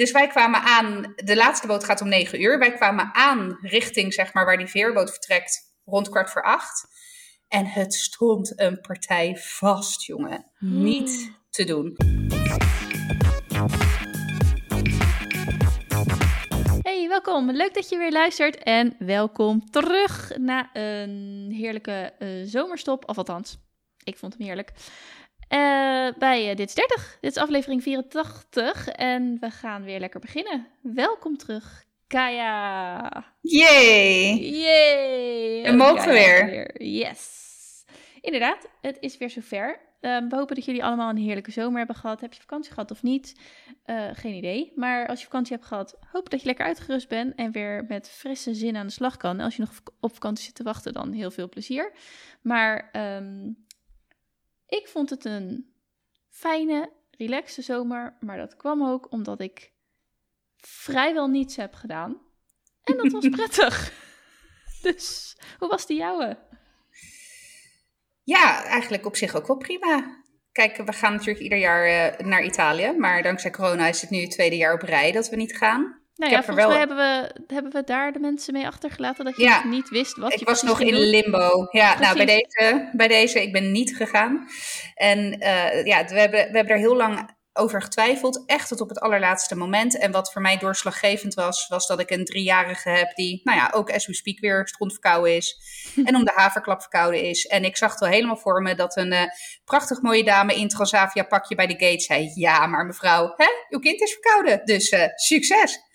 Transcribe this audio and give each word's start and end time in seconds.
Dus 0.00 0.12
wij 0.12 0.26
kwamen 0.26 0.60
aan, 0.60 1.12
de 1.16 1.36
laatste 1.36 1.66
boot 1.66 1.84
gaat 1.84 2.00
om 2.00 2.08
negen 2.08 2.42
uur. 2.42 2.58
Wij 2.58 2.72
kwamen 2.72 3.14
aan 3.14 3.58
richting, 3.60 4.14
zeg 4.14 4.32
maar, 4.32 4.44
waar 4.44 4.56
die 4.56 4.66
veerboot 4.66 5.10
vertrekt, 5.10 5.74
rond 5.84 6.08
kwart 6.08 6.30
voor 6.30 6.42
acht. 6.42 6.88
En 7.48 7.66
het 7.66 7.94
stond 7.94 8.60
een 8.60 8.80
partij 8.80 9.36
vast, 9.36 10.06
jongen. 10.06 10.50
Niet 10.58 11.32
te 11.50 11.64
doen. 11.64 11.96
Hey, 16.82 17.08
welkom. 17.08 17.50
Leuk 17.50 17.74
dat 17.74 17.88
je 17.88 17.98
weer 17.98 18.12
luistert 18.12 18.56
en 18.56 18.94
welkom 18.98 19.70
terug 19.70 20.32
na 20.38 20.70
een 20.72 21.52
heerlijke 21.56 22.12
uh, 22.18 22.28
zomerstop. 22.46 23.08
Of 23.08 23.18
althans, 23.18 23.58
ik 24.04 24.18
vond 24.18 24.34
hem 24.38 24.46
heerlijk. 24.46 24.72
Uh, 25.52 26.08
bij 26.18 26.50
uh, 26.50 26.56
Dit 26.56 26.68
is 26.68 26.74
30. 26.74 27.18
Dit 27.20 27.30
is 27.30 27.42
aflevering 27.42 27.82
84 27.82 28.88
en 28.88 29.36
we 29.40 29.50
gaan 29.50 29.84
weer 29.84 30.00
lekker 30.00 30.20
beginnen. 30.20 30.66
Welkom 30.80 31.36
terug, 31.36 31.84
Kaya. 32.06 33.24
Yay! 33.40 34.34
Yay! 34.34 35.62
We 35.62 35.72
mogen 35.76 36.12
weer. 36.12 36.46
weer. 36.46 36.82
Yes. 36.82 37.48
Inderdaad, 38.20 38.68
het 38.80 38.96
is 39.00 39.18
weer 39.18 39.30
zover. 39.30 39.80
Um, 40.00 40.28
we 40.28 40.36
hopen 40.36 40.54
dat 40.54 40.64
jullie 40.64 40.84
allemaal 40.84 41.10
een 41.10 41.16
heerlijke 41.16 41.50
zomer 41.50 41.78
hebben 41.78 41.96
gehad. 41.96 42.20
Heb 42.20 42.32
je 42.32 42.40
vakantie 42.40 42.72
gehad 42.72 42.90
of 42.90 43.02
niet? 43.02 43.40
Uh, 43.86 44.08
geen 44.12 44.34
idee. 44.34 44.72
Maar 44.74 45.08
als 45.08 45.18
je 45.18 45.24
vakantie 45.24 45.56
hebt 45.56 45.66
gehad, 45.66 45.98
hoop 46.12 46.30
dat 46.30 46.40
je 46.40 46.46
lekker 46.46 46.64
uitgerust 46.64 47.08
bent 47.08 47.34
en 47.34 47.52
weer 47.52 47.84
met 47.88 48.10
frisse 48.10 48.54
zin 48.54 48.76
aan 48.76 48.86
de 48.86 48.92
slag 48.92 49.16
kan. 49.16 49.38
En 49.38 49.44
als 49.44 49.56
je 49.56 49.62
nog 49.62 49.72
op 50.00 50.12
vakantie 50.12 50.44
zit 50.44 50.54
te 50.54 50.62
wachten, 50.62 50.92
dan 50.92 51.12
heel 51.12 51.30
veel 51.30 51.48
plezier. 51.48 51.92
Maar 52.40 52.90
um, 53.16 53.66
ik 54.70 54.88
vond 54.88 55.10
het 55.10 55.24
een 55.24 55.74
fijne, 56.28 56.92
relaxe 57.10 57.62
zomer. 57.62 58.16
Maar 58.20 58.36
dat 58.36 58.56
kwam 58.56 58.84
ook 58.84 59.12
omdat 59.12 59.40
ik 59.40 59.72
vrijwel 60.56 61.28
niets 61.28 61.56
heb 61.56 61.74
gedaan. 61.74 62.20
En 62.82 62.96
dat 62.96 63.12
was 63.12 63.28
prettig. 63.38 63.92
dus 64.82 65.36
hoe 65.58 65.68
was 65.68 65.86
die 65.86 65.96
jouwe? 65.96 66.38
Ja, 68.22 68.64
eigenlijk 68.64 69.06
op 69.06 69.16
zich 69.16 69.34
ook 69.34 69.46
wel 69.46 69.56
prima. 69.56 70.24
Kijk, 70.52 70.76
we 70.76 70.92
gaan 70.92 71.12
natuurlijk 71.12 71.40
ieder 71.40 71.58
jaar 71.58 71.88
uh, 71.88 72.26
naar 72.26 72.44
Italië. 72.44 72.92
Maar 72.92 73.22
dankzij 73.22 73.50
corona 73.50 73.86
is 73.86 74.00
het 74.00 74.10
nu 74.10 74.20
het 74.20 74.30
tweede 74.30 74.56
jaar 74.56 74.74
op 74.74 74.82
rij 74.82 75.12
dat 75.12 75.28
we 75.28 75.36
niet 75.36 75.56
gaan. 75.56 75.99
Nou 76.20 76.32
ja, 76.32 76.42
volgens 76.42 76.56
wel... 76.56 76.68
mij 76.68 76.78
hebben 76.78 76.96
we, 76.96 77.54
hebben 77.54 77.72
we 77.72 77.84
daar 77.84 78.12
de 78.12 78.18
mensen 78.18 78.52
mee 78.52 78.66
achtergelaten 78.66 79.24
dat 79.24 79.36
je 79.36 79.42
ja, 79.42 79.66
niet 79.66 79.88
wist 79.88 80.16
wat 80.16 80.32
ik 80.32 80.48
was 80.48 80.62
nog 80.62 80.80
in 80.80 80.94
limbo. 80.94 81.68
Ja, 81.70 81.98
nou 81.98 82.16
bij 82.16 82.26
deze, 82.26 82.90
bij 82.92 83.08
deze, 83.08 83.42
ik 83.42 83.52
ben 83.52 83.72
niet 83.72 83.96
gegaan. 83.96 84.48
En 84.94 85.18
uh, 85.18 85.84
ja, 85.84 86.04
we 86.04 86.20
hebben, 86.20 86.50
we 86.50 86.56
hebben 86.56 86.74
er 86.74 86.78
heel 86.78 86.96
lang 86.96 87.38
over 87.52 87.82
getwijfeld. 87.82 88.42
Echt 88.46 88.68
tot 88.68 88.80
op 88.80 88.88
het 88.88 89.00
allerlaatste 89.00 89.56
moment. 89.56 89.98
En 89.98 90.12
wat 90.12 90.32
voor 90.32 90.42
mij 90.42 90.56
doorslaggevend 90.56 91.34
was, 91.34 91.68
was 91.68 91.86
dat 91.86 92.00
ik 92.00 92.10
een 92.10 92.24
driejarige 92.24 92.88
heb 92.88 93.14
die, 93.14 93.40
nou 93.44 93.58
ja, 93.58 93.70
ook 93.74 93.90
as 93.90 94.06
we 94.06 94.14
speak 94.14 94.38
weer 94.38 94.68
strontverkouden 94.68 95.36
is. 95.36 95.56
en 96.04 96.16
om 96.16 96.24
de 96.24 96.32
haverklap 96.34 96.80
verkouden 96.80 97.22
is. 97.22 97.46
En 97.46 97.64
ik 97.64 97.76
zag 97.76 97.90
het 97.90 98.00
wel 98.00 98.08
helemaal 98.08 98.36
voor 98.36 98.62
me 98.62 98.74
dat 98.74 98.96
een 98.96 99.12
uh, 99.12 99.22
prachtig 99.64 100.02
mooie 100.02 100.24
dame 100.24 100.54
in 100.54 100.68
Transavia 100.68 101.22
pakje 101.22 101.54
bij 101.54 101.66
de 101.66 101.86
gate 101.86 102.00
zei: 102.00 102.32
Ja, 102.34 102.66
maar 102.66 102.86
mevrouw, 102.86 103.34
hè, 103.36 103.48
uw 103.68 103.78
kind 103.78 104.00
is 104.00 104.12
verkouden. 104.12 104.64
Dus 104.64 104.90
uh, 104.90 105.04
succes. 105.14 105.88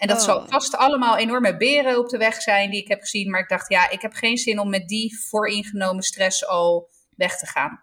En 0.00 0.08
dat 0.08 0.18
oh. 0.18 0.24
zal 0.24 0.46
vast 0.48 0.76
allemaal 0.76 1.16
enorme 1.16 1.56
beren 1.56 1.98
op 1.98 2.08
de 2.08 2.18
weg 2.18 2.42
zijn 2.42 2.70
die 2.70 2.80
ik 2.80 2.88
heb 2.88 3.00
gezien. 3.00 3.30
Maar 3.30 3.40
ik 3.40 3.48
dacht, 3.48 3.68
ja, 3.68 3.90
ik 3.90 4.02
heb 4.02 4.12
geen 4.12 4.36
zin 4.36 4.58
om 4.58 4.70
met 4.70 4.88
die 4.88 5.18
vooringenomen 5.28 6.02
stress 6.02 6.46
al 6.46 6.90
weg 7.16 7.38
te 7.38 7.46
gaan. 7.46 7.80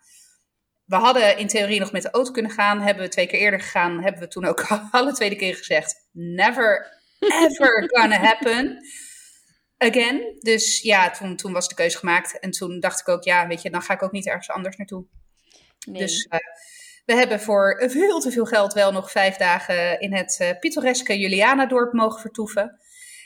We 0.86 0.96
hadden 0.96 1.38
in 1.38 1.48
theorie 1.48 1.80
nog 1.80 1.92
met 1.92 2.02
de 2.02 2.12
auto 2.12 2.32
kunnen 2.32 2.52
gaan. 2.52 2.82
Hebben 2.82 3.04
we 3.04 3.10
twee 3.10 3.28
keer 3.28 3.40
eerder 3.40 3.60
gegaan. 3.60 4.04
Hebben 4.04 4.22
we 4.22 4.28
toen 4.28 4.46
ook 4.46 4.66
alle 4.92 5.14
tweede 5.14 5.36
keer 5.36 5.56
gezegd: 5.56 6.08
never, 6.12 7.00
ever 7.20 7.84
gonna 7.94 8.20
happen. 8.20 8.78
Again. 9.78 10.38
Dus 10.40 10.82
ja, 10.82 11.12
toen, 11.12 11.36
toen 11.36 11.54
was 11.54 11.68
de 11.68 11.76
keuze 11.76 11.98
gemaakt. 11.98 12.40
En 12.40 12.52
toen 12.52 12.80
dacht 12.80 13.00
ik 13.00 13.08
ook: 13.08 13.24
ja, 13.24 13.48
weet 13.48 13.62
je, 13.62 13.70
dan 13.70 13.82
ga 13.82 13.94
ik 13.94 14.04
ook 14.04 14.12
niet 14.12 14.28
ergens 14.28 14.50
anders 14.50 14.76
naartoe. 14.76 15.06
Nee. 15.88 16.02
Dus 16.02 16.26
uh, 16.26 16.40
we 17.08 17.16
hebben 17.16 17.40
voor 17.40 17.84
veel 17.86 18.20
te 18.20 18.32
veel 18.32 18.46
geld 18.46 18.74
wel 18.74 18.92
nog 18.92 19.12
vijf 19.12 19.36
dagen 19.36 20.00
in 20.00 20.14
het 20.14 20.38
uh, 20.42 20.50
pittoreske 20.60 21.20
Julianadorp 21.20 21.94
mogen 21.94 22.22
vertoeven. 22.22 22.80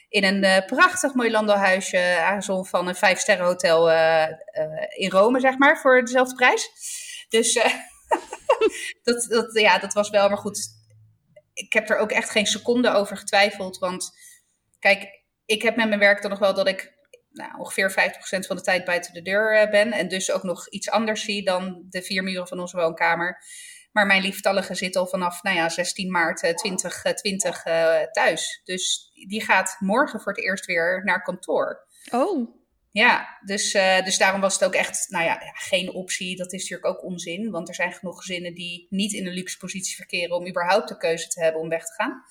In 0.10 0.24
een 0.24 0.44
uh, 0.44 0.66
prachtig 0.66 1.14
mooi 1.14 1.32
landelhuisje, 1.32 2.18
aangezond 2.20 2.70
van 2.70 2.88
een 2.88 2.96
vijf 2.96 3.20
sterren 3.20 3.46
hotel 3.46 3.92
uh, 3.92 4.28
in 4.90 5.10
Rome, 5.10 5.40
zeg 5.40 5.58
maar, 5.58 5.80
voor 5.80 6.02
dezelfde 6.02 6.36
prijs. 6.36 6.70
Dus 7.30 7.54
dat, 9.04 9.26
dat, 9.30 9.60
ja, 9.60 9.80
dat 9.80 9.94
was 9.94 10.10
wel, 10.10 10.30
maar 10.30 10.38
goed. 10.38 10.68
Ik 11.54 11.74
heb 11.74 11.90
er 11.90 11.98
ook 11.98 12.12
echt 12.12 12.30
geen 12.30 12.46
seconde 12.46 12.90
over 12.90 13.18
getwijfeld. 13.18 13.78
Want 13.78 14.12
kijk, 14.80 15.24
ik 15.46 15.62
heb 15.62 15.76
met 15.76 15.88
mijn 15.88 16.00
werk 16.00 16.22
dan 16.22 16.32
nog 16.32 16.40
wel 16.40 16.54
dat 16.54 16.68
ik 16.68 16.94
nou, 17.32 17.58
ongeveer 17.58 17.92
50% 17.92 17.94
van 18.48 18.56
de 18.56 18.62
tijd 18.62 18.86
buiten 18.86 19.14
de 19.14 19.22
deur 19.22 19.70
ben. 19.70 19.92
En 19.92 20.08
dus 20.08 20.32
ook 20.32 20.44
nog 20.44 20.70
iets 20.70 20.90
anders 20.90 21.24
zie 21.24 21.44
dan 21.44 21.86
de 21.90 22.02
vier 22.02 22.24
muren 22.24 22.48
van 22.48 22.60
onze 22.60 22.78
woonkamer. 22.78 23.44
Maar 23.92 24.06
mijn 24.06 24.22
lieftallige 24.22 24.76
zit 24.76 24.96
al 24.96 25.08
vanaf 25.08 25.44
nou 25.44 25.56
ja, 25.56 25.70
16 25.70 26.12
maart 26.12 26.38
2020 26.38 27.66
uh, 27.66 28.02
thuis. 28.12 28.62
Dus 28.64 29.12
die 29.28 29.44
gaat 29.44 29.76
morgen 29.80 30.22
voor 30.22 30.32
het 30.32 30.44
eerst 30.44 30.66
weer 30.66 31.02
naar 31.04 31.24
kantoor. 31.24 31.88
Oh. 32.12 32.60
Ja, 32.92 33.40
dus, 33.46 33.74
uh, 33.74 34.04
dus 34.04 34.18
daarom 34.18 34.42
was 34.42 34.54
het 34.54 34.64
ook 34.64 34.74
echt 34.74 35.06
nou 35.10 35.24
ja, 35.26 35.34
ja, 35.34 35.52
geen 35.54 35.94
optie. 35.94 36.36
Dat 36.36 36.54
is 36.54 36.62
natuurlijk 36.62 36.96
ook 36.96 37.04
onzin. 37.04 37.52
Want 37.52 37.68
er 37.68 37.76
zijn 37.76 37.94
genoeg 37.94 38.18
gezinnen 38.18 38.54
die 38.54 38.88
niet 38.90 39.14
in 39.14 39.28
een 39.28 39.34
luxe 39.34 39.58
positie 39.58 39.96
verkeren 39.96 40.36
om 40.36 40.48
überhaupt 40.48 40.88
de 40.88 40.98
keuze 40.98 41.28
te 41.28 41.44
hebben 41.44 41.62
om 41.62 41.70
weg 41.70 41.86
te 41.86 41.94
gaan. 41.94 42.24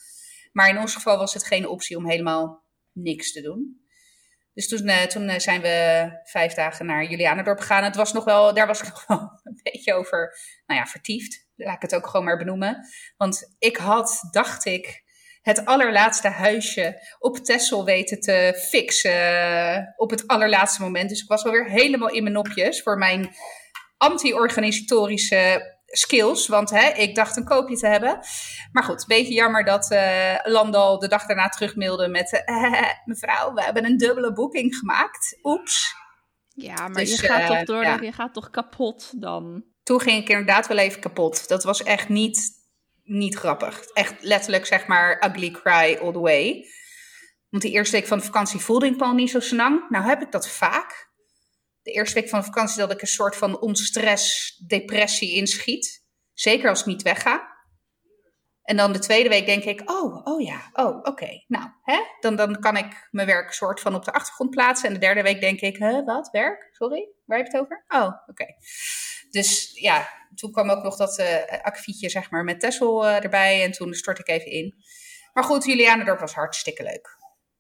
Maar 0.52 0.68
in 0.68 0.78
ons 0.78 0.94
geval 0.94 1.18
was 1.18 1.34
het 1.34 1.44
geen 1.44 1.68
optie 1.68 1.96
om 1.96 2.08
helemaal 2.08 2.64
niks 2.92 3.32
te 3.32 3.40
doen. 3.40 3.80
Dus 4.54 4.68
toen, 4.68 4.88
uh, 4.88 5.02
toen 5.02 5.28
uh, 5.28 5.38
zijn 5.38 5.60
we 5.60 6.08
vijf 6.24 6.54
dagen 6.54 6.86
naar 6.86 7.04
Julianendorp 7.04 7.60
gegaan. 7.60 7.84
Het 7.84 7.96
was 7.96 8.12
nog 8.12 8.24
wel, 8.24 8.54
daar 8.54 8.66
was 8.66 8.80
ik 8.80 8.88
nog 8.88 9.06
wel 9.06 9.18
een 9.44 9.60
beetje 9.62 9.94
over, 9.94 10.36
nou 10.66 10.80
ja, 10.80 10.86
vertiefd 10.86 11.48
laat 11.56 11.74
ik 11.74 11.82
het 11.82 11.94
ook 11.94 12.06
gewoon 12.06 12.26
maar 12.26 12.38
benoemen. 12.38 12.86
Want 13.16 13.54
ik 13.58 13.76
had, 13.76 14.28
dacht 14.30 14.64
ik, 14.64 15.02
het 15.40 15.64
allerlaatste 15.64 16.28
huisje 16.28 17.00
op 17.18 17.36
Tessel 17.36 17.84
weten 17.84 18.20
te 18.20 18.64
fixen 18.68 19.94
op 19.96 20.10
het 20.10 20.26
allerlaatste 20.26 20.82
moment. 20.82 21.08
Dus 21.08 21.22
ik 21.22 21.28
was 21.28 21.42
wel 21.42 21.52
weer 21.52 21.70
helemaal 21.70 22.10
in 22.10 22.22
mijn 22.22 22.34
nopjes 22.34 22.82
voor 22.82 22.98
mijn 22.98 23.34
anti-organisatorische 23.96 25.78
skills. 25.90 26.46
Want 26.46 26.70
hè, 26.70 26.88
ik 26.88 27.14
dacht 27.14 27.36
een 27.36 27.44
koopje 27.44 27.76
te 27.76 27.86
hebben. 27.86 28.18
Maar 28.72 28.84
goed, 28.84 29.00
een 29.00 29.04
beetje 29.06 29.34
jammer 29.34 29.64
dat 29.64 29.90
uh, 29.92 30.34
Landal 30.42 30.98
de 30.98 31.08
dag 31.08 31.26
daarna 31.26 31.48
terugmailde 31.48 32.08
met... 32.08 32.42
Uh, 32.46 32.82
mevrouw, 33.04 33.54
we 33.54 33.62
hebben 33.62 33.84
een 33.84 33.96
dubbele 33.96 34.32
boeking 34.32 34.76
gemaakt. 34.76 35.38
Oeps. 35.42 35.94
Ja, 36.48 36.74
maar 36.74 37.02
dus, 37.02 37.20
je 37.20 37.26
gaat 37.26 37.46
toch 37.46 37.64
door, 37.64 37.84
ja. 37.84 37.98
je 38.00 38.12
gaat 38.12 38.34
toch 38.34 38.50
kapot 38.50 39.20
dan? 39.20 39.64
toen 39.90 40.00
ging 40.00 40.22
ik 40.22 40.28
inderdaad 40.28 40.66
wel 40.66 40.78
even 40.78 41.00
kapot. 41.00 41.48
Dat 41.48 41.64
was 41.64 41.82
echt 41.82 42.08
niet, 42.08 42.50
niet 43.02 43.34
grappig. 43.34 43.80
Echt 43.80 44.14
letterlijk, 44.20 44.66
zeg 44.66 44.86
maar, 44.86 45.26
ugly 45.26 45.50
cry 45.50 45.98
all 46.02 46.12
the 46.12 46.20
way. 46.20 46.66
Want 47.48 47.62
die 47.62 47.72
eerste 47.72 47.96
week 47.96 48.06
van 48.06 48.18
de 48.18 48.24
vakantie 48.24 48.60
voelde 48.60 48.86
ik 48.86 48.96
me 48.96 49.04
al 49.04 49.14
niet 49.14 49.30
zo 49.30 49.40
snang. 49.40 49.88
Nou 49.88 50.04
heb 50.04 50.22
ik 50.22 50.32
dat 50.32 50.48
vaak. 50.48 51.09
De 51.82 51.90
eerste 51.90 52.20
week 52.20 52.28
van 52.28 52.38
de 52.38 52.44
vakantie 52.44 52.78
dat 52.78 52.90
ik 52.90 53.00
een 53.00 53.06
soort 53.06 53.36
van 53.36 53.60
onstress, 53.60 54.56
depressie 54.66 55.34
inschiet. 55.34 56.04
Zeker 56.32 56.68
als 56.68 56.80
ik 56.80 56.86
niet 56.86 57.02
wegga. 57.02 57.58
En 58.62 58.76
dan 58.76 58.92
de 58.92 58.98
tweede 58.98 59.28
week 59.28 59.46
denk 59.46 59.64
ik, 59.64 59.90
oh, 59.90 60.26
oh 60.26 60.40
ja, 60.40 60.70
oh, 60.72 60.98
oké. 61.02 61.44
Nou, 61.46 61.68
hè? 61.82 62.00
Dan, 62.20 62.36
dan 62.36 62.60
kan 62.60 62.76
ik 62.76 63.08
mijn 63.10 63.26
werk 63.26 63.52
soort 63.52 63.80
van 63.80 63.94
op 63.94 64.04
de 64.04 64.12
achtergrond 64.12 64.50
plaatsen. 64.50 64.88
En 64.88 64.94
de 64.94 65.00
derde 65.00 65.22
week 65.22 65.40
denk 65.40 65.60
ik, 65.60 65.76
hè, 65.76 66.04
wat, 66.04 66.30
werk? 66.30 66.68
Sorry, 66.72 67.08
waar 67.24 67.38
heb 67.38 67.46
je 67.46 67.52
het 67.52 67.62
over? 67.62 67.84
Oh, 67.88 68.12
oké. 68.26 68.46
Dus 69.30 69.70
ja, 69.74 70.08
toen 70.34 70.52
kwam 70.52 70.70
ook 70.70 70.82
nog 70.82 70.96
dat 70.96 71.18
uh, 71.18 71.26
akkefietje 71.62 72.08
zeg 72.08 72.30
maar, 72.30 72.44
met 72.44 72.60
Tessel 72.60 73.04
uh, 73.06 73.24
erbij. 73.24 73.62
En 73.62 73.72
toen 73.72 73.94
stort 73.94 74.18
ik 74.18 74.28
even 74.28 74.50
in. 74.50 74.74
Maar 75.32 75.44
goed, 75.44 75.64
Julianendorp 75.64 76.20
was 76.20 76.34
hartstikke 76.34 76.82
leuk. 76.82 77.18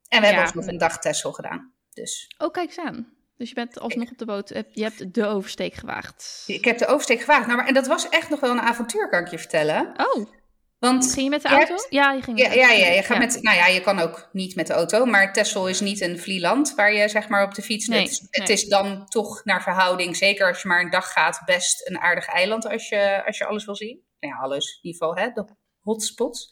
En 0.08 0.20
we 0.20 0.26
ja. 0.26 0.32
hebben 0.32 0.48
ook 0.48 0.54
nog 0.54 0.66
een 0.66 0.78
dag 0.78 0.98
Tessel 0.98 1.32
gedaan. 1.32 1.74
Dus. 1.92 2.34
Oh, 2.38 2.50
kijk 2.50 2.66
eens 2.66 2.78
aan. 2.78 3.19
Dus 3.40 3.48
je 3.48 3.54
bent 3.54 3.80
alsnog 3.80 4.10
op 4.10 4.18
de 4.18 4.24
boot, 4.24 4.48
je 4.72 4.82
hebt 4.82 5.14
de 5.14 5.26
oversteek 5.26 5.74
gewaagd. 5.74 6.42
Ik 6.46 6.64
heb 6.64 6.78
de 6.78 6.86
oversteek 6.86 7.20
gewaagd. 7.20 7.46
Nou, 7.46 7.58
maar, 7.58 7.66
en 7.66 7.74
dat 7.74 7.86
was 7.86 8.08
echt 8.08 8.28
nog 8.28 8.40
wel 8.40 8.50
een 8.50 8.60
avontuur, 8.60 9.08
kan 9.08 9.20
ik 9.20 9.28
je 9.28 9.38
vertellen. 9.38 9.94
Oh. 9.96 10.30
Want 10.78 11.12
ging 11.12 11.24
je 11.24 11.30
met 11.30 11.42
de 11.42 11.48
auto? 11.48 11.74
ja, 11.88 12.12
je 12.12 12.22
ging 12.22 12.38
met 12.38 12.46
ja, 12.46 12.52
ja, 12.52 12.70
ja, 12.70 12.86
je 12.86 13.02
gaat 13.02 13.16
ja. 13.16 13.18
met. 13.18 13.42
Nou 13.42 13.56
ja, 13.56 13.66
je 13.66 13.80
kan 13.80 13.98
ook 13.98 14.28
niet 14.32 14.54
met 14.54 14.66
de 14.66 14.72
auto. 14.72 15.04
Maar 15.04 15.32
Texel 15.32 15.68
is 15.68 15.80
niet 15.80 16.00
een 16.00 16.18
vlieland 16.18 16.74
waar 16.74 16.92
je 16.92 17.08
zeg 17.08 17.28
maar 17.28 17.44
op 17.44 17.54
de 17.54 17.62
fiets. 17.62 17.86
Nee, 17.86 18.00
het, 18.00 18.10
is, 18.10 18.20
nee. 18.20 18.28
het 18.30 18.48
is 18.48 18.64
dan 18.64 19.06
toch 19.06 19.44
naar 19.44 19.62
verhouding, 19.62 20.16
zeker 20.16 20.46
als 20.46 20.62
je 20.62 20.68
maar 20.68 20.80
een 20.80 20.90
dag 20.90 21.12
gaat, 21.12 21.42
best 21.44 21.88
een 21.88 21.98
aardig 21.98 22.26
eiland 22.26 22.68
als 22.68 22.88
je, 22.88 23.22
als 23.26 23.38
je 23.38 23.44
alles 23.44 23.64
wil 23.64 23.76
zien. 23.76 24.02
Nou 24.18 24.34
ja, 24.34 24.40
alles 24.40 24.78
in 24.82 24.90
ieder 24.90 25.00
geval, 25.00 25.24
hè, 25.24 25.30
de 25.32 25.44
hotspots. 25.78 26.48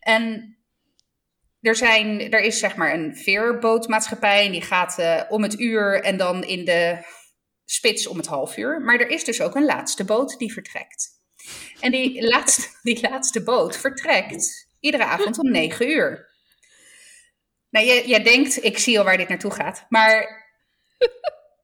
En 0.00 0.56
er, 1.66 1.76
zijn, 1.76 2.30
er 2.30 2.40
is 2.40 2.58
zeg 2.58 2.76
maar 2.76 2.94
een 2.94 3.16
veerbootmaatschappij 3.16 4.46
en 4.46 4.52
die 4.52 4.62
gaat 4.62 4.98
uh, 4.98 5.22
om 5.28 5.42
het 5.42 5.60
uur 5.60 6.02
en 6.02 6.16
dan 6.16 6.44
in 6.44 6.64
de 6.64 6.98
spits 7.64 8.06
om 8.06 8.16
het 8.16 8.26
half 8.26 8.56
uur. 8.56 8.80
Maar 8.80 8.98
er 8.98 9.08
is 9.08 9.24
dus 9.24 9.40
ook 9.40 9.54
een 9.54 9.64
laatste 9.64 10.04
boot 10.04 10.38
die 10.38 10.52
vertrekt. 10.52 11.08
En 11.80 11.90
die 11.90 12.22
laatste, 12.32 12.68
die 12.82 13.08
laatste 13.10 13.42
boot 13.42 13.76
vertrekt 13.76 14.64
Iedere 14.84 15.04
avond 15.04 15.38
om 15.38 15.50
9 15.50 15.90
uur. 15.90 16.28
Nou, 17.70 17.86
jij, 17.86 18.06
jij 18.06 18.22
denkt, 18.22 18.64
ik 18.64 18.78
zie 18.78 18.98
al 18.98 19.04
waar 19.04 19.16
dit 19.16 19.28
naartoe 19.28 19.50
gaat. 19.50 19.86
Maar 19.88 20.44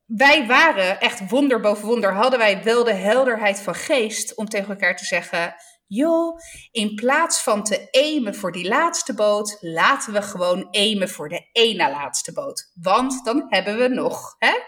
wij 0.07 0.47
waren 0.47 1.01
echt 1.01 1.29
wonder 1.29 1.61
boven 1.61 1.87
wonder. 1.87 2.13
Hadden 2.13 2.39
wij 2.39 2.63
wel 2.63 2.85
de 2.85 2.95
helderheid 2.95 3.61
van 3.61 3.75
geest 3.75 4.35
om 4.35 4.49
tegen 4.49 4.69
elkaar 4.69 4.97
te 4.97 5.05
zeggen: 5.05 5.55
joh, 5.91 6.39
in 6.71 6.95
plaats 6.95 7.43
van 7.43 7.65
te 7.65 7.89
aimen 7.91 8.35
voor 8.35 8.53
die 8.53 8.69
laatste 8.69 9.15
boot, 9.15 9.57
laten 9.61 10.13
we 10.13 10.23
gewoon 10.23 10.69
aimen 10.71 11.09
voor 11.09 11.29
de 11.29 11.49
ene 11.53 11.91
laatste 11.91 12.33
boot. 12.33 12.71
Want 12.75 13.25
dan 13.25 13.47
hebben 13.49 13.79
we 13.79 13.89
nog 13.89 14.35
hè, 14.39 14.59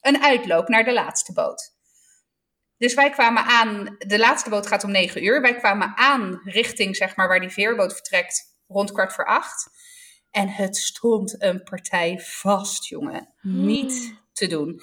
een 0.00 0.22
uitloop 0.22 0.68
naar 0.68 0.84
de 0.84 0.92
laatste 0.92 1.32
boot. 1.32 1.74
Dus 2.76 2.94
wij 2.94 3.10
kwamen 3.10 3.44
aan, 3.44 3.96
de 3.98 4.18
laatste 4.18 4.50
boot 4.50 4.66
gaat 4.66 4.84
om 4.84 4.90
negen 4.90 5.24
uur. 5.24 5.40
Wij 5.40 5.56
kwamen 5.56 5.96
aan 5.96 6.40
richting 6.44 6.96
zeg 6.96 7.16
maar 7.16 7.28
waar 7.28 7.40
die 7.40 7.50
veerboot 7.50 7.92
vertrekt 7.92 8.56
rond 8.66 8.92
kwart 8.92 9.12
voor 9.12 9.26
acht. 9.26 9.70
En 10.30 10.48
het 10.48 10.76
stond 10.76 11.42
een 11.42 11.62
partij 11.62 12.20
vast, 12.20 12.86
jongen. 12.86 13.34
Niet 13.40 13.92
hmm. 13.92 14.18
te 14.32 14.46
doen. 14.46 14.80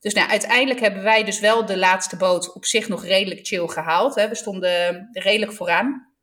Dus 0.00 0.14
nou, 0.14 0.28
uiteindelijk 0.28 0.80
hebben 0.80 1.02
wij 1.02 1.24
dus 1.24 1.40
wel 1.40 1.66
de 1.66 1.78
laatste 1.78 2.16
boot 2.16 2.54
op 2.54 2.64
zich 2.64 2.88
nog 2.88 3.04
redelijk 3.04 3.46
chill 3.46 3.66
gehaald. 3.66 4.14
Hè. 4.14 4.28
We 4.28 4.34
stonden 4.34 5.08
redelijk 5.12 5.52
vooraan. 5.52 6.14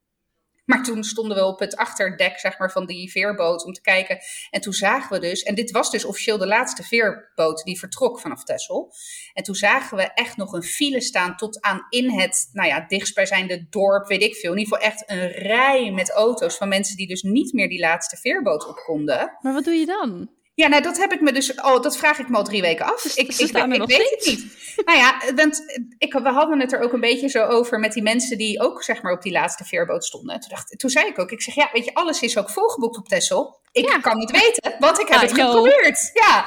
Maar 0.66 0.84
toen 0.84 1.04
stonden 1.04 1.38
we 1.38 1.46
op 1.46 1.60
het 1.60 1.76
achterdek 1.76 2.40
zeg 2.40 2.58
maar, 2.58 2.72
van 2.72 2.86
die 2.86 3.12
veerboot 3.12 3.66
om 3.66 3.74
te 3.74 3.82
kijken. 3.82 4.20
En 4.50 4.62
toen 4.62 4.74
zagen 4.74 5.14
we 5.14 5.28
dus, 5.28 5.44
en 5.44 5.56
dit 5.56 5.72
was 5.72 5.92
dus 5.92 6.06
officieel 6.06 6.38
de 6.38 6.48
laatste 6.48 6.84
veerboot 6.84 7.64
die 7.64 7.80
vertrok 7.80 8.20
vanaf 8.20 8.44
Texel. 8.44 8.94
En 9.34 9.44
toen 9.44 9.56
zagen 9.56 9.98
we 9.98 10.14
echt 10.14 10.38
nog 10.38 10.54
een 10.54 10.64
file 10.64 11.02
staan 11.02 11.36
tot 11.36 11.62
aan 11.62 11.86
in 11.90 12.12
het, 12.12 12.50
nou 12.52 12.68
ja, 12.68 12.86
dichtstbijzijnde 12.88 13.68
dorp, 13.70 14.08
weet 14.08 14.24
ik 14.24 14.36
veel. 14.36 14.52
In 14.52 14.58
ieder 14.58 14.74
geval 14.74 14.92
echt 14.92 15.04
een 15.10 15.28
rij 15.28 15.92
met 15.92 16.12
auto's 16.12 16.58
van 16.58 16.68
mensen 16.68 16.98
die 16.98 17.08
dus 17.08 17.22
niet 17.22 17.54
meer 17.54 17.70
die 17.70 17.80
laatste 17.80 18.18
veerboot 18.18 18.68
op 18.68 18.76
konden. 18.76 19.38
Maar 19.40 19.54
wat 19.54 19.64
doe 19.64 19.74
je 19.74 19.86
dan? 19.86 20.30
Ja, 20.56 20.68
nou 20.68 20.82
dat 20.82 20.98
heb 20.98 21.14
ik 21.14 21.22
me 21.22 21.32
dus, 21.32 21.54
oh, 21.54 21.82
dat 21.82 21.98
vraag 21.98 22.20
ik 22.20 22.30
me 22.30 22.38
al 22.38 22.44
drie 22.44 22.62
weken 22.62 22.86
af. 22.86 23.02
Dus, 23.02 23.16
ik, 23.16 23.28
ik, 23.28 23.50
ik, 23.50 23.74
ik 23.74 23.86
weet 23.86 24.10
het 24.10 24.26
niet. 24.26 24.58
nou 24.86 24.98
ja, 24.98 25.34
want 25.36 25.62
ik, 25.98 26.14
we 26.14 26.30
hadden 26.30 26.60
het 26.60 26.74
er 26.74 26.80
ook 26.80 26.94
een 26.94 27.00
beetje 27.00 27.30
zo 27.30 27.46
over 27.46 27.80
met 27.80 27.94
die 27.94 28.04
mensen 28.04 28.38
die 28.38 28.62
ook 28.62 28.84
zeg 28.84 29.02
maar 29.02 29.14
op 29.14 29.22
die 29.22 29.32
laatste 29.32 29.64
veerboot 29.64 30.06
stonden. 30.06 30.40
Toen, 30.40 30.50
dacht, 30.50 30.80
toen 30.80 30.90
zei 30.90 31.08
ik 31.08 31.20
ook, 31.20 31.32
ik 31.32 31.42
zeg 31.42 31.56
ja, 31.56 31.70
weet 31.74 31.86
je, 31.86 31.94
alles 31.94 32.22
is 32.22 32.38
ook 32.38 32.50
volgeboekt 32.50 32.98
op 32.98 33.08
Tessel. 33.08 33.62
Ik 33.72 33.98
kan 34.02 34.20
het 34.20 34.32
weten, 34.32 34.76
want 34.80 35.00
ik 35.00 35.08
heb 35.08 35.22
het 35.22 35.34
geprobeerd. 35.34 36.12
Ja. 36.14 36.46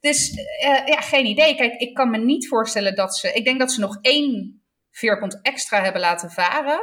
Dus 0.00 0.30
uh, 0.30 0.86
ja, 0.86 1.00
geen 1.00 1.26
idee. 1.26 1.54
Kijk, 1.54 1.74
ik 1.74 1.94
kan 1.94 2.10
me 2.10 2.18
niet 2.18 2.48
voorstellen 2.48 2.94
dat 2.94 3.16
ze, 3.16 3.32
ik 3.32 3.44
denk 3.44 3.58
dat 3.58 3.72
ze 3.72 3.80
nog 3.80 3.98
één 4.00 4.62
veerpont 4.90 5.38
extra 5.42 5.82
hebben 5.82 6.00
laten 6.00 6.30
varen. 6.30 6.80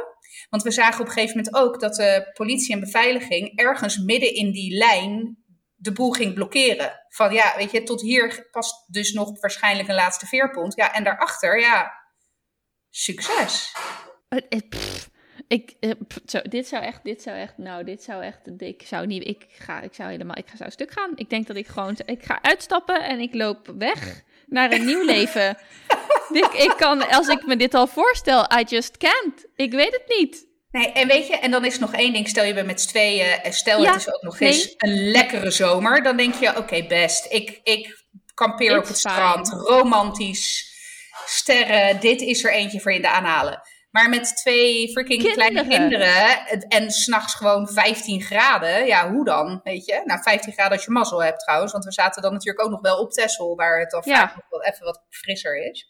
Want 0.50 0.62
we 0.62 0.70
zagen 0.70 1.00
op 1.00 1.06
een 1.06 1.12
gegeven 1.12 1.36
moment 1.36 1.54
ook 1.54 1.80
dat 1.80 1.94
de 1.94 2.30
politie 2.32 2.74
en 2.74 2.80
beveiliging 2.80 3.58
ergens 3.58 3.98
midden 3.98 4.34
in 4.34 4.52
die 4.52 4.76
lijn 4.76 5.39
de 5.80 5.92
boel 5.92 6.10
ging 6.10 6.34
blokkeren. 6.34 7.00
Van 7.08 7.32
ja, 7.32 7.54
weet 7.56 7.70
je, 7.70 7.82
tot 7.82 8.00
hier 8.00 8.48
past 8.50 8.84
dus 8.86 9.12
nog 9.12 9.40
waarschijnlijk 9.40 9.88
een 9.88 9.94
laatste 9.94 10.26
veerpont. 10.26 10.74
Ja, 10.74 10.94
en 10.94 11.04
daarachter, 11.04 11.60
ja, 11.60 11.92
succes. 12.90 13.74
ik, 15.48 15.76
eh, 15.80 15.90
zo, 16.26 16.40
dit 16.42 16.68
zou 16.68 16.82
echt, 16.82 17.04
dit 17.04 17.22
zou 17.22 17.36
echt, 17.36 17.58
nou, 17.58 17.84
dit 17.84 18.02
zou 18.02 18.22
echt, 18.22 18.40
ik 18.56 18.82
zou 18.86 19.06
niet, 19.06 19.26
ik 19.26 19.46
ga, 19.48 19.80
ik 19.80 19.94
zou 19.94 20.10
helemaal, 20.10 20.36
ik 20.36 20.48
ga 20.48 20.56
zo 20.56 20.70
stuk 20.70 20.90
gaan. 20.90 21.12
Ik 21.14 21.30
denk 21.30 21.46
dat 21.46 21.56
ik 21.56 21.66
gewoon, 21.66 21.96
ik 22.04 22.22
ga 22.22 22.38
uitstappen 22.42 23.04
en 23.04 23.20
ik 23.20 23.34
loop 23.34 23.72
weg 23.78 24.22
naar 24.46 24.72
een 24.72 24.84
nieuw 24.84 25.04
leven. 25.04 25.58
ik, 26.32 26.52
ik 26.52 26.74
kan, 26.76 27.08
als 27.08 27.28
ik 27.28 27.46
me 27.46 27.56
dit 27.56 27.74
al 27.74 27.86
voorstel, 27.86 28.58
I 28.58 28.62
just 28.62 28.96
can't. 28.96 29.46
Ik 29.54 29.72
weet 29.72 29.92
het 29.92 30.18
niet. 30.18 30.48
Nee, 30.70 30.92
en 30.92 31.08
weet 31.08 31.26
je, 31.26 31.36
en 31.38 31.50
dan 31.50 31.64
is 31.64 31.78
nog 31.78 31.94
één 31.94 32.12
ding. 32.12 32.28
Stel 32.28 32.44
je 32.44 32.54
bent 32.54 32.66
met 32.66 32.80
z'n 32.80 32.88
tweeën 32.88 33.42
en 33.42 33.52
stel 33.52 33.86
het 33.86 33.96
is 33.96 34.14
ook 34.14 34.22
nog 34.22 34.40
eens 34.40 34.74
een 34.76 35.10
lekkere 35.10 35.50
zomer. 35.50 36.02
Dan 36.02 36.16
denk 36.16 36.34
je, 36.34 36.56
oké, 36.56 36.86
best. 36.86 37.26
Ik, 37.28 37.60
ik 37.62 38.04
kampeer 38.34 38.78
op 38.78 38.86
het 38.86 38.98
strand, 38.98 39.48
romantisch, 39.48 40.72
sterren. 41.26 42.00
Dit 42.00 42.20
is 42.20 42.44
er 42.44 42.52
eentje 42.52 42.80
voor 42.80 42.92
in 42.92 43.02
de 43.02 43.10
aanhalen. 43.10 43.62
Maar 43.90 44.08
met 44.08 44.36
twee 44.36 44.90
freaking 44.92 45.32
kleine 45.32 45.66
kinderen 45.66 46.46
en 46.68 46.90
s'nachts 46.90 47.34
gewoon 47.34 47.68
15 47.68 48.22
graden. 48.22 48.86
Ja, 48.86 49.10
hoe 49.10 49.24
dan? 49.24 49.60
Weet 49.64 49.84
je? 49.84 50.02
Nou, 50.04 50.22
15 50.22 50.52
graden 50.52 50.72
als 50.72 50.84
je 50.84 50.90
mazzel 50.90 51.22
hebt 51.22 51.40
trouwens. 51.40 51.72
Want 51.72 51.84
we 51.84 51.92
zaten 51.92 52.22
dan 52.22 52.32
natuurlijk 52.32 52.64
ook 52.64 52.70
nog 52.70 52.80
wel 52.80 52.98
op 52.98 53.12
Texel, 53.12 53.56
waar 53.56 53.80
het 53.80 53.90
dan 53.90 54.02
vaak 54.02 54.36
nog 54.36 54.46
wel 54.50 54.62
even 54.62 54.84
wat 54.84 55.02
frisser 55.08 55.70
is. 55.70 55.88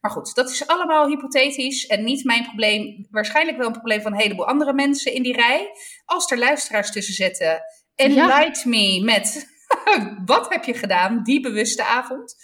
Maar 0.00 0.10
goed, 0.10 0.34
dat 0.34 0.50
is 0.50 0.66
allemaal 0.66 1.08
hypothetisch 1.08 1.86
en 1.86 2.04
niet 2.04 2.24
mijn 2.24 2.44
probleem. 2.44 3.06
Waarschijnlijk 3.10 3.56
wel 3.56 3.66
een 3.66 3.72
probleem 3.72 4.02
van 4.02 4.12
een 4.12 4.20
heleboel 4.20 4.46
andere 4.46 4.72
mensen 4.72 5.12
in 5.12 5.22
die 5.22 5.34
rij. 5.34 5.70
Als 6.04 6.30
er 6.30 6.38
luisteraars 6.38 6.92
tussen 6.92 7.14
zitten, 7.14 7.60
enlight 7.94 8.62
ja. 8.62 8.70
me 8.70 9.00
met 9.04 9.46
wat 10.24 10.48
heb 10.48 10.64
je 10.64 10.74
gedaan 10.74 11.22
die 11.22 11.40
bewuste 11.40 11.84
avond. 11.84 12.36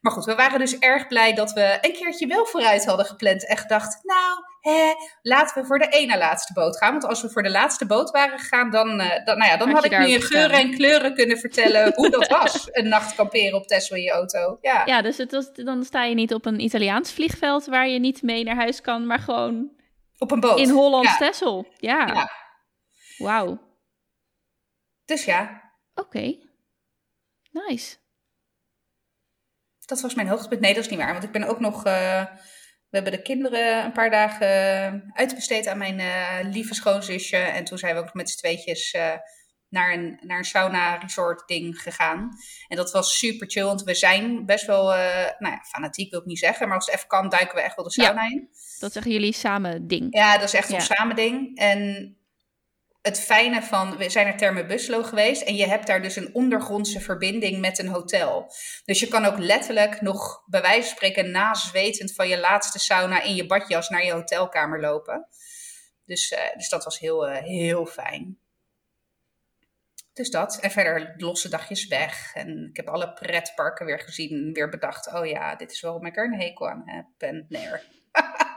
Maar 0.00 0.12
goed, 0.12 0.24
we 0.24 0.34
waren 0.34 0.58
dus 0.58 0.78
erg 0.78 1.06
blij 1.06 1.34
dat 1.34 1.52
we 1.52 1.78
een 1.80 1.92
keertje 1.92 2.26
wel 2.26 2.46
vooruit 2.46 2.84
hadden 2.84 3.06
gepland. 3.06 3.46
En 3.46 3.56
gedacht, 3.56 3.98
nou, 4.02 4.38
hè, 4.70 4.94
laten 5.22 5.62
we 5.62 5.66
voor 5.66 5.78
de 5.78 5.88
ene 5.88 6.18
laatste 6.18 6.52
boot 6.52 6.76
gaan. 6.76 6.90
Want 6.90 7.04
als 7.04 7.22
we 7.22 7.30
voor 7.30 7.42
de 7.42 7.50
laatste 7.50 7.86
boot 7.86 8.10
waren 8.10 8.38
gegaan, 8.38 8.70
dan, 8.70 9.00
uh, 9.00 9.24
dan, 9.24 9.38
nou 9.38 9.50
ja, 9.50 9.56
dan 9.56 9.70
had, 9.70 9.84
ik 9.84 9.98
nu 9.98 10.08
in 10.08 10.22
geuren 10.22 10.58
en 10.58 10.74
kleuren 10.74 11.14
kunnen 11.14 11.38
vertellen 11.38 11.92
hoe 11.96 12.10
dat 12.10 12.28
was. 12.28 12.68
Een 12.70 12.88
nacht 12.88 13.14
kamperen 13.14 13.54
op 13.54 13.66
Tesla 13.66 13.96
in 13.96 14.02
je 14.02 14.10
auto. 14.10 14.58
Ja, 14.60 14.82
ja 14.84 15.02
dus 15.02 15.16
het 15.16 15.32
was, 15.32 15.52
dan 15.52 15.84
sta 15.84 16.04
je 16.04 16.14
niet 16.14 16.34
op 16.34 16.46
een 16.46 16.60
Italiaans 16.60 17.12
vliegveld 17.12 17.66
waar 17.66 17.88
je 17.88 17.98
niet 17.98 18.22
mee 18.22 18.44
naar 18.44 18.56
huis 18.56 18.80
kan, 18.80 19.06
maar 19.06 19.18
gewoon 19.18 19.70
op 20.18 20.30
een 20.30 20.40
boot. 20.40 20.58
In 20.58 20.70
Holland 20.70 21.06
ja. 21.06 21.16
Texel. 21.16 21.66
Ja. 21.76 22.06
ja. 22.06 22.30
Wauw. 23.16 23.58
Dus 25.04 25.24
ja. 25.24 25.62
Oké. 25.94 26.36
Nice 27.50 27.96
dat 29.86 30.00
was 30.00 30.14
mijn 30.14 30.28
hoogtepunt. 30.28 30.60
Nee, 30.60 30.74
dat 30.74 30.84
is 30.84 30.90
niet 30.90 30.98
waar. 30.98 31.12
Want 31.12 31.24
ik 31.24 31.32
ben 31.32 31.44
ook 31.44 31.60
nog. 31.60 31.86
Uh, 31.86 32.24
we 32.96 33.02
hebben 33.02 33.24
de 33.24 33.34
kinderen 33.34 33.84
een 33.84 33.92
paar 33.92 34.10
dagen 34.10 35.10
uitbesteed 35.12 35.66
aan 35.66 35.78
mijn 35.78 35.98
uh, 35.98 36.52
lieve 36.52 36.74
schoonzusje. 36.74 37.36
En 37.36 37.64
toen 37.64 37.78
zijn 37.78 37.94
we 37.94 38.00
ook 38.00 38.14
met 38.14 38.30
z'n 38.30 38.38
tweetjes 38.38 38.94
uh, 38.94 39.12
naar 39.68 39.92
een, 39.92 40.18
naar 40.20 40.38
een 40.38 40.44
sauna 40.44 40.96
resort 40.96 41.48
ding 41.48 41.82
gegaan. 41.82 42.30
En 42.68 42.76
dat 42.76 42.92
was 42.92 43.18
super 43.18 43.50
chill. 43.50 43.64
Want 43.64 43.82
we 43.82 43.94
zijn 43.94 44.46
best 44.46 44.66
wel, 44.66 44.84
nou 44.84 45.36
ja, 45.38 45.60
fanatiek 45.62 46.10
wil 46.10 46.20
ik 46.20 46.26
niet 46.26 46.38
zeggen. 46.38 46.66
Maar 46.66 46.76
als 46.76 46.86
het 46.86 46.94
even 46.94 47.08
kan, 47.08 47.28
duiken 47.28 47.54
we 47.54 47.62
echt 47.62 47.76
wel 47.76 47.84
de 47.84 47.90
sauna 47.90 48.22
ja, 48.22 48.30
in. 48.30 48.48
Dat 48.78 48.92
zeggen 48.92 49.12
jullie 49.12 49.32
samen 49.32 49.86
ding. 49.86 50.06
Ja, 50.10 50.38
dat 50.38 50.48
is 50.48 50.54
echt 50.54 50.68
ja. 50.68 50.74
een 50.74 50.80
samen 50.80 51.16
ding. 51.16 51.58
En 51.58 52.15
het 53.06 53.20
fijne 53.20 53.62
van, 53.62 53.96
we 53.96 54.10
zijn 54.10 54.26
naar 54.26 54.36
Terme 54.36 54.66
Buslo 54.66 55.02
geweest 55.02 55.42
en 55.42 55.54
je 55.54 55.66
hebt 55.66 55.86
daar 55.86 56.02
dus 56.02 56.16
een 56.16 56.34
ondergrondse 56.34 57.00
verbinding 57.00 57.60
met 57.60 57.78
een 57.78 57.88
hotel. 57.88 58.52
Dus 58.84 59.00
je 59.00 59.08
kan 59.08 59.24
ook 59.24 59.38
letterlijk 59.38 60.00
nog 60.00 60.42
bij 60.46 60.60
wijze 60.60 60.88
van 60.88 60.96
spreken 60.96 61.30
nazwetend 61.30 62.14
van 62.14 62.28
je 62.28 62.40
laatste 62.40 62.78
sauna 62.78 63.22
in 63.22 63.34
je 63.34 63.46
badjas 63.46 63.88
naar 63.88 64.04
je 64.04 64.12
hotelkamer 64.12 64.80
lopen. 64.80 65.26
Dus, 66.04 66.32
uh, 66.32 66.38
dus 66.54 66.68
dat 66.68 66.84
was 66.84 66.98
heel, 66.98 67.28
uh, 67.28 67.36
heel 67.36 67.86
fijn. 67.86 68.38
Dus 70.12 70.30
dat. 70.30 70.58
En 70.60 70.70
verder 70.70 71.14
losse 71.16 71.48
dagjes 71.48 71.86
weg. 71.86 72.34
En 72.34 72.68
ik 72.70 72.76
heb 72.76 72.88
alle 72.88 73.12
pretparken 73.12 73.86
weer 73.86 74.00
gezien. 74.00 74.52
Weer 74.52 74.68
bedacht, 74.68 75.12
oh 75.12 75.26
ja, 75.26 75.56
dit 75.56 75.72
is 75.72 75.80
waarom 75.80 76.06
ik 76.06 76.16
er 76.16 76.24
een 76.24 76.40
hekel 76.40 76.68
aan 76.68 76.82
heb. 76.84 77.06
En 77.18 77.46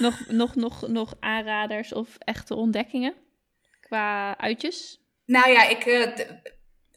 nog, 0.00 0.26
nog, 0.28 0.54
nog, 0.54 0.88
nog 0.88 1.14
aanraders 1.20 1.92
of 1.92 2.16
echte 2.18 2.54
ontdekkingen 2.54 3.14
qua 3.80 4.38
uitjes? 4.38 5.00
Nou 5.24 5.50
ja, 5.50 5.68
ik, 5.68 5.86
uh, 5.86 6.06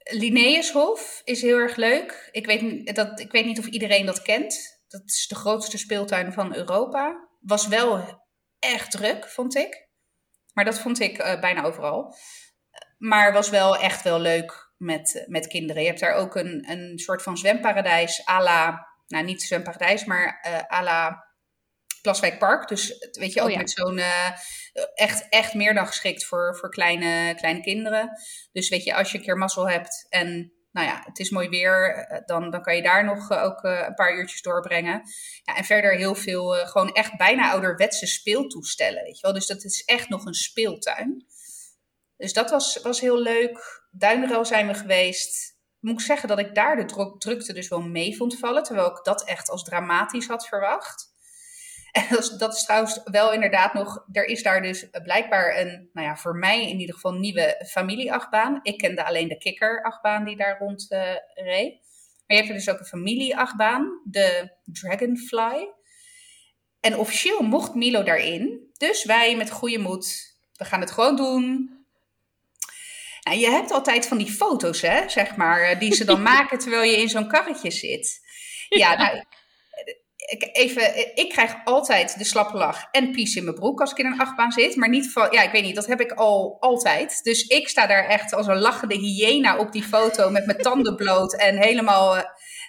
Linnaeushof 0.04 1.22
is 1.24 1.42
heel 1.42 1.58
erg 1.58 1.76
leuk. 1.76 2.30
Ik 2.32 2.46
weet, 2.46 2.96
dat, 2.96 3.20
ik 3.20 3.32
weet 3.32 3.46
niet 3.46 3.60
of 3.60 3.66
iedereen 3.66 4.06
dat 4.06 4.22
kent. 4.22 4.82
Dat 4.88 5.02
is 5.06 5.28
de 5.28 5.36
grootste 5.36 5.78
speeltuin 5.78 6.34
van 6.34 6.56
Europa. 6.56 7.30
Was 7.40 7.68
wel 7.68 8.22
echt 8.60 8.92
druk, 8.92 9.30
vond 9.30 9.56
ik. 9.56 9.88
Maar 10.54 10.66
dat 10.66 10.80
vond 10.80 11.00
ik 11.00 11.20
uh, 11.20 11.40
bijna 11.40 11.64
overal. 11.64 12.16
Maar 12.98 13.34
was 13.34 13.50
wel 13.50 13.78
echt 13.78 14.02
wel 14.02 14.20
leuk 14.20 14.74
met, 14.78 15.26
met 15.28 15.48
kinderen. 15.48 15.82
Je 15.82 15.88
hebt 15.88 16.00
daar 16.00 16.14
ook 16.14 16.36
een, 16.36 16.70
een 16.70 17.00
soort 17.00 17.22
van 17.22 17.38
zwemparadijs 17.38 18.28
à 18.28 18.44
la... 18.44 18.88
Nou, 19.08 19.26
niet 19.26 19.42
zwemparadijs, 19.42 20.06
maar 20.06 20.46
uh, 20.48 20.78
à 20.80 20.84
la 20.84 21.26
Plaswijk 22.04 22.40
Park. 22.40 22.68
Dus 22.68 23.08
weet 23.12 23.34
je, 23.34 23.42
ook 23.42 23.50
oh 23.50 23.58
met 23.58 23.72
zo'n 23.72 23.98
uh, 23.98 24.30
echt, 24.94 25.30
echt 25.30 25.54
meer 25.54 25.74
dan 25.74 25.88
geschikt 25.88 26.26
voor, 26.26 26.58
voor 26.58 26.70
kleine, 26.70 27.36
kleine 27.36 27.62
kinderen. 27.62 28.10
Dus 28.52 28.70
weet 28.70 28.84
je, 28.84 28.96
als 28.96 29.12
je 29.12 29.18
een 29.18 29.24
keer 29.24 29.38
mazzel 29.38 29.70
hebt 29.70 30.06
en 30.10 30.54
nou 30.72 30.88
ja, 30.88 31.02
het 31.06 31.20
is 31.20 31.30
mooi 31.30 31.50
weer, 31.50 31.96
eh, 31.96 32.22
dan, 32.26 32.50
dan 32.50 32.62
kan 32.62 32.76
je 32.76 32.82
daar 32.82 33.06
nog 33.06 33.32
uh, 33.32 33.44
ook 33.44 33.64
uh, 33.64 33.84
een 33.88 33.94
paar 33.94 34.16
uurtjes 34.16 34.42
doorbrengen. 34.42 35.02
Ja, 35.44 35.56
en 35.56 35.64
verder 35.64 35.96
heel 35.96 36.16
veel, 36.16 36.52
gewoon 36.52 36.94
echt 36.94 37.18
bijna 37.18 37.52
ouderwetse 37.52 38.08
speeltoestellen, 38.08 39.04
weet 39.04 39.16
je 39.16 39.22
wel. 39.22 39.34
Dus 39.34 39.48
dat 39.48 39.64
is 39.64 39.84
echt 39.86 40.10
nog 40.10 40.26
een 40.26 40.34
speeltuin. 40.34 41.26
Dus 42.18 42.34
dat 42.34 42.50
was, 42.50 42.82
was 42.82 43.00
heel 43.00 43.20
leuk. 43.20 43.86
Duinrel 43.92 44.46
zijn 44.46 44.68
we 44.68 44.74
geweest. 44.74 45.58
Moet 45.80 45.94
ik 46.00 46.06
zeggen 46.06 46.28
dat 46.28 46.40
ik 46.40 46.56
daar 46.56 46.76
de 46.76 47.16
drukte 47.18 47.54
dus 47.54 47.68
wel 47.68 47.82
mee 47.82 48.16
vond 48.16 48.40
vallen. 48.40 48.64
Terwijl 48.64 48.90
ik 48.90 49.04
dat 49.04 49.24
echt 49.24 49.50
als 49.50 49.64
dramatisch 49.64 50.28
had 50.28 50.48
verwacht. 50.48 51.13
En 51.94 52.06
dat 52.10 52.20
is, 52.20 52.30
dat 52.30 52.54
is 52.54 52.64
trouwens 52.64 53.02
wel 53.04 53.34
inderdaad 53.34 53.74
nog, 53.74 54.06
er 54.12 54.26
is 54.26 54.44
daar 54.44 54.62
dus 54.62 54.90
blijkbaar 55.04 55.58
een, 55.60 55.90
nou 55.94 56.08
ja, 56.08 56.18
voor 56.18 56.36
mij 56.36 56.70
in 56.70 56.80
ieder 56.80 56.96
geval 56.96 57.14
nieuwe 57.14 57.66
familieachtbaan. 57.68 58.60
Ik 58.62 58.78
kende 58.78 59.06
alleen 59.06 59.28
de 59.28 59.38
kikkerachtbaan 59.38 60.26
die 60.26 60.38
daar 60.38 60.58
rond 60.60 60.86
uh, 60.90 61.16
reed. 61.34 61.74
Maar 62.28 62.38
je 62.38 62.44
hebt 62.44 62.48
er 62.48 62.54
dus 62.54 62.70
ook 62.70 62.80
een 62.80 62.86
familieachtbaan, 62.86 64.02
de 64.04 64.52
Dragonfly. 64.66 65.68
En 66.80 66.98
officieel 66.98 67.42
mocht 67.42 67.76
Milo 67.76 68.04
daarin. 68.04 68.70
Dus 68.78 69.06
wij 69.06 69.36
met 69.36 69.52
goede 69.52 69.80
moed, 69.80 70.36
we 70.54 70.66
gaan 70.66 70.80
het 70.80 70.92
gewoon 70.92 71.16
doen. 71.16 71.72
Nou, 73.22 73.38
je 73.38 73.50
hebt 73.50 73.72
altijd 73.72 74.08
van 74.08 74.18
die 74.18 74.32
foto's, 74.32 74.82
hè, 74.82 75.10
zeg 75.10 75.36
maar, 75.36 75.62
eh, 75.62 75.80
die 75.80 75.96
ze 75.96 76.06
dan 76.06 76.22
maken 76.32 76.60
terwijl 76.60 76.92
je 76.92 77.02
in 77.02 77.10
zo'n 77.10 77.28
karretje 77.28 77.72
zit. 77.72 78.22
Ja, 78.70 78.96
nou, 78.96 79.24
even, 80.52 81.16
ik 81.16 81.30
krijg 81.30 81.56
altijd 81.64 82.18
de 82.18 82.24
slappe 82.24 82.58
lach 82.58 82.88
en 82.92 83.12
pies 83.12 83.36
in 83.36 83.44
mijn 83.44 83.56
broek 83.56 83.82
als 83.82 83.92
ik 83.92 83.98
in 83.98 84.06
een 84.06 84.20
achtbaan 84.20 84.52
zit. 84.52 84.76
Maar 84.76 84.90
niet 84.90 85.12
van, 85.12 85.28
ja, 85.32 85.42
ik 85.42 85.52
weet 85.52 85.64
niet, 85.64 85.76
dat 85.76 85.86
heb 85.86 86.02
ik 86.02 86.12
al 86.12 86.58
altijd. 86.60 87.24
Dus 87.24 87.48
ik 87.48 87.68
sta 87.68 87.88
daar 87.88 88.06
echt 88.06 88.34
als 88.34 88.48
een 88.48 88.60
lachende 88.60 88.96
hyena 88.96 89.58
op 89.58 89.72
die 89.72 89.84
foto 89.84 90.30
met 90.30 90.46
mijn 90.46 90.58
tanden 90.58 90.96
bloot 90.96 91.36
en 91.36 91.58
helemaal 91.58 92.18
uh, 92.18 92.24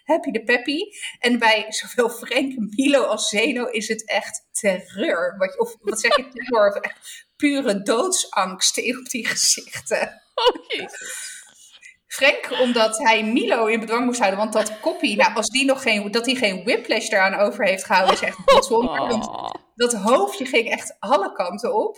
happy 0.05 0.31
de 0.31 0.45
peppy. 0.45 0.79
En 1.19 1.39
bij 1.39 1.67
zowel 1.69 2.11
Frank, 2.11 2.53
Milo 2.57 3.03
als 3.03 3.29
Zeno 3.29 3.65
is 3.65 3.89
het 3.89 4.09
echt 4.09 4.47
terreur. 4.51 5.35
Wat, 5.39 5.59
of 5.59 5.77
wat 5.81 6.01
zeg 6.01 6.17
je, 6.17 6.29
terror? 6.29 6.69
Of 6.69 6.83
echt 6.83 7.27
pure 7.37 7.83
doodsangst 7.83 8.79
op 8.79 9.09
die 9.09 9.27
gezichten. 9.27 10.23
Oh, 10.35 10.67
jezus. 10.69 11.34
Frank, 12.15 12.61
omdat 12.61 12.99
hij 12.99 13.25
Milo 13.25 13.67
in 13.67 13.81
bedwang 13.81 14.05
moest 14.05 14.19
houden. 14.19 14.39
Want 14.39 14.53
dat 14.53 14.81
koppie, 14.81 15.17
nou, 15.17 15.35
als 15.35 15.49
die 15.49 15.65
nog 15.65 15.83
geen, 15.83 16.11
dat 16.11 16.27
hij 16.27 16.35
geen 16.35 16.65
whiplash 16.65 17.09
eraan 17.09 17.35
over 17.35 17.65
heeft 17.65 17.85
gehouden, 17.85 18.15
is 18.15 18.21
echt 18.21 18.45
bijzonder. 18.45 19.01
Oh. 19.01 19.51
Dat 19.75 19.95
hoofdje 19.95 20.45
ging 20.47 20.71
echt 20.71 20.97
alle 20.99 21.33
kanten 21.33 21.75
op. 21.75 21.97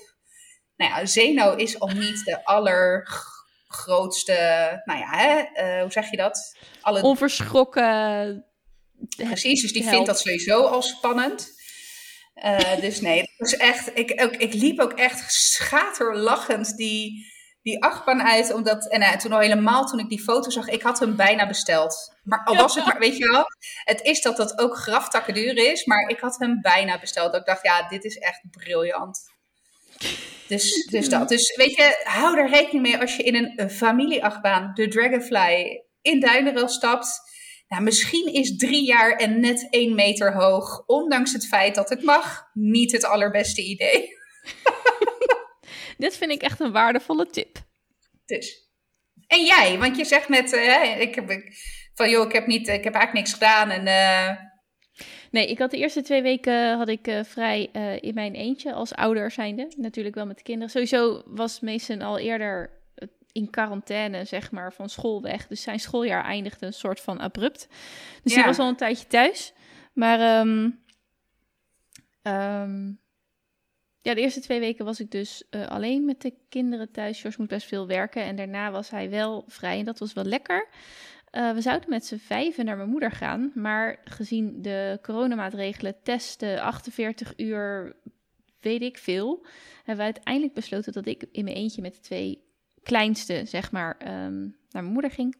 Nou 0.76 0.90
ja, 0.90 1.06
Zeno 1.06 1.54
is 1.54 1.80
al 1.80 1.88
niet 1.88 2.24
de 2.24 2.44
allergrootste, 2.44 4.32
nou 4.84 5.00
ja, 5.00 5.08
hè, 5.08 5.38
uh, 5.38 5.80
hoe 5.82 5.92
zeg 5.92 6.10
je 6.10 6.16
dat? 6.16 6.56
Alle... 6.80 7.02
Onverschrokken. 7.02 8.44
Precies, 9.16 9.62
dus 9.62 9.72
die 9.72 9.84
vindt 9.84 10.06
dat 10.06 10.20
sowieso 10.20 10.62
al 10.62 10.82
spannend. 10.82 11.54
Uh, 12.44 12.76
dus 12.80 13.00
nee, 13.00 13.32
dat 13.36 13.48
is 13.48 13.56
echt, 13.56 13.90
ik, 13.94 14.22
ook, 14.22 14.32
ik 14.32 14.52
liep 14.52 14.80
ook 14.80 14.92
echt 14.92 15.32
schaterlachend 15.32 16.76
die 16.76 17.34
die 17.66 17.82
achtbaan 17.82 18.22
uit. 18.22 18.52
Omdat, 18.52 18.90
en 18.90 19.00
uh, 19.00 19.16
toen 19.16 19.32
al 19.32 19.38
helemaal 19.38 19.86
toen 19.86 19.98
ik 19.98 20.08
die 20.08 20.22
foto 20.22 20.50
zag, 20.50 20.68
ik 20.68 20.82
had 20.82 20.98
hem 20.98 21.16
bijna 21.16 21.46
besteld. 21.46 22.14
Maar 22.22 22.44
al 22.44 22.56
was 22.56 22.74
het 22.74 22.86
maar, 22.86 22.98
weet 22.98 23.16
je 23.16 23.28
wel, 23.28 23.44
het 23.84 24.00
is 24.02 24.22
dat 24.22 24.36
dat 24.36 24.58
ook 24.58 24.76
graftakken 24.76 25.34
duur 25.34 25.56
is. 25.56 25.84
Maar 25.84 26.08
ik 26.08 26.20
had 26.20 26.38
hem 26.38 26.60
bijna 26.60 26.98
besteld. 26.98 27.34
Ik 27.34 27.44
dacht, 27.44 27.62
ja, 27.62 27.88
dit 27.88 28.04
is 28.04 28.18
echt 28.18 28.40
briljant. 28.50 29.20
Dus, 30.48 30.86
dus 30.90 31.08
dat. 31.08 31.28
Dus 31.28 31.56
weet 31.56 31.76
je, 31.76 32.00
hou 32.04 32.38
er 32.38 32.50
rekening 32.50 32.82
mee 32.82 33.00
als 33.00 33.16
je 33.16 33.22
in 33.22 33.52
een 33.56 33.70
familieachtbaan, 33.70 34.70
de 34.74 34.88
Dragonfly, 34.88 35.82
in 36.02 36.20
Duinerel 36.20 36.68
stapt. 36.68 37.20
Nou, 37.68 37.82
misschien 37.82 38.32
is 38.32 38.56
drie 38.56 38.86
jaar 38.86 39.10
en 39.10 39.40
net 39.40 39.66
één 39.70 39.94
meter 39.94 40.34
hoog, 40.34 40.82
ondanks 40.86 41.32
het 41.32 41.46
feit 41.46 41.74
dat 41.74 41.88
het 41.88 42.02
mag, 42.02 42.50
niet 42.52 42.92
het 42.92 43.04
allerbeste 43.04 43.62
idee. 43.62 44.08
Dit 45.96 46.16
vind 46.16 46.30
ik 46.30 46.42
echt 46.42 46.60
een 46.60 46.72
waardevolle 46.72 47.26
tip. 47.26 47.58
Dus. 48.26 48.70
En 49.26 49.44
jij, 49.44 49.78
want 49.78 49.96
je 49.96 50.04
zegt 50.04 50.28
net, 50.28 50.52
uh, 50.52 51.00
ik 51.00 51.14
heb, 51.14 51.42
van 51.94 52.10
joh, 52.10 52.26
ik 52.26 52.32
heb, 52.32 52.46
niet, 52.46 52.68
ik 52.68 52.84
heb 52.84 52.94
eigenlijk 52.94 53.12
niks 53.12 53.32
gedaan. 53.32 53.70
En, 53.70 53.86
uh... 53.86 54.36
Nee, 55.30 55.50
ik 55.50 55.58
had 55.58 55.70
de 55.70 55.78
eerste 55.78 56.02
twee 56.02 56.22
weken 56.22 56.76
had 56.76 56.88
ik 56.88 57.06
uh, 57.06 57.24
vrij 57.24 57.62
in 58.00 58.14
mijn 58.14 58.34
eentje 58.34 58.72
als 58.72 58.94
ouder 58.94 59.30
zijnde. 59.30 59.72
Natuurlijk 59.76 60.14
wel 60.14 60.26
met 60.26 60.36
de 60.36 60.42
kinderen. 60.42 60.70
Sowieso 60.70 61.22
was 61.26 61.60
Mason 61.60 62.02
al 62.02 62.18
eerder 62.18 62.70
in 63.36 63.50
quarantaine, 63.50 64.24
zeg 64.24 64.50
maar, 64.50 64.72
van 64.72 64.88
school 64.88 65.22
weg. 65.22 65.46
Dus 65.46 65.62
zijn 65.62 65.80
schooljaar 65.80 66.24
eindigde 66.24 66.66
een 66.66 66.72
soort 66.72 67.00
van 67.00 67.20
abrupt. 67.20 67.68
Dus 68.22 68.32
ja. 68.32 68.38
hij 68.38 68.48
was 68.48 68.58
al 68.58 68.68
een 68.68 68.76
tijdje 68.76 69.06
thuis. 69.06 69.52
Maar 69.92 70.40
um, 70.40 70.84
um, 72.22 73.00
ja, 74.06 74.14
de 74.14 74.20
eerste 74.20 74.40
twee 74.40 74.60
weken 74.60 74.84
was 74.84 75.00
ik 75.00 75.10
dus 75.10 75.42
uh, 75.50 75.66
alleen 75.66 76.04
met 76.04 76.20
de 76.20 76.34
kinderen 76.48 76.90
thuis. 76.90 77.20
George 77.20 77.40
moet 77.40 77.48
best 77.48 77.66
veel 77.66 77.86
werken 77.86 78.22
en 78.22 78.36
daarna 78.36 78.70
was 78.70 78.90
hij 78.90 79.10
wel 79.10 79.44
vrij 79.46 79.78
en 79.78 79.84
dat 79.84 79.98
was 79.98 80.12
wel 80.12 80.24
lekker. 80.24 80.68
Uh, 81.32 81.52
we 81.52 81.60
zouden 81.60 81.90
met 81.90 82.06
z'n 82.06 82.16
vijven 82.16 82.64
naar 82.64 82.76
mijn 82.76 82.88
moeder 82.88 83.10
gaan, 83.10 83.52
maar 83.54 83.98
gezien 84.04 84.62
de 84.62 84.98
coronamaatregelen, 85.02 86.02
testen, 86.02 86.60
48 86.60 87.32
uur, 87.36 87.96
weet 88.60 88.82
ik 88.82 88.98
veel, 88.98 89.46
hebben 89.76 89.96
we 89.96 90.12
uiteindelijk 90.12 90.54
besloten 90.54 90.92
dat 90.92 91.06
ik 91.06 91.24
in 91.32 91.44
mijn 91.44 91.56
eentje 91.56 91.82
met 91.82 91.94
de 91.94 92.00
twee 92.00 92.44
kleinste, 92.82 93.42
zeg 93.44 93.72
maar, 93.72 93.96
um, 94.00 94.56
naar 94.70 94.82
mijn 94.82 94.92
moeder 94.92 95.10
ging 95.10 95.36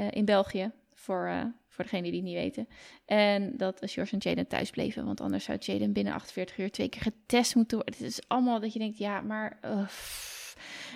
uh, 0.00 0.06
in 0.10 0.24
België 0.24 0.70
voor 0.94 1.54
voor 1.76 1.84
degenen 1.84 2.10
die 2.10 2.20
het 2.20 2.30
niet 2.30 2.36
weten. 2.36 2.68
En 3.06 3.56
dat 3.56 3.78
George 3.80 4.12
en 4.12 4.18
Jaden 4.18 4.46
thuis 4.46 4.70
bleven. 4.70 5.04
Want 5.04 5.20
anders 5.20 5.44
zou 5.44 5.58
Jaden 5.60 5.92
binnen 5.92 6.12
48 6.12 6.58
uur 6.58 6.70
twee 6.70 6.88
keer 6.88 7.02
getest 7.02 7.54
moeten 7.54 7.76
worden. 7.76 7.94
Het 7.94 8.06
is 8.06 8.20
allemaal 8.28 8.60
dat 8.60 8.72
je 8.72 8.78
denkt, 8.78 8.98
ja, 8.98 9.20
maar... 9.20 9.58
Uh, 9.64 9.88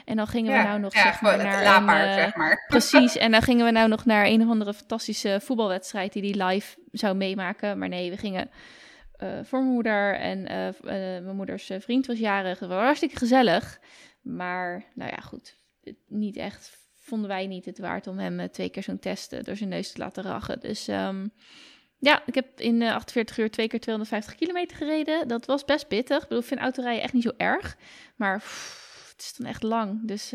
en 0.05 0.17
dan 0.17 0.27
gingen 0.27 0.57
we 0.57 0.63
nou 0.63 0.81
nog 0.81 0.95
ja, 0.95 1.03
zeg 1.03 1.21
maar, 1.21 1.37
naar 1.37 1.77
een, 1.77 2.09
uh, 2.09 2.15
zeg 2.15 2.35
maar. 2.35 2.65
Precies, 2.69 3.17
en 3.17 3.31
dan 3.31 3.43
gingen 3.43 3.65
we 3.65 3.71
nou 3.71 3.89
nog 3.89 4.05
naar 4.05 4.27
een 4.27 4.43
of 4.43 4.49
andere 4.49 4.75
fantastische 4.75 5.39
voetbalwedstrijd 5.43 6.13
die 6.13 6.23
die 6.23 6.45
live 6.45 6.79
zou 6.93 7.17
meemaken. 7.17 7.79
Maar 7.79 7.89
nee, 7.89 8.11
we 8.11 8.17
gingen 8.17 8.51
uh, 9.23 9.29
voor 9.43 9.59
mijn 9.59 9.73
moeder 9.73 10.15
en 10.15 10.43
mijn 11.25 11.37
moeders 11.37 11.71
vriend 11.79 12.07
was 12.07 12.19
jarig. 12.19 12.59
Het 12.59 12.69
was 12.69 12.83
hartstikke 12.83 13.17
gezellig. 13.17 13.81
Maar 14.23 14.85
nou 14.95 15.11
ja, 15.11 15.17
goed, 15.17 15.57
niet 16.09 16.37
echt 16.37 16.80
vonden 17.11 17.29
wij 17.29 17.47
niet 17.47 17.64
het 17.64 17.79
waard 17.79 18.07
om 18.07 18.19
hem 18.19 18.40
eh, 18.40 18.49
twee 18.49 18.69
keer 18.69 18.83
zo'n 18.83 18.99
test 18.99 19.33
eh, 19.33 19.43
door 19.43 19.57
zijn 19.57 19.69
neus 19.69 19.93
te 19.93 19.99
laten 19.99 20.23
rachen. 20.23 20.61
Dus 20.61 20.88
ehm, 20.88 21.29
ja, 21.99 22.23
ik 22.26 22.35
heb 22.35 22.61
in 22.61 22.83
48 22.83 23.37
eh, 23.37 23.45
uur 23.45 23.50
twee 23.50 23.69
keer 23.69 23.81
250 23.81 24.35
kilometer 24.35 24.76
gereden. 24.76 25.29
Dat 25.29 25.47
was 25.47 25.64
best 25.64 25.88
pittig. 25.88 26.17
Ik 26.17 26.23
bedoel, 26.23 26.38
ik 26.38 26.49
vind 26.49 26.61
autorijden 26.61 27.02
echt 27.02 27.12
niet 27.12 27.23
zo 27.23 27.33
erg. 27.37 27.76
Maar 28.17 28.35
het 29.11 29.19
is 29.19 29.35
dan 29.37 29.47
echt 29.47 29.62
lang. 29.62 30.07
Dus 30.07 30.33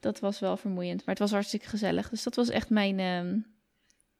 dat 0.00 0.20
was 0.20 0.38
wel 0.40 0.56
vermoeiend. 0.56 0.98
Maar 0.98 1.14
het 1.14 1.18
was 1.18 1.30
hartstikke 1.30 1.68
gezellig. 1.68 2.08
Dus 2.08 2.22
dat 2.22 2.34
was 2.34 2.48
echt 2.48 2.70
mijn, 2.70 2.98
uh, 2.98 3.42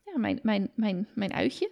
ja, 0.05 0.19
mijn, 0.19 0.39
mijn, 0.43 0.71
mijn, 0.75 1.09
mijn 1.15 1.33
uitje. 1.33 1.71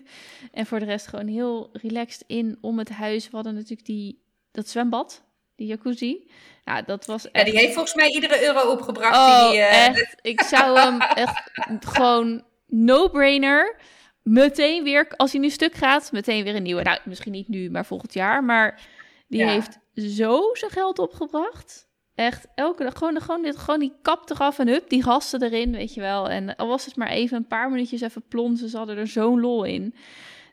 en 0.52 0.66
voor 0.66 0.78
de 0.78 0.84
rest 0.84 1.06
gewoon 1.06 1.26
heel 1.26 1.70
relaxed 1.72 2.24
in 2.26 2.58
om 2.60 2.78
het 2.78 2.88
huis. 2.88 3.30
We 3.30 3.36
hadden 3.36 3.54
natuurlijk 3.54 3.86
die, 3.86 4.22
dat 4.50 4.68
zwembad 4.68 5.24
die 5.56 5.66
jacuzzi. 5.66 6.30
Ja, 6.64 6.82
dat 6.82 7.06
was 7.06 7.30
echt... 7.30 7.46
Ja, 7.46 7.52
die 7.52 7.60
heeft 7.60 7.72
volgens 7.72 7.94
mij 7.94 8.10
iedere 8.10 8.44
euro 8.44 8.70
opgebracht. 8.70 9.16
Oh, 9.16 9.50
die, 9.50 9.58
uh... 9.58 9.86
echt. 9.86 10.16
Ik 10.20 10.42
zou 10.42 10.78
hem 10.78 11.00
echt 11.00 11.50
gewoon 11.80 12.44
no-brainer 12.66 13.76
meteen 14.22 14.84
weer, 14.84 15.08
als 15.16 15.32
hij 15.32 15.40
nu 15.40 15.50
stuk 15.50 15.74
gaat, 15.74 16.12
meteen 16.12 16.44
weer 16.44 16.54
een 16.54 16.62
nieuwe. 16.62 16.82
Nou, 16.82 16.98
misschien 17.04 17.32
niet 17.32 17.48
nu, 17.48 17.70
maar 17.70 17.86
volgend 17.86 18.14
jaar. 18.14 18.44
Maar 18.44 18.80
die 19.28 19.44
heeft 19.44 19.78
zo 19.94 20.50
zijn 20.52 20.70
geld 20.70 20.98
opgebracht. 20.98 21.90
Echt, 22.14 22.46
elke 22.54 22.82
dag 22.82 22.98
gewoon, 22.98 23.20
gewoon, 23.20 23.42
dit, 23.42 23.56
gewoon 23.56 23.80
die 23.80 23.98
kap 24.02 24.30
eraf 24.30 24.58
en 24.58 24.68
hup, 24.68 24.88
die 24.88 25.02
gasten 25.02 25.42
erin, 25.42 25.72
weet 25.72 25.94
je 25.94 26.00
wel. 26.00 26.28
En 26.28 26.56
al 26.56 26.68
was 26.68 26.84
het 26.84 26.96
maar 26.96 27.08
even 27.08 27.36
een 27.36 27.46
paar 27.46 27.70
minuutjes 27.70 28.00
even 28.00 28.28
plonzen, 28.28 28.68
ze 28.68 28.76
hadden 28.76 28.96
er 28.96 29.06
zo'n 29.06 29.40
lol 29.40 29.64
in. 29.64 29.94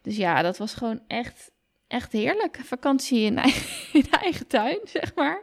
Dus 0.01 0.17
ja, 0.17 0.41
dat 0.41 0.57
was 0.57 0.73
gewoon 0.73 1.01
echt 1.07 1.51
echt 1.89 2.11
heerlijk. 2.11 2.59
Vakantie 2.63 3.21
in 3.21 3.37
eigen, 3.37 4.09
eigen 4.21 4.47
tuin, 4.47 4.79
zeg 4.83 5.15
maar. 5.15 5.41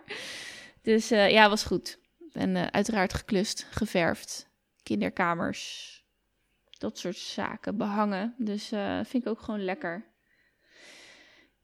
Dus 0.83 1.13
uh, 1.13 1.31
ja, 1.31 1.49
was 1.49 1.65
goed. 1.65 1.99
En 2.33 2.57
uh, 2.57 2.67
uiteraard 2.67 3.15
geklust, 3.15 3.67
geverfd, 3.71 4.49
kinderkamers, 4.83 5.95
dat 6.79 6.99
soort 6.99 7.17
zaken, 7.17 7.77
behangen. 7.77 8.35
Dus 8.39 8.73
uh, 8.73 9.01
vind 9.05 9.25
ik 9.25 9.31
ook 9.31 9.41
gewoon 9.41 9.65
lekker. 9.65 10.05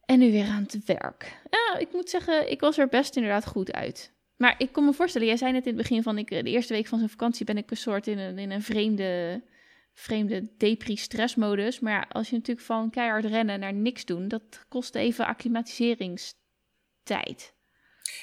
En 0.05 0.19
nu 0.19 0.31
weer 0.31 0.47
aan 0.47 0.63
het 0.63 0.85
werk. 0.85 1.41
Ja, 1.51 1.79
ik 1.79 1.93
moet 1.93 2.11
zeggen, 2.11 2.51
ik 2.51 2.61
was 2.61 2.79
er 2.79 2.89
best 2.89 3.17
inderdaad 3.17 3.47
goed 3.47 3.73
uit. 3.73 4.13
Maar 4.37 4.55
ik 4.59 4.73
kon 4.73 4.85
me 4.85 4.93
voorstellen, 4.93 5.27
jij 5.27 5.37
zei 5.37 5.53
net 5.53 5.67
in 5.67 5.77
het 5.77 5.83
begin 5.83 6.03
van 6.03 6.19
ik, 6.19 6.29
de 6.29 6.43
eerste 6.43 6.73
week 6.73 6.87
van 6.87 6.99
zijn 6.99 7.11
vakantie 7.11 7.45
ben 7.45 7.57
ik 7.57 7.71
een 7.71 7.77
soort 7.77 8.07
in 8.07 8.19
een, 8.19 8.39
in 8.39 8.51
een 8.51 8.63
vreemde 8.63 9.43
vreemde 9.95 10.57
depri-stressmodus. 10.57 11.81
Maar 11.81 11.93
ja, 11.93 12.07
als 12.09 12.29
je 12.29 12.37
natuurlijk 12.37 12.67
van 12.67 12.91
keihard 12.91 13.25
rennen 13.25 13.61
naar 13.61 13.75
niks 13.75 14.05
doen, 14.05 14.29
dat 14.29 14.65
kost 14.69 14.95
even 14.95 15.27
acclimatiseringstijd. 15.27 17.55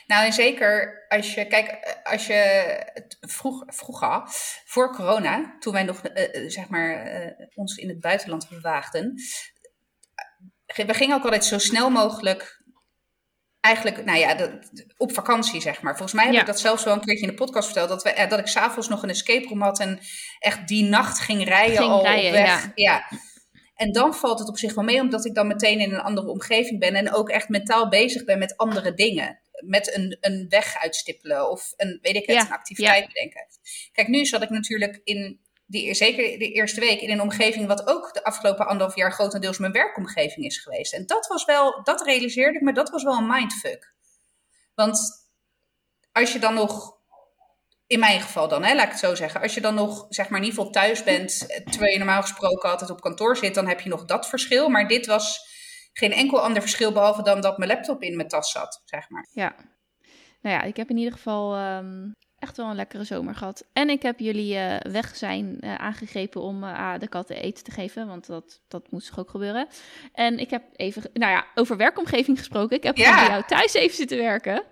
Nou, 0.07 0.25
en 0.25 0.33
zeker 0.33 1.05
als 1.07 1.33
je, 1.33 1.47
kijk, 1.47 1.97
als 2.03 2.27
je 2.27 2.63
vroeg, 3.19 3.63
vroeger, 3.67 4.21
voor 4.65 4.95
corona, 4.95 5.55
toen 5.59 5.73
wij 5.73 5.83
nog, 5.83 6.01
uh, 6.03 6.49
zeg 6.49 6.69
maar, 6.69 7.21
uh, 7.21 7.31
ons 7.53 7.75
in 7.75 7.89
het 7.89 7.99
buitenland 7.99 8.49
bewaagden, 8.49 9.13
we 10.75 10.93
gingen 10.93 11.15
ook 11.15 11.23
altijd 11.23 11.45
zo 11.45 11.57
snel 11.57 11.89
mogelijk 11.89 12.58
eigenlijk, 13.61 14.05
nou 14.05 14.19
ja, 14.19 14.59
op 14.97 15.13
vakantie, 15.13 15.61
zeg 15.61 15.81
maar. 15.81 15.97
Volgens 15.97 16.13
mij 16.13 16.25
heb 16.25 16.41
ik 16.41 16.45
dat 16.45 16.59
zelfs 16.59 16.83
wel 16.83 16.93
een 16.93 17.01
keertje 17.01 17.25
in 17.25 17.31
de 17.31 17.43
podcast 17.43 17.65
verteld. 17.65 17.89
Dat, 17.89 18.03
we, 18.03 18.09
eh, 18.09 18.29
dat 18.29 18.39
ik 18.39 18.47
s'avonds 18.47 18.87
nog 18.87 19.03
een 19.03 19.09
escape 19.09 19.47
room 19.47 19.61
had 19.61 19.79
en 19.79 19.99
echt 20.39 20.67
die 20.67 20.83
nacht 20.83 21.19
ging 21.19 21.43
rijden 21.43 21.77
ging 21.77 21.91
al 21.91 22.01
rijden, 22.01 22.29
op 22.29 22.33
weg. 22.35 22.63
Ja. 22.63 22.71
ja. 22.75 23.17
En 23.75 23.91
dan 23.91 24.13
valt 24.13 24.39
het 24.39 24.49
op 24.49 24.57
zich 24.57 24.73
wel 24.73 24.83
mee, 24.83 25.01
omdat 25.01 25.25
ik 25.25 25.33
dan 25.33 25.47
meteen 25.47 25.79
in 25.79 25.93
een 25.93 26.01
andere 26.01 26.27
omgeving 26.27 26.79
ben 26.79 26.95
en 26.95 27.13
ook 27.13 27.29
echt 27.29 27.49
mentaal 27.49 27.89
bezig 27.89 28.23
ben 28.23 28.39
met 28.39 28.57
andere 28.57 28.93
dingen. 28.93 29.39
Met 29.65 29.95
een, 29.95 30.17
een 30.21 30.45
weg 30.49 30.77
uitstippelen 30.81 31.49
of 31.49 31.73
een, 31.75 31.99
weet 32.01 32.15
ik 32.15 32.25
het, 32.25 32.45
een 32.45 32.51
activiteit 32.51 33.07
bedenken. 33.07 33.47
Kijk, 33.91 34.07
nu 34.07 34.25
zat 34.25 34.41
ik 34.41 34.49
natuurlijk 34.49 35.01
in, 35.03 35.39
die, 35.69 35.93
zeker 35.93 36.39
de 36.39 36.51
eerste 36.51 36.79
week, 36.79 37.01
in 37.01 37.11
een 37.11 37.21
omgeving 37.21 37.67
wat 37.67 37.87
ook 37.87 38.13
de 38.13 38.23
afgelopen 38.23 38.67
anderhalf 38.67 38.95
jaar 38.95 39.11
grotendeels 39.11 39.57
mijn 39.57 39.71
werkomgeving 39.71 40.45
is 40.45 40.57
geweest. 40.57 40.93
En 40.93 41.05
dat 41.05 41.27
was 41.27 41.45
wel, 41.45 41.83
dat 41.83 42.05
realiseerde 42.05 42.57
ik, 42.57 42.63
maar 42.63 42.73
dat 42.73 42.89
was 42.89 43.03
wel 43.03 43.17
een 43.17 43.27
mindfuck. 43.27 43.93
Want 44.75 44.99
als 46.11 46.33
je 46.33 46.39
dan 46.39 46.53
nog 46.53 46.97
in 47.87 47.99
mijn 47.99 48.21
geval 48.21 48.47
dan, 48.47 48.63
hè, 48.63 48.75
laat 48.75 48.85
ik 48.85 48.91
het 48.91 48.99
zo 48.99 49.15
zeggen. 49.15 49.41
Als 49.41 49.53
je 49.53 49.61
dan 49.61 49.75
nog, 49.75 50.05
zeg 50.09 50.29
maar, 50.29 50.39
in 50.39 50.45
ieder 50.45 50.59
geval 50.59 50.73
thuis 50.73 51.03
bent, 51.03 51.37
terwijl 51.71 51.91
je 51.91 51.97
normaal 51.97 52.21
gesproken 52.21 52.69
altijd 52.69 52.89
op 52.89 53.01
kantoor 53.01 53.37
zit, 53.37 53.53
dan 53.55 53.67
heb 53.67 53.79
je 53.79 53.89
nog 53.89 54.05
dat 54.05 54.29
verschil. 54.29 54.69
Maar 54.69 54.87
dit 54.87 55.05
was 55.05 55.47
geen 55.93 56.11
enkel 56.11 56.41
ander 56.41 56.61
verschil, 56.61 56.91
behalve 56.91 57.23
dan 57.23 57.41
dat 57.41 57.57
mijn 57.57 57.69
laptop 57.69 58.01
in 58.01 58.15
mijn 58.15 58.27
tas 58.27 58.51
zat, 58.51 58.81
zeg 58.85 59.09
maar. 59.09 59.27
Ja. 59.31 59.55
Nou 60.41 60.55
ja, 60.55 60.61
ik 60.61 60.77
heb 60.77 60.89
in 60.89 60.97
ieder 60.97 61.13
geval 61.13 61.55
ehm, 61.55 62.11
echt 62.39 62.57
wel 62.57 62.69
een 62.69 62.75
lekkere 62.75 63.03
zomer 63.03 63.35
gehad. 63.35 63.65
En 63.73 63.89
ik 63.89 64.01
heb 64.01 64.19
jullie 64.19 64.55
uh, 64.55 64.75
weg 64.77 65.15
zijn 65.15 65.57
uh, 65.61 65.75
aangegrepen 65.75 66.41
om 66.41 66.63
uh, 66.63 66.93
de 66.99 67.07
katten 67.07 67.35
eten 67.35 67.63
te 67.63 67.71
geven, 67.71 68.07
want 68.07 68.25
dat, 68.25 68.61
dat 68.67 68.91
moest 68.91 69.07
toch 69.07 69.19
ook 69.19 69.29
gebeuren. 69.29 69.67
En 70.13 70.39
ik 70.39 70.49
heb 70.49 70.63
even, 70.75 71.03
nou 71.13 71.31
ja, 71.31 71.45
over 71.55 71.77
werkomgeving 71.77 72.37
gesproken. 72.37 72.77
Ik 72.77 72.83
heb 72.83 72.97
ja. 72.97 73.15
bij 73.15 73.29
jou 73.29 73.43
thuis 73.47 73.73
even 73.73 73.95
zitten 73.95 74.17
werken 74.17 74.63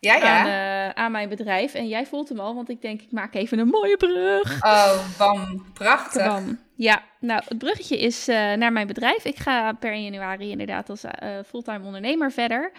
ja, 0.00 0.16
ja. 0.16 0.86
Aan, 0.86 0.96
aan, 0.96 1.12
mijn 1.12 1.28
bedrijf. 1.28 1.74
En 1.74 1.88
jij 1.88 2.06
voelt 2.06 2.28
hem 2.28 2.40
al, 2.40 2.54
want 2.54 2.68
ik 2.68 2.82
denk, 2.82 3.02
ik 3.02 3.12
maak 3.12 3.34
even 3.34 3.58
een 3.58 3.68
mooie 3.68 3.96
brug. 3.96 4.64
Oh, 4.64 5.18
bam. 5.18 5.64
Prachtig. 5.72 6.26
Bam. 6.26 6.58
Ja, 6.74 7.02
nou, 7.20 7.42
het 7.48 7.58
bruggetje 7.58 7.98
is 7.98 8.28
uh, 8.28 8.34
naar 8.52 8.72
mijn 8.72 8.86
bedrijf. 8.86 9.24
Ik 9.24 9.36
ga 9.36 9.72
per 9.72 9.94
januari 9.94 10.50
inderdaad 10.50 10.90
als 10.90 11.04
uh, 11.04 11.10
fulltime 11.46 11.84
ondernemer 11.84 12.32
verder. 12.32 12.72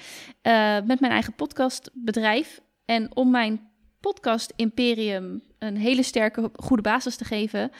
met 0.85 0.99
mijn 0.99 1.11
eigen 1.11 1.33
podcastbedrijf. 1.33 2.59
En 2.85 3.15
om 3.15 3.31
mijn 3.31 3.68
podcast 3.99 4.53
Imperium 4.55 5.41
een 5.59 5.77
hele 5.77 6.03
sterke, 6.03 6.51
goede 6.55 6.81
basis 6.81 7.15
te 7.15 7.25
geven... 7.25 7.71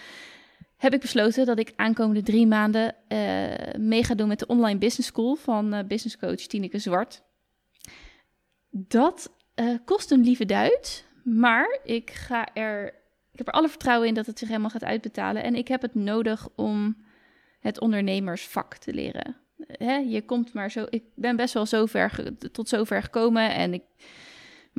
heb 0.77 0.93
ik 0.93 0.99
besloten 0.99 1.45
dat 1.45 1.59
ik 1.59 1.73
aankomende 1.75 2.21
drie 2.21 2.47
maanden 2.47 2.95
mee 3.77 4.03
ga 4.03 4.15
doen 4.15 4.27
met 4.27 4.39
de 4.39 4.47
online 4.47 4.79
business 4.79 5.09
school 5.09 5.35
van 5.35 5.88
business 5.88 6.17
coach 6.17 6.35
Tineke 6.35 6.79
Zwart 6.79 7.21
dat 8.69 9.31
uh, 9.55 9.77
kost 9.85 10.11
een 10.11 10.23
lieve 10.23 10.45
duit, 10.45 11.05
maar 11.23 11.79
ik 11.83 12.09
ga 12.09 12.53
er. 12.53 12.88
Ik 13.31 13.45
heb 13.45 13.47
er 13.47 13.53
alle 13.53 13.69
vertrouwen 13.69 14.07
in 14.07 14.13
dat 14.13 14.25
het 14.25 14.39
zich 14.39 14.47
helemaal 14.47 14.69
gaat 14.69 14.83
uitbetalen. 14.83 15.43
En 15.43 15.55
ik 15.55 15.67
heb 15.67 15.81
het 15.81 15.95
nodig 15.95 16.47
om 16.55 16.97
het 17.59 17.79
ondernemersvak 17.79 18.75
te 18.75 18.93
leren. 18.93 19.35
Hè, 19.67 19.95
je 19.95 20.25
komt 20.25 20.53
maar 20.53 20.71
zo. 20.71 20.85
Ik 20.89 21.03
ben 21.15 21.35
best 21.35 21.53
wel 21.53 21.65
zover, 21.65 22.33
tot 22.51 22.69
zover 22.69 23.03
gekomen. 23.03 23.53
En 23.53 23.73
ik, 23.73 23.83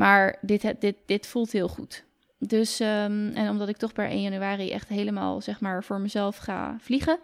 maar 0.00 0.38
dit, 0.40 0.75
dit, 0.80 0.97
dit 1.07 1.26
voelt 1.26 1.52
heel 1.52 1.69
goed. 1.69 2.04
Dus, 2.38 2.80
um, 2.80 3.28
en 3.28 3.49
omdat 3.49 3.69
ik 3.69 3.76
toch 3.76 3.92
per 3.92 4.07
1 4.07 4.23
januari 4.23 4.71
echt 4.71 4.88
helemaal 4.88 5.40
zeg 5.40 5.61
maar 5.61 5.85
voor 5.85 6.00
mezelf 6.00 6.37
ga 6.37 6.76
vliegen, 6.78 7.19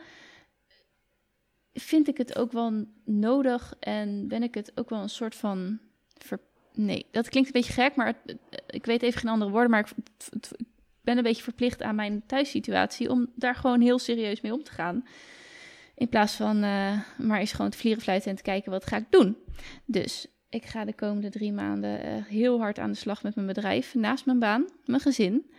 vind 1.73 2.09
ik 2.09 2.17
het 2.17 2.39
ook 2.39 2.53
wel 2.53 2.85
nodig 3.05 3.75
en 3.81 4.29
ben 4.29 4.43
ik 4.43 4.55
het 4.55 4.73
ook 4.75 4.91
wel 4.91 5.03
een 5.03 5.09
soort 5.09 5.35
van 5.35 5.79
nee, 6.73 7.07
dat 7.11 7.29
klinkt 7.29 7.49
een 7.49 7.61
beetje 7.61 7.83
gek, 7.83 7.97
maar 7.97 8.15
ik 8.67 8.87
weet 8.87 9.03
even 9.03 9.21
geen 9.21 9.31
andere 9.31 9.51
woorden. 9.51 9.71
Maar 9.71 9.81
ik, 10.31 10.49
ben 11.01 11.17
een 11.17 11.23
beetje 11.23 11.43
verplicht 11.43 11.83
aan 11.83 11.95
mijn 11.95 12.23
thuissituatie 12.27 13.11
om 13.11 13.33
daar 13.35 13.55
gewoon 13.55 13.81
heel 13.81 13.99
serieus 13.99 14.41
mee 14.41 14.53
om 14.53 14.63
te 14.63 14.73
gaan. 14.73 15.07
In 15.95 16.09
plaats 16.09 16.33
van 16.33 16.65
uh, 16.65 17.01
maar 17.19 17.41
eens 17.41 17.53
gewoon 17.53 17.71
te 17.71 17.79
vlieren 17.79 18.03
fluiten 18.03 18.31
en 18.31 18.37
te 18.37 18.43
kijken 18.43 18.71
wat 18.71 18.87
ga 18.87 18.97
ik 18.97 19.11
doen. 19.11 19.37
Dus 19.85 20.27
ik 20.57 20.67
ga 20.67 20.85
de 20.85 20.95
komende 20.95 21.31
drie 21.31 21.53
maanden 21.53 22.07
uh, 22.07 22.25
heel 22.27 22.59
hard 22.59 22.79
aan 22.79 22.91
de 22.91 22.97
slag 22.97 23.23
met 23.23 23.35
mijn 23.35 23.47
bedrijf, 23.47 23.95
naast 23.95 24.27
mijn 24.27 24.39
baan, 24.39 24.65
mijn 24.85 25.01
gezin. 25.01 25.51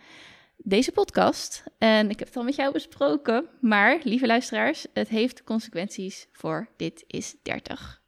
Deze 0.56 0.92
podcast. 0.92 1.64
En 1.78 2.10
ik 2.10 2.18
heb 2.18 2.28
het 2.28 2.36
al 2.36 2.44
met 2.44 2.56
jou 2.56 2.72
besproken. 2.72 3.46
Maar, 3.60 4.00
lieve 4.02 4.26
luisteraars, 4.26 4.86
het 4.92 5.08
heeft 5.08 5.44
consequenties 5.44 6.26
voor 6.32 6.68
Dit 6.76 7.04
is 7.06 7.34
30 7.42 8.02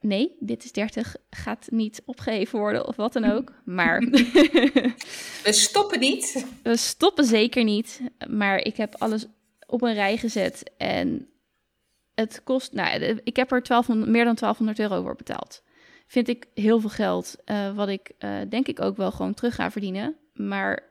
nee, 0.00 0.36
dit 0.40 0.64
is 0.64 0.72
30, 0.72 1.16
gaat 1.30 1.66
niet 1.70 2.02
opgeheven 2.04 2.58
worden 2.58 2.86
of 2.86 2.96
wat 2.96 3.12
dan 3.12 3.24
ook. 3.24 3.52
Maar. 3.64 4.00
We 5.44 5.52
stoppen 5.52 6.00
niet. 6.00 6.46
We 6.62 6.76
stoppen 6.76 7.24
zeker 7.24 7.64
niet. 7.64 8.00
Maar 8.28 8.58
ik 8.58 8.76
heb 8.76 8.94
alles 8.98 9.26
op 9.66 9.82
een 9.82 9.94
rij 9.94 10.16
gezet. 10.16 10.70
En 10.76 11.28
het 12.14 12.40
kost. 12.44 12.72
Nou, 12.72 13.20
ik 13.24 13.36
heb 13.36 13.52
er 13.52 13.62
12, 13.62 13.88
meer 13.88 14.24
dan 14.24 14.34
1200 14.34 14.78
euro 14.78 15.02
voor 15.02 15.16
betaald. 15.16 15.62
Vind 16.06 16.28
ik 16.28 16.46
heel 16.54 16.80
veel 16.80 16.90
geld. 16.90 17.36
Uh, 17.46 17.74
wat 17.74 17.88
ik 17.88 18.12
uh, 18.18 18.38
denk 18.48 18.68
ik 18.68 18.80
ook 18.80 18.96
wel 18.96 19.10
gewoon 19.10 19.34
terug 19.34 19.54
ga 19.54 19.70
verdienen. 19.70 20.16
Maar 20.32 20.82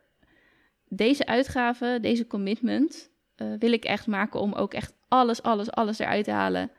deze 0.88 1.26
uitgave, 1.26 1.98
deze 2.02 2.28
commitment. 2.28 3.10
Uh, 3.38 3.48
wil 3.60 3.72
ik 3.72 3.86
echt 3.86 4.08
maken 4.08 4.40
om 4.40 4.54
ook 4.54 4.74
echt 4.74 4.94
alles, 5.08 5.44
alles, 5.44 5.72
alles 5.72 6.00
eruit 6.00 6.24
te 6.24 6.32
halen 6.32 6.72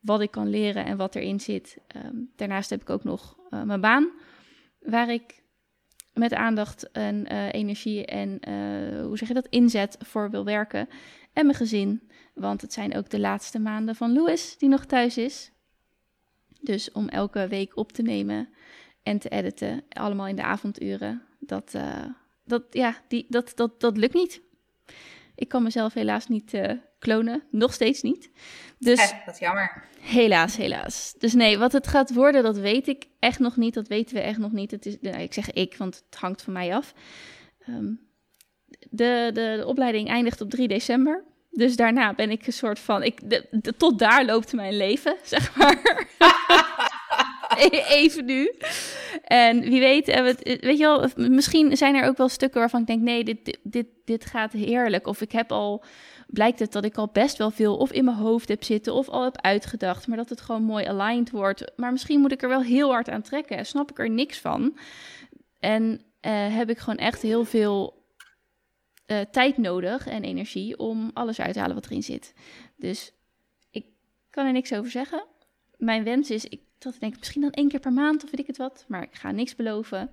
wat 0.00 0.20
ik 0.20 0.30
kan 0.30 0.48
leren 0.48 0.84
en 0.84 0.96
wat 0.96 1.14
erin 1.14 1.40
zit. 1.40 1.78
Ehm, 1.86 2.16
daarnaast 2.36 2.70
heb 2.70 2.80
ik 2.80 2.90
ook 2.90 3.04
nog 3.04 3.36
mijn 3.64 3.80
baan, 3.80 4.10
waar 4.80 5.10
ik 5.10 5.42
met 6.12 6.34
aandacht 6.34 6.90
en 6.92 7.26
energie 7.50 8.06
en 8.06 8.38
hoe 9.02 9.18
zeg 9.18 9.28
je 9.28 9.34
dat, 9.34 9.46
inzet 9.48 9.96
voor 10.00 10.30
wil 10.30 10.44
werken. 10.44 10.88
En 11.32 11.46
mijn 11.46 11.58
gezin, 11.58 12.10
want 12.34 12.60
het 12.60 12.72
zijn 12.72 12.96
ook 12.96 13.10
de 13.10 13.20
laatste 13.20 13.58
maanden 13.58 13.94
van 13.94 14.12
Louis 14.12 14.58
die 14.58 14.68
nog 14.68 14.84
thuis 14.84 15.18
is. 15.18 15.52
Dus 16.60 16.92
om 16.92 17.08
elke 17.08 17.48
week 17.48 17.76
op 17.76 17.92
te 17.92 18.02
nemen 18.02 18.48
en 19.02 19.18
te 19.18 19.28
editen, 19.28 19.84
allemaal 19.88 20.26
in 20.26 20.36
de 20.36 20.42
avonduren, 20.42 21.22
dat, 21.38 21.74
dat, 22.44 22.62
ja, 22.70 22.96
die, 23.08 23.26
dat, 23.28 23.52
dat, 23.54 23.80
dat 23.80 23.96
lukt 23.96 24.14
niet. 24.14 24.40
Ik 25.34 25.48
kan 25.48 25.62
mezelf 25.62 25.94
helaas 25.94 26.28
niet 26.28 26.54
uh, 26.54 26.70
klonen, 26.98 27.42
nog 27.50 27.72
steeds 27.72 28.02
niet. 28.02 28.30
Dus, 28.78 29.10
eh, 29.10 29.24
dat 29.24 29.34
is 29.34 29.40
jammer. 29.40 29.84
Helaas, 30.00 30.56
helaas. 30.56 31.14
Dus 31.18 31.34
nee, 31.34 31.58
wat 31.58 31.72
het 31.72 31.86
gaat 31.86 32.14
worden, 32.14 32.42
dat 32.42 32.58
weet 32.58 32.88
ik 32.88 33.06
echt 33.18 33.38
nog 33.38 33.56
niet. 33.56 33.74
Dat 33.74 33.88
weten 33.88 34.14
we 34.14 34.22
echt 34.22 34.38
nog 34.38 34.52
niet. 34.52 34.70
Het 34.70 34.86
is, 34.86 34.96
nou, 35.00 35.18
ik 35.18 35.32
zeg 35.32 35.50
ik, 35.50 35.76
want 35.76 36.04
het 36.06 36.20
hangt 36.20 36.42
van 36.42 36.52
mij 36.52 36.74
af. 36.74 36.94
Um, 37.68 38.00
de, 38.90 39.30
de, 39.32 39.56
de, 39.58 39.66
opleiding 39.66 40.08
eindigt 40.08 40.40
op 40.40 40.50
3 40.50 40.68
december. 40.68 41.24
Dus 41.56 41.76
daarna 41.76 42.14
ben 42.14 42.30
ik 42.30 42.46
een 42.46 42.52
soort 42.52 42.78
van. 42.78 43.02
Ik, 43.02 43.30
de, 43.30 43.74
tot 43.76 43.98
daar 43.98 44.24
loopt 44.24 44.52
mijn 44.52 44.76
leven, 44.76 45.16
zeg 45.34 45.56
maar. 45.56 46.06
E-, 47.58 47.84
even 47.88 48.24
nu. 48.24 48.52
En 49.24 49.60
wie 49.60 49.80
weet, 49.80 50.08
eh, 50.08 50.22
weet 50.60 50.78
je 50.78 50.84
wel, 50.84 51.08
misschien 51.28 51.76
zijn 51.76 51.94
er 51.94 52.08
ook 52.08 52.16
wel 52.16 52.28
stukken 52.28 52.60
waarvan 52.60 52.80
ik 52.80 52.86
denk: 52.86 53.02
nee, 53.02 53.24
dit, 53.24 53.58
dit, 53.62 53.86
dit 54.04 54.26
gaat 54.26 54.52
heerlijk. 54.52 55.06
Of 55.06 55.20
ik 55.20 55.32
heb 55.32 55.52
al, 55.52 55.84
blijkt 56.26 56.58
het 56.58 56.72
dat 56.72 56.84
ik 56.84 56.96
al 56.96 57.08
best 57.12 57.36
wel 57.36 57.50
veel 57.50 57.76
of 57.76 57.92
in 57.92 58.04
mijn 58.04 58.16
hoofd 58.16 58.48
heb 58.48 58.64
zitten 58.64 58.94
of 58.94 59.08
al 59.08 59.24
heb 59.24 59.40
uitgedacht, 59.40 60.06
maar 60.06 60.16
dat 60.16 60.28
het 60.28 60.40
gewoon 60.40 60.62
mooi 60.62 60.86
aligned 60.86 61.30
wordt. 61.30 61.72
Maar 61.76 61.92
misschien 61.92 62.20
moet 62.20 62.32
ik 62.32 62.42
er 62.42 62.48
wel 62.48 62.62
heel 62.62 62.90
hard 62.90 63.08
aan 63.08 63.22
trekken. 63.22 63.66
Snap 63.66 63.90
ik 63.90 63.98
er 63.98 64.10
niks 64.10 64.38
van. 64.38 64.78
En 65.60 66.00
uh, 66.26 66.56
heb 66.56 66.70
ik 66.70 66.78
gewoon 66.78 66.98
echt 66.98 67.22
heel 67.22 67.44
veel 67.44 68.05
uh, 69.06 69.20
tijd 69.20 69.56
nodig 69.56 70.06
en 70.06 70.24
energie 70.24 70.78
om 70.78 71.10
alles 71.14 71.40
uit 71.40 71.52
te 71.52 71.58
halen 71.58 71.74
wat 71.74 71.86
erin 71.86 72.02
zit. 72.02 72.34
Dus 72.76 73.12
ik 73.70 73.86
kan 74.30 74.46
er 74.46 74.52
niks 74.52 74.72
over 74.72 74.90
zeggen. 74.90 75.24
Mijn 75.76 76.04
wens 76.04 76.30
is, 76.30 76.44
ik 76.44 76.60
dat 76.78 76.94
ik 76.94 77.00
denk, 77.00 77.18
misschien 77.18 77.40
dan 77.40 77.50
één 77.50 77.68
keer 77.68 77.80
per 77.80 77.92
maand 77.92 78.24
of 78.24 78.30
weet 78.30 78.40
ik 78.40 78.46
het 78.46 78.56
wat. 78.56 78.84
Maar 78.88 79.02
ik 79.02 79.14
ga 79.14 79.30
niks 79.30 79.54
beloven. 79.54 80.10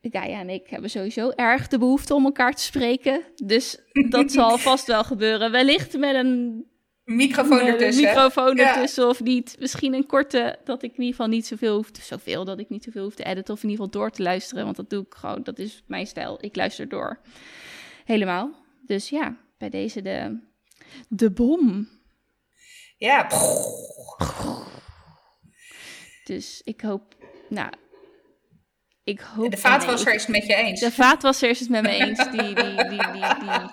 Gaia 0.00 0.40
en 0.40 0.48
ik 0.48 0.70
hebben 0.70 0.90
sowieso 0.90 1.30
erg 1.30 1.68
de 1.68 1.78
behoefte 1.78 2.14
om 2.14 2.24
elkaar 2.24 2.54
te 2.54 2.62
spreken. 2.62 3.22
Dus 3.36 3.78
dat 4.10 4.32
zal 4.38 4.58
vast 4.58 4.86
wel 4.86 5.04
gebeuren. 5.04 5.50
Wellicht 5.50 5.98
met 5.98 6.14
een 6.14 6.64
microfoon 7.04 7.60
ertussen. 7.60 8.04
Een 8.04 8.14
microfoon 8.14 8.58
ertussen 8.58 9.08
of 9.08 9.22
niet. 9.22 9.56
Misschien 9.58 9.94
een 9.94 10.06
korte, 10.06 10.58
dat 10.64 10.82
ik 10.82 10.90
in 10.90 10.96
ieder 10.98 11.10
geval 11.10 11.26
niet 11.26 11.46
zoveel 11.46 11.76
hoef, 11.76 11.90
zoveel 12.00 12.44
dat 12.44 12.58
ik 12.58 12.68
niet 12.68 12.84
zoveel 12.84 13.02
hoef 13.02 13.14
te 13.14 13.24
editen 13.24 13.54
of 13.54 13.62
in 13.62 13.68
ieder 13.68 13.84
geval 13.84 14.00
door 14.00 14.10
te 14.10 14.22
luisteren. 14.22 14.64
Want 14.64 14.76
dat 14.76 14.90
doe 14.90 15.02
ik 15.02 15.14
gewoon, 15.14 15.42
dat 15.42 15.58
is 15.58 15.82
mijn 15.86 16.06
stijl. 16.06 16.38
Ik 16.40 16.56
luister 16.56 16.88
door. 16.88 17.18
Helemaal. 18.04 18.54
Dus 18.86 19.08
ja, 19.08 19.36
bij 19.58 19.68
deze 19.68 20.02
de, 20.02 20.40
de 21.08 21.30
bom. 21.30 21.88
Ja. 22.96 23.28
Dus 26.24 26.60
ik 26.64 26.80
hoop, 26.80 27.16
nou, 27.48 27.72
ik 29.04 29.20
hoop... 29.20 29.50
De 29.50 29.56
vaatwasser 29.56 30.14
is 30.14 30.20
het 30.20 30.30
met 30.30 30.46
je 30.46 30.54
eens. 30.54 30.80
De 30.80 30.92
vaatwasser 30.92 31.50
is 31.50 31.60
het 31.60 31.68
met 31.68 31.82
me 31.82 31.88
eens. 31.88 32.30
Die, 32.30 32.54
die, 32.54 32.88
die, 32.88 33.12
die, 33.12 33.38
die 33.40 33.70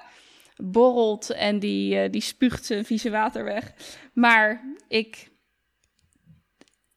borrelt 0.56 1.30
en 1.30 1.60
die, 1.60 2.04
uh, 2.04 2.10
die 2.10 2.22
spuugt 2.22 2.66
zijn 2.66 2.86
vieze 2.86 3.10
water 3.10 3.44
weg. 3.44 3.74
Maar 4.14 4.76
ik... 4.88 5.30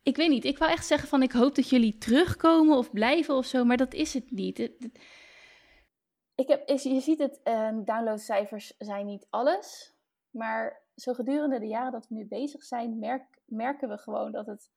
Ik 0.03 0.17
weet 0.17 0.29
niet, 0.31 0.45
ik 0.45 0.59
wou 0.59 0.73
echt 0.73 0.87
zeggen 0.87 1.09
van 1.09 1.23
ik 1.23 1.33
hoop 1.33 1.55
dat 1.55 1.69
jullie 1.69 1.99
terugkomen 1.99 2.77
of 2.77 2.91
blijven 2.91 3.35
of 3.35 3.47
zo, 3.47 3.65
maar 3.65 3.77
dat 3.77 3.95
is 3.95 4.15
het 4.15 4.31
niet. 4.31 4.71
Ik 6.35 6.49
je 6.67 7.01
ziet 7.01 7.19
het, 7.19 7.41
uh, 7.45 7.79
downloadcijfers 7.85 8.77
zijn 8.79 9.07
niet 9.07 9.27
alles, 9.31 9.95
maar 10.31 10.83
zo 10.97 11.13
gedurende 11.13 11.59
de 11.59 11.67
jaren 11.67 11.93
dat 11.93 12.09
we 12.09 12.15
nu 12.15 12.27
bezig 12.27 12.63
zijn, 12.63 12.99
merk, 12.99 13.43
merken 13.45 13.89
we 13.89 13.99
gewoon 13.99 14.33
dat 14.33 14.47
het 14.47 14.71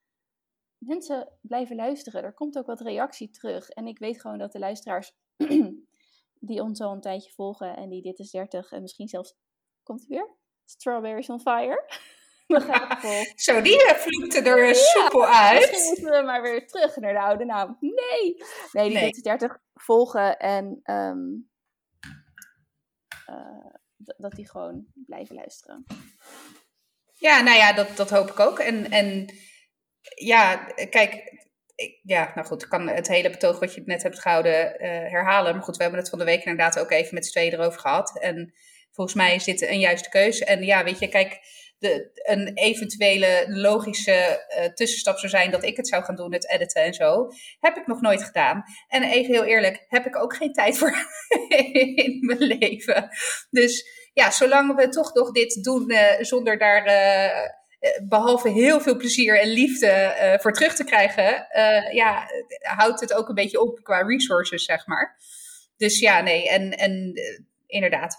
mensen 0.77 1.29
blijven 1.41 1.75
luisteren. 1.75 2.23
Er 2.23 2.33
komt 2.33 2.57
ook 2.57 2.65
wat 2.65 2.81
reactie 2.81 3.29
terug. 3.29 3.69
En 3.69 3.87
ik 3.87 3.99
weet 3.99 4.21
gewoon 4.21 4.37
dat 4.37 4.51
de 4.51 4.59
luisteraars 4.59 5.13
die 6.39 6.61
ons 6.61 6.81
al 6.81 6.93
een 6.93 7.01
tijdje 7.01 7.31
volgen 7.31 7.75
en 7.75 7.89
die 7.89 8.01
dit 8.01 8.19
is 8.19 8.31
30 8.31 8.71
en 8.71 8.81
misschien 8.81 9.07
zelfs 9.07 9.35
komt 9.83 9.99
het 9.99 10.09
weer 10.09 10.29
Strawberries 10.65 11.29
on 11.29 11.39
Fire. 11.39 11.83
Zo, 13.45 13.61
die 13.61 13.85
eh, 13.87 13.95
vloekte 13.95 14.41
er 14.41 14.67
ja, 14.67 14.73
soepel 14.73 15.27
uit. 15.27 15.59
Misschien 15.59 16.01
moeten 16.01 16.19
we 16.19 16.25
maar 16.25 16.41
weer 16.41 16.67
terug 16.67 16.95
naar 16.95 17.13
de 17.13 17.19
oude 17.19 17.45
naam. 17.45 17.77
Nee! 17.79 18.35
Nee, 18.71 18.89
die 18.89 18.97
nee. 18.97 19.11
30 19.11 19.57
volgen 19.73 20.37
en 20.37 20.79
um, 20.83 21.49
uh, 23.29 23.71
dat 24.17 24.31
die 24.31 24.49
gewoon 24.49 24.85
blijven 24.93 25.35
luisteren. 25.35 25.85
Ja, 27.13 27.41
nou 27.41 27.57
ja, 27.57 27.73
dat, 27.73 27.97
dat 27.97 28.09
hoop 28.09 28.29
ik 28.29 28.39
ook. 28.39 28.59
En, 28.59 28.91
en 28.91 29.33
ja, 30.15 30.55
kijk, 30.89 31.13
ik, 31.75 31.99
ja, 32.03 32.31
nou 32.35 32.47
goed, 32.47 32.63
ik 32.63 32.69
kan 32.69 32.87
het 32.87 33.07
hele 33.07 33.29
betoog 33.29 33.59
wat 33.59 33.73
je 33.73 33.81
net 33.85 34.03
hebt 34.03 34.19
gehouden 34.19 34.73
uh, 34.73 34.89
herhalen. 34.89 35.55
Maar 35.55 35.63
goed, 35.63 35.77
we 35.77 35.81
hebben 35.81 36.01
het 36.01 36.09
van 36.09 36.19
de 36.19 36.25
week 36.25 36.43
inderdaad 36.43 36.79
ook 36.79 36.91
even 36.91 37.13
met 37.13 37.25
z'n 37.25 37.31
tweeën 37.31 37.53
erover 37.53 37.79
gehad. 37.79 38.19
En 38.19 38.53
volgens 38.91 39.15
mij 39.15 39.35
is 39.35 39.43
dit 39.43 39.61
een 39.61 39.79
juiste 39.79 40.09
keuze. 40.09 40.45
En 40.45 40.63
ja, 40.63 40.83
weet 40.83 40.99
je, 40.99 41.07
kijk, 41.07 41.39
een 41.79 42.51
eventuele 42.53 43.45
logische 43.47 44.45
uh, 44.49 44.65
tussenstap 44.65 45.17
zou 45.17 45.29
zijn 45.29 45.51
dat 45.51 45.63
ik 45.63 45.77
het 45.77 45.87
zou 45.87 46.03
gaan 46.03 46.15
doen, 46.15 46.33
het 46.33 46.49
editen 46.49 46.83
en 46.83 46.93
zo. 46.93 47.27
Heb 47.59 47.77
ik 47.77 47.87
nog 47.87 48.01
nooit 48.01 48.23
gedaan. 48.23 48.63
En 48.87 49.03
even 49.03 49.33
heel 49.33 49.43
eerlijk, 49.43 49.85
heb 49.87 50.05
ik 50.05 50.15
ook 50.15 50.35
geen 50.35 50.53
tijd 50.53 50.77
voor 50.77 50.93
in 51.95 52.25
mijn 52.25 52.39
leven. 52.39 53.09
Dus 53.49 53.85
ja, 54.13 54.31
zolang 54.31 54.75
we 54.75 54.89
toch 54.89 55.13
nog 55.13 55.31
dit 55.31 55.63
doen 55.63 55.91
uh, 55.91 55.99
zonder 56.19 56.57
daar. 56.57 56.87
Uh, 56.87 57.55
behalve 58.07 58.49
heel 58.49 58.81
veel 58.81 58.97
plezier 58.97 59.39
en 59.39 59.47
liefde 59.47 60.15
voor 60.41 60.53
terug 60.53 60.75
te 60.75 60.83
krijgen, 60.83 61.47
ja, 61.91 62.27
houdt 62.59 62.99
het 62.99 63.13
ook 63.13 63.29
een 63.29 63.35
beetje 63.35 63.61
op 63.61 63.79
qua 63.83 64.01
resources, 64.01 64.65
zeg 64.65 64.87
maar. 64.87 65.17
Dus 65.77 65.99
ja, 65.99 66.21
nee, 66.21 66.49
en, 66.49 66.71
en 66.71 67.13
inderdaad, 67.67 68.15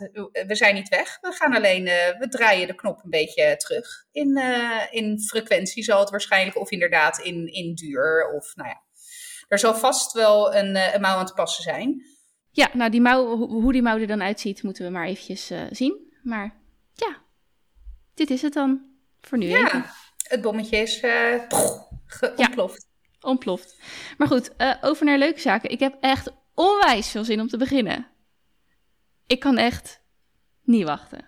we 0.47 0.55
zijn 0.55 0.75
niet 0.75 0.89
weg. 0.89 1.19
We 1.21 1.33
gaan 1.33 1.55
alleen, 1.55 1.87
uh, 1.87 2.19
we 2.19 2.29
draaien 2.29 2.67
de 2.67 2.75
knop 2.75 3.05
een 3.05 3.11
beetje 3.11 3.57
terug. 3.57 4.07
In, 4.13 4.39
uh, 4.39 4.83
in 4.91 5.21
frequentie 5.21 5.83
zal 5.83 6.01
het 6.01 6.11
waarschijnlijk, 6.11 6.57
of 6.57 6.71
inderdaad 6.71 7.19
in, 7.19 7.47
in 7.53 7.75
duur. 7.75 8.33
Of 8.37 8.57
nou 8.57 8.69
ja, 8.69 8.83
er 9.49 9.59
zal 9.59 9.75
vast 9.75 10.13
wel 10.13 10.55
een, 10.55 10.77
uh, 10.77 10.95
een 10.95 11.01
mouw 11.01 11.17
aan 11.17 11.27
te 11.27 11.33
passen 11.33 11.63
zijn. 11.63 12.03
Ja, 12.51 12.69
nou 12.73 12.91
die 12.91 13.01
mouw, 13.01 13.37
hoe 13.37 13.73
die 13.73 13.83
mouw 13.83 13.99
er 13.99 14.07
dan 14.07 14.23
uitziet, 14.23 14.63
moeten 14.63 14.85
we 14.85 14.91
maar 14.91 15.07
eventjes 15.07 15.53
zien. 15.71 16.13
Maar 16.23 16.55
ja, 16.93 17.17
dit 18.15 18.31
is 18.31 18.43
het 18.43 18.53
dan 18.53 18.83
voor 19.21 19.39
nu 19.39 19.47
ja, 19.47 19.67
even. 19.67 19.85
het 20.23 20.41
bommetje 20.41 20.77
is 20.77 21.05
ontploft. 22.37 22.87
Ja, 23.21 23.29
ontploft. 23.29 23.77
Maar 24.19 24.29
goed, 24.29 24.51
over 24.81 25.05
naar 25.05 25.19
leuke 25.19 25.41
zaken. 25.41 25.71
Ik 25.71 25.81
heb 25.81 25.97
echt 26.01 26.33
onwijs 26.55 27.11
veel 27.11 27.25
zin 27.25 27.41
om 27.41 27.49
te 27.49 27.57
beginnen 27.57 28.07
ik 29.29 29.41
kan 29.41 29.59
echt 29.59 30.01
niet 30.63 30.85
wachten. 30.85 31.27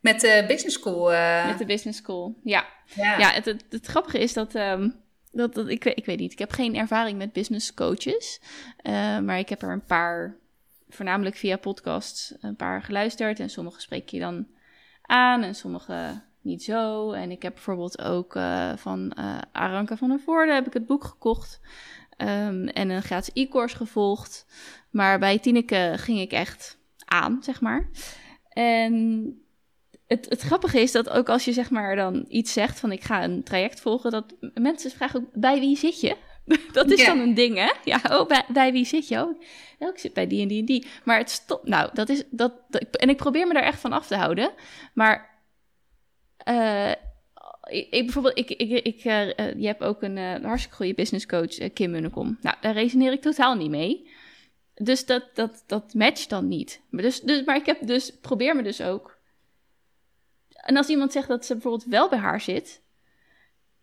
Met 0.00 0.20
de 0.20 0.44
business 0.46 0.76
school? 0.76 1.12
Uh... 1.12 1.46
Met 1.46 1.58
de 1.58 1.64
business 1.64 1.98
school, 1.98 2.40
ja. 2.42 2.66
Ja, 2.94 3.18
ja 3.18 3.30
het, 3.30 3.44
het, 3.44 3.64
het 3.70 3.86
grappige 3.86 4.18
is 4.18 4.32
dat, 4.32 4.54
um, 4.54 5.02
dat, 5.32 5.54
dat 5.54 5.68
ik, 5.68 5.84
ik 5.84 6.04
weet 6.04 6.18
niet, 6.18 6.32
ik 6.32 6.38
heb 6.38 6.52
geen 6.52 6.76
ervaring 6.76 7.18
met 7.18 7.32
business 7.32 7.74
coaches. 7.74 8.40
Uh, 8.82 9.18
maar 9.18 9.38
ik 9.38 9.48
heb 9.48 9.62
er 9.62 9.72
een 9.72 9.84
paar, 9.84 10.36
voornamelijk 10.88 11.36
via 11.36 11.56
podcasts, 11.56 12.34
een 12.40 12.56
paar 12.56 12.82
geluisterd. 12.82 13.40
En 13.40 13.50
sommige 13.50 13.80
spreek 13.80 14.08
je 14.08 14.18
dan 14.18 14.46
aan 15.02 15.42
en 15.42 15.54
sommige 15.54 16.22
niet 16.40 16.62
zo. 16.62 17.12
En 17.12 17.30
ik 17.30 17.42
heb 17.42 17.54
bijvoorbeeld 17.54 18.02
ook 18.02 18.36
uh, 18.36 18.76
van 18.76 19.14
Aranka 19.52 19.96
van 19.96 20.08
der 20.08 20.20
Voorde 20.20 20.52
heb 20.52 20.66
ik 20.66 20.72
het 20.72 20.86
boek 20.86 21.04
gekocht. 21.04 21.60
Um, 22.16 22.68
en 22.68 22.90
een 22.90 23.02
gratis 23.02 23.30
e-course 23.34 23.76
gevolgd. 23.76 24.46
Maar 24.90 25.18
bij 25.18 25.38
Tineke 25.38 25.94
ging 25.96 26.20
ik 26.20 26.32
echt 26.32 26.77
aan, 27.08 27.38
zeg 27.42 27.60
maar. 27.60 27.90
En 28.48 29.34
het, 30.06 30.26
het 30.28 30.40
grappige 30.40 30.80
is 30.80 30.92
dat 30.92 31.08
ook 31.08 31.28
als 31.28 31.44
je 31.44 31.52
zeg 31.52 31.70
maar 31.70 31.96
dan 31.96 32.24
iets 32.28 32.52
zegt 32.52 32.80
van 32.80 32.92
ik 32.92 33.04
ga 33.04 33.24
een 33.24 33.42
traject 33.42 33.80
volgen, 33.80 34.10
dat 34.10 34.34
mensen 34.54 34.90
vragen 34.90 35.20
ook 35.20 35.28
bij 35.32 35.60
wie 35.60 35.76
zit 35.76 36.00
je? 36.00 36.16
Dat 36.72 36.90
is 36.90 37.06
dan 37.06 37.18
een 37.18 37.34
ding, 37.34 37.56
hè? 37.56 37.72
Ja, 37.84 38.00
oh, 38.10 38.26
bij, 38.26 38.44
bij 38.48 38.72
wie 38.72 38.84
zit 38.84 39.08
je? 39.08 39.16
Oh, 39.16 39.40
nou, 39.78 39.92
ik 39.92 39.98
zit 39.98 40.12
bij 40.12 40.26
die 40.26 40.42
en 40.42 40.48
die 40.48 40.58
en 40.60 40.64
die. 40.64 40.86
Maar 41.04 41.18
het 41.18 41.30
stopt. 41.30 41.68
Nou, 41.68 41.90
dat 41.92 42.08
is 42.08 42.24
dat, 42.30 42.52
En 42.90 43.08
ik 43.08 43.16
probeer 43.16 43.46
me 43.46 43.52
daar 43.52 43.62
echt 43.62 43.80
van 43.80 43.92
af 43.92 44.06
te 44.06 44.16
houden. 44.16 44.50
Maar 44.94 45.40
uh, 46.48 46.90
ik, 47.70 47.90
bijvoorbeeld, 47.90 48.38
ik, 48.38 48.50
ik, 48.50 48.70
ik, 48.70 49.04
uh, 49.04 49.26
je 49.54 49.66
hebt 49.66 49.82
ook 49.82 50.02
een 50.02 50.16
uh, 50.16 50.44
hartstikke 50.44 50.76
goede 50.76 50.94
business 50.94 51.26
coach, 51.26 51.72
Kim 51.72 51.90
Munnekom. 51.90 52.38
Nou, 52.40 52.56
daar 52.60 52.72
resoneer 52.72 53.12
ik 53.12 53.22
totaal 53.22 53.54
niet 53.54 53.70
mee. 53.70 54.10
Dus 54.78 55.06
dat, 55.06 55.24
dat, 55.34 55.62
dat 55.66 55.94
matcht 55.94 56.28
dan 56.28 56.48
niet. 56.48 56.80
Maar, 56.90 57.02
dus, 57.02 57.20
dus, 57.20 57.44
maar 57.44 57.56
ik 57.56 57.66
heb 57.66 57.86
dus, 57.86 58.12
probeer 58.20 58.56
me 58.56 58.62
dus 58.62 58.80
ook. 58.80 59.16
En 60.52 60.76
als 60.76 60.88
iemand 60.88 61.12
zegt 61.12 61.28
dat 61.28 61.46
ze 61.46 61.52
bijvoorbeeld 61.52 61.84
wel 61.84 62.08
bij 62.08 62.18
haar 62.18 62.40
zit, 62.40 62.80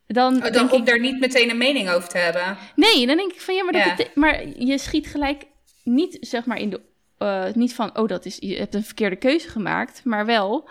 dan. 0.08 0.46
Oh, 0.46 0.52
dan 0.52 0.72
om 0.72 0.80
ik, 0.80 0.86
daar 0.86 1.00
niet 1.00 1.20
meteen 1.20 1.50
een 1.50 1.58
mening 1.58 1.90
over 1.90 2.10
te 2.10 2.18
hebben. 2.18 2.58
Nee, 2.76 3.08
dan 3.08 3.18
denk 3.18 3.32
ik 3.32 3.42
van 3.42 3.56
ja, 3.56 3.64
maar, 3.64 3.96
dat 3.98 4.16
maar 4.16 4.48
je 4.48 4.78
schiet 4.78 5.08
gelijk 5.08 5.46
niet 5.84 6.18
zeg 6.22 6.46
maar 6.46 6.58
in 6.58 6.70
de. 6.70 6.82
Uh, 7.20 7.46
niet 7.54 7.74
van, 7.74 7.98
oh, 7.98 8.08
dat 8.08 8.26
is, 8.26 8.38
je 8.40 8.58
hebt 8.58 8.76
een 8.76 8.84
verkeerde 8.84 9.16
keuze 9.16 9.50
gemaakt, 9.50 10.02
maar 10.04 10.26
wel 10.26 10.70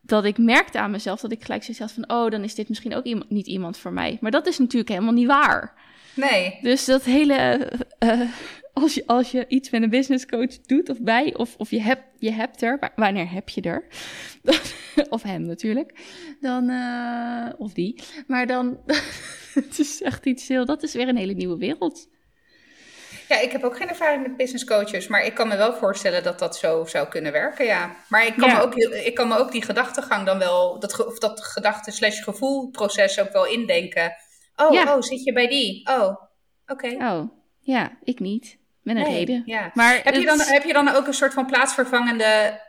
dat 0.00 0.24
ik 0.24 0.38
merkte 0.38 0.78
aan 0.78 0.90
mezelf 0.90 1.20
dat 1.20 1.32
ik 1.32 1.44
gelijk 1.44 1.64
zoiets 1.64 1.94
van, 1.94 2.10
oh, 2.10 2.30
dan 2.30 2.42
is 2.42 2.54
dit 2.54 2.68
misschien 2.68 2.94
ook 2.94 3.04
iemand, 3.04 3.30
niet 3.30 3.46
iemand 3.46 3.78
voor 3.78 3.92
mij. 3.92 4.18
Maar 4.20 4.30
dat 4.30 4.46
is 4.46 4.58
natuurlijk 4.58 4.90
helemaal 4.90 5.12
niet 5.12 5.26
waar. 5.26 5.74
Nee. 6.14 6.58
Dus 6.62 6.84
dat 6.84 7.02
hele, 7.02 7.70
uh, 8.04 8.20
als, 8.82 8.94
je, 8.94 9.06
als 9.06 9.30
je 9.30 9.44
iets 9.48 9.70
met 9.70 9.82
een 9.82 9.90
business 9.90 10.26
coach 10.26 10.60
doet 10.60 10.88
of 10.88 11.00
bij, 11.00 11.34
of, 11.34 11.54
of 11.56 11.70
je, 11.70 11.80
hebt, 11.80 12.02
je 12.18 12.32
hebt 12.32 12.62
er, 12.62 12.92
wanneer 12.96 13.30
heb 13.30 13.48
je 13.48 13.60
er? 13.60 13.86
of 15.08 15.22
hem 15.22 15.42
natuurlijk. 15.42 15.98
Dan, 16.40 16.70
uh, 16.70 17.48
of 17.58 17.72
die. 17.72 18.02
Maar 18.26 18.46
dan, 18.46 18.78
het 19.60 19.78
is 19.78 20.02
echt 20.02 20.26
iets 20.26 20.48
heel, 20.48 20.64
dat 20.64 20.82
is 20.82 20.94
weer 20.94 21.08
een 21.08 21.16
hele 21.16 21.32
nieuwe 21.32 21.58
wereld. 21.58 22.08
Ja, 23.28 23.40
ik 23.40 23.52
heb 23.52 23.64
ook 23.64 23.76
geen 23.76 23.88
ervaring 23.88 24.22
met 24.22 24.36
business 24.36 24.64
coaches, 24.64 25.06
maar 25.06 25.24
ik 25.24 25.34
kan 25.34 25.48
me 25.48 25.56
wel 25.56 25.74
voorstellen 25.74 26.22
dat 26.22 26.38
dat 26.38 26.56
zo 26.56 26.84
zou 26.84 27.08
kunnen 27.08 27.32
werken, 27.32 27.64
ja. 27.64 27.96
Maar 28.08 28.26
ik 28.26 28.36
kan, 28.36 28.52
me, 28.52 28.60
ook, 28.60 28.74
ik 28.74 29.14
kan 29.14 29.28
me 29.28 29.38
ook 29.38 29.52
die 29.52 29.64
gedachtegang 29.64 30.26
dan 30.26 30.38
wel, 30.38 30.78
dat, 30.78 31.06
of 31.06 31.18
dat 31.18 31.44
gedachte 31.44 31.90
slash 31.90 32.22
gevoelproces 32.22 33.20
ook 33.20 33.32
wel 33.32 33.46
indenken. 33.46 34.14
Oh, 34.56 34.70
oh, 34.70 35.00
zit 35.00 35.24
je 35.24 35.32
bij 35.32 35.48
die? 35.48 35.88
Oh, 35.90 36.16
oké. 36.66 36.96
Oh, 36.98 37.30
ja, 37.60 37.98
ik 38.02 38.20
niet. 38.20 38.64
Met 38.86 38.96
een 38.96 39.04
reden. 39.04 39.42
Ja. 39.46 39.70
Maar 39.74 40.00
heb, 40.02 40.14
je 40.14 40.24
dan, 40.24 40.40
heb 40.40 40.64
je 40.64 40.72
dan 40.72 40.88
ook 40.88 41.06
een 41.06 41.14
soort 41.14 41.32
van 41.32 41.46
plaatsvervangende 41.46 42.60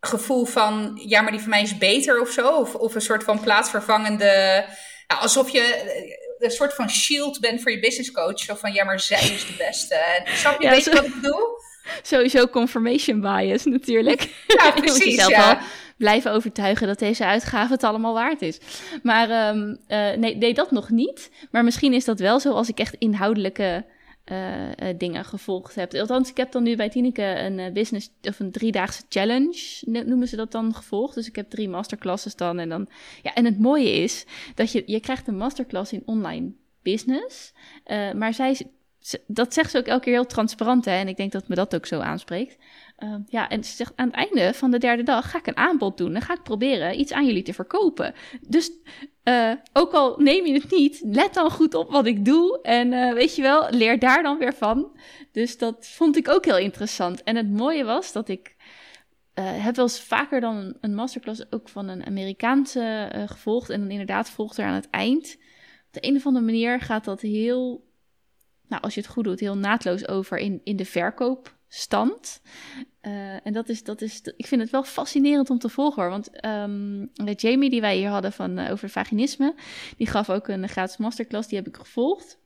gevoel 0.00 0.44
van, 0.44 1.00
ja, 1.06 1.20
maar 1.20 1.30
die 1.30 1.40
van 1.40 1.50
mij 1.50 1.62
is 1.62 1.78
beter 1.78 2.20
of 2.20 2.30
zo? 2.30 2.48
Of, 2.48 2.74
of 2.74 2.94
een 2.94 3.00
soort 3.00 3.24
van 3.24 3.40
plaatsvervangende, 3.40 4.64
ja, 5.06 5.16
alsof 5.16 5.50
je 5.50 6.34
een 6.38 6.50
soort 6.50 6.74
van 6.74 6.90
shield 6.90 7.40
bent 7.40 7.62
voor 7.62 7.70
je 7.70 7.80
business 7.80 8.10
coach. 8.10 8.38
Zo 8.38 8.54
van, 8.54 8.72
ja, 8.72 8.84
maar 8.84 9.00
zij 9.00 9.20
is 9.20 9.46
de 9.46 9.54
beste. 9.58 10.22
Snap 10.24 10.60
je, 10.60 10.66
ja, 10.66 10.74
je 10.74 10.90
wat 10.90 11.04
ik 11.04 11.14
bedoel? 11.14 11.46
Sowieso 12.02 12.46
confirmation 12.46 13.20
bias 13.20 13.64
natuurlijk. 13.64 14.28
Ja, 14.46 14.70
precies, 14.80 15.04
jezelf 15.04 15.30
ja. 15.30 15.60
blijven 15.96 16.32
overtuigen 16.32 16.86
dat 16.86 16.98
deze 16.98 17.24
uitgave 17.24 17.72
het 17.72 17.84
allemaal 17.84 18.14
waard 18.14 18.42
is. 18.42 18.58
Maar 19.02 19.48
um, 19.48 19.78
uh, 19.88 20.12
nee, 20.12 20.36
nee, 20.36 20.54
dat 20.54 20.70
nog 20.70 20.90
niet. 20.90 21.30
Maar 21.50 21.64
misschien 21.64 21.92
is 21.92 22.04
dat 22.04 22.20
wel 22.20 22.40
zo 22.40 22.52
als 22.52 22.68
ik 22.68 22.78
echt 22.78 22.94
inhoudelijke 22.98 23.84
uh, 24.24 24.88
dingen 24.96 25.24
gevolgd 25.24 25.74
heb. 25.74 25.94
Althans, 25.94 26.30
ik 26.30 26.36
heb 26.36 26.52
dan 26.52 26.62
nu 26.62 26.76
bij 26.76 26.88
Tineke 26.88 27.22
een 27.22 27.58
uh, 27.58 27.72
business 27.72 28.10
of 28.22 28.40
een 28.40 28.50
driedaagse 28.50 29.02
challenge, 29.08 29.80
noemen 29.86 30.28
ze 30.28 30.36
dat 30.36 30.52
dan, 30.52 30.74
gevolgd. 30.74 31.14
Dus 31.14 31.28
ik 31.28 31.36
heb 31.36 31.50
drie 31.50 31.68
masterclasses 31.68 32.36
dan. 32.36 32.58
En, 32.58 32.68
dan, 32.68 32.88
ja, 33.22 33.34
en 33.34 33.44
het 33.44 33.58
mooie 33.58 33.92
is 33.92 34.24
dat 34.54 34.72
je, 34.72 34.82
je 34.86 35.00
krijgt 35.00 35.28
een 35.28 35.36
masterclass 35.36 35.92
in 35.92 36.02
online 36.04 36.52
business. 36.82 37.52
maar 38.14 38.34
zij, 38.34 38.56
dat 39.26 39.54
zegt 39.54 39.70
ze 39.70 39.78
ook 39.78 39.86
elke 39.86 40.04
keer 40.04 40.12
heel 40.12 40.26
transparant. 40.26 40.84
Hè? 40.84 40.92
En 40.92 41.08
ik 41.08 41.16
denk 41.16 41.32
dat 41.32 41.48
me 41.48 41.54
dat 41.54 41.74
ook 41.74 41.86
zo 41.86 42.00
aanspreekt. 42.00 42.56
Uh, 43.04 43.14
ja, 43.28 43.48
en 43.48 43.64
ze 43.64 43.76
zegt 43.76 43.92
aan 43.96 44.06
het 44.06 44.14
einde 44.14 44.54
van 44.54 44.70
de 44.70 44.78
derde 44.78 45.02
dag 45.02 45.30
ga 45.30 45.38
ik 45.38 45.46
een 45.46 45.56
aanbod 45.56 45.96
doen. 45.96 46.12
Dan 46.12 46.22
ga 46.22 46.32
ik 46.32 46.42
proberen 46.42 47.00
iets 47.00 47.12
aan 47.12 47.26
jullie 47.26 47.42
te 47.42 47.52
verkopen. 47.52 48.14
Dus 48.48 48.70
uh, 49.24 49.52
ook 49.72 49.92
al 49.92 50.16
neem 50.18 50.46
je 50.46 50.52
het 50.52 50.70
niet, 50.70 51.02
let 51.04 51.34
dan 51.34 51.50
goed 51.50 51.74
op 51.74 51.90
wat 51.90 52.06
ik 52.06 52.24
doe. 52.24 52.60
En 52.62 52.92
uh, 52.92 53.12
weet 53.12 53.36
je 53.36 53.42
wel, 53.42 53.70
leer 53.70 53.98
daar 53.98 54.22
dan 54.22 54.38
weer 54.38 54.54
van. 54.54 54.96
Dus 55.32 55.58
dat 55.58 55.86
vond 55.86 56.16
ik 56.16 56.28
ook 56.28 56.44
heel 56.44 56.58
interessant. 56.58 57.22
En 57.22 57.36
het 57.36 57.50
mooie 57.50 57.84
was 57.84 58.12
dat 58.12 58.28
ik 58.28 58.56
uh, 59.34 59.44
heb 59.64 59.76
wel 59.76 59.84
eens 59.84 60.00
vaker 60.00 60.40
dan 60.40 60.76
een 60.80 60.94
masterclass 60.94 61.52
ook 61.52 61.68
van 61.68 61.88
een 61.88 62.06
Amerikaanse 62.06 63.10
gevolgd. 63.26 63.70
En 63.70 63.80
dan 63.80 63.90
inderdaad 63.90 64.30
volgt 64.30 64.58
er 64.58 64.64
aan 64.64 64.74
het 64.74 64.90
eind. 64.90 65.36
Op 65.86 66.00
de 66.00 66.08
een 66.08 66.16
of 66.16 66.26
andere 66.26 66.44
manier 66.44 66.80
gaat 66.80 67.04
dat 67.04 67.20
heel, 67.20 67.84
nou 68.68 68.82
als 68.82 68.94
je 68.94 69.00
het 69.00 69.10
goed 69.10 69.24
doet, 69.24 69.40
heel 69.40 69.56
naadloos 69.56 70.08
over 70.08 70.38
in, 70.38 70.60
in 70.64 70.76
de 70.76 70.84
verkoop 70.84 71.60
stand. 71.74 72.42
Uh, 73.02 73.46
en 73.46 73.52
dat 73.52 73.68
is, 73.68 73.84
dat 73.84 74.00
is, 74.00 74.20
ik 74.36 74.46
vind 74.46 74.60
het 74.60 74.70
wel 74.70 74.82
fascinerend 74.82 75.50
om 75.50 75.58
te 75.58 75.68
volgen 75.68 76.02
hoor. 76.02 76.10
Want 76.10 76.44
um, 76.44 77.10
Jamie, 77.36 77.70
die 77.70 77.80
wij 77.80 77.96
hier 77.96 78.08
hadden 78.08 78.32
van, 78.32 78.58
uh, 78.58 78.70
over 78.70 78.88
vaginisme, 78.88 79.54
die 79.96 80.06
gaf 80.06 80.30
ook 80.30 80.48
een 80.48 80.68
gratis 80.68 80.96
masterclass, 80.96 81.48
die 81.48 81.58
heb 81.58 81.66
ik 81.66 81.76
gevolgd. 81.76 82.40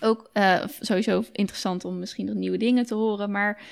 Ook 0.00 0.30
uh, 0.32 0.64
sowieso 0.80 1.24
interessant 1.32 1.84
om 1.84 1.98
misschien 1.98 2.26
nog 2.26 2.34
nieuwe 2.34 2.56
dingen 2.56 2.86
te 2.86 2.94
horen, 2.94 3.30
maar 3.30 3.62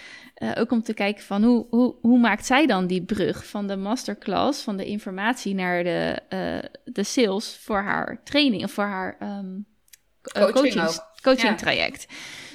ook 0.58 0.70
om 0.70 0.82
te 0.82 0.94
kijken 0.94 1.24
van 1.24 1.44
hoe, 1.44 1.66
hoe, 1.70 1.94
hoe 2.00 2.18
maakt 2.18 2.46
zij 2.46 2.66
dan 2.66 2.86
die 2.86 3.04
brug 3.04 3.46
van 3.46 3.66
de 3.66 3.76
masterclass, 3.76 4.62
van 4.62 4.76
de 4.76 4.86
informatie 4.86 5.54
naar 5.54 5.84
de, 5.84 6.22
de 6.84 7.02
sales 7.02 7.56
voor 7.56 7.80
haar 7.80 8.22
training 8.24 8.64
of 8.64 8.70
voor 8.70 8.84
haar 8.84 9.38
um, 9.38 9.66
coaching, 10.32 10.74
coaching, 10.74 11.00
coaching 11.22 11.58
traject. 11.58 12.06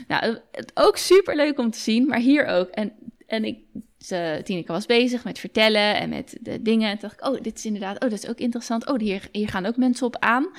Nou, 0.08 0.38
het, 0.52 0.72
ook 0.74 0.98
super 0.98 1.36
leuk 1.36 1.60
om 1.60 1.72
te 1.72 1.80
zien, 1.80 2.08
maar 2.08 2.20
hier 2.20 2.46
ook. 2.46 2.70
En, 2.70 2.94
en 3.28 3.46
ik, 3.46 3.58
ze, 4.00 4.42
Tineke 4.44 4.72
was 4.72 4.86
bezig 4.86 5.24
met 5.24 5.40
vertellen 5.40 5.96
en 5.96 6.10
met 6.10 6.38
de 6.40 6.62
dingen. 6.62 6.90
En 6.90 6.98
dacht 7.02 7.14
ik, 7.14 7.28
oh, 7.28 7.42
dit 7.42 7.58
is 7.58 7.66
inderdaad, 7.66 8.04
oh, 8.04 8.10
dat 8.10 8.24
is 8.24 8.28
ook 8.28 8.38
interessant. 8.38 8.88
Oh, 8.88 9.00
hier, 9.00 9.28
hier 9.32 9.50
gaan 9.50 9.66
ook 9.66 9.78
mensen 9.78 10.06
op 10.06 10.18
aan. 10.20 10.52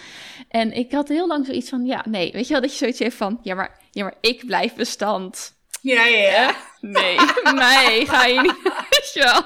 En 0.48 0.72
ik 0.72 0.92
had 0.92 1.08
heel 1.08 1.26
lang 1.26 1.46
zoiets 1.46 1.68
van, 1.68 1.86
ja, 1.86 2.04
nee, 2.08 2.32
weet 2.32 2.46
je 2.46 2.52
wel, 2.52 2.62
dat 2.62 2.70
je 2.70 2.76
zoiets 2.76 2.98
heeft 2.98 3.16
van, 3.16 3.38
ja, 3.42 3.54
maar, 3.54 3.78
ja, 3.90 4.02
maar 4.02 4.16
ik 4.20 4.46
blijf 4.46 4.74
bestand. 4.74 5.54
Ja, 5.80 6.04
ja, 6.04 6.30
ja. 6.30 6.56
Nee, 6.80 7.16
nee, 7.54 8.06
ga 8.06 8.26
je 8.26 8.40
niet, 8.40 8.62
weet 8.62 9.10
je 9.14 9.20
wel. 9.20 9.44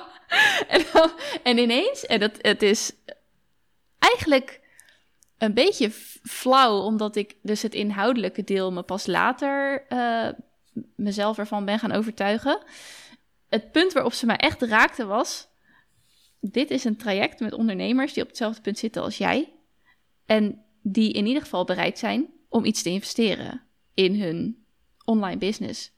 En, 0.68 0.84
dan, 0.92 1.10
en 1.42 1.58
ineens, 1.58 2.06
en 2.06 2.20
dat, 2.20 2.32
het 2.40 2.62
is 2.62 2.92
eigenlijk 3.98 4.60
een 5.38 5.54
beetje 5.54 5.90
flauw, 6.22 6.80
omdat 6.80 7.16
ik 7.16 7.36
dus 7.42 7.62
het 7.62 7.74
inhoudelijke 7.74 8.44
deel 8.44 8.72
me 8.72 8.82
pas 8.82 9.06
later 9.06 9.84
uh, 9.88 10.28
mezelf 10.96 11.38
ervan 11.38 11.64
ben 11.64 11.78
gaan 11.78 11.92
overtuigen. 11.92 12.62
Het 13.48 13.72
punt 13.72 13.92
waarop 13.92 14.12
ze 14.12 14.26
mij 14.26 14.36
echt 14.36 14.62
raakte 14.62 15.06
was: 15.06 15.48
dit 16.40 16.70
is 16.70 16.84
een 16.84 16.96
traject 16.96 17.40
met 17.40 17.52
ondernemers 17.52 18.12
die 18.12 18.22
op 18.22 18.28
hetzelfde 18.28 18.60
punt 18.60 18.78
zitten 18.78 19.02
als 19.02 19.18
jij. 19.18 19.52
En 20.26 20.64
die 20.82 21.12
in 21.12 21.26
ieder 21.26 21.42
geval 21.42 21.64
bereid 21.64 21.98
zijn 21.98 22.30
om 22.48 22.64
iets 22.64 22.82
te 22.82 22.90
investeren 22.90 23.62
in 23.94 24.20
hun 24.20 24.66
online 25.04 25.38
business. 25.38 25.92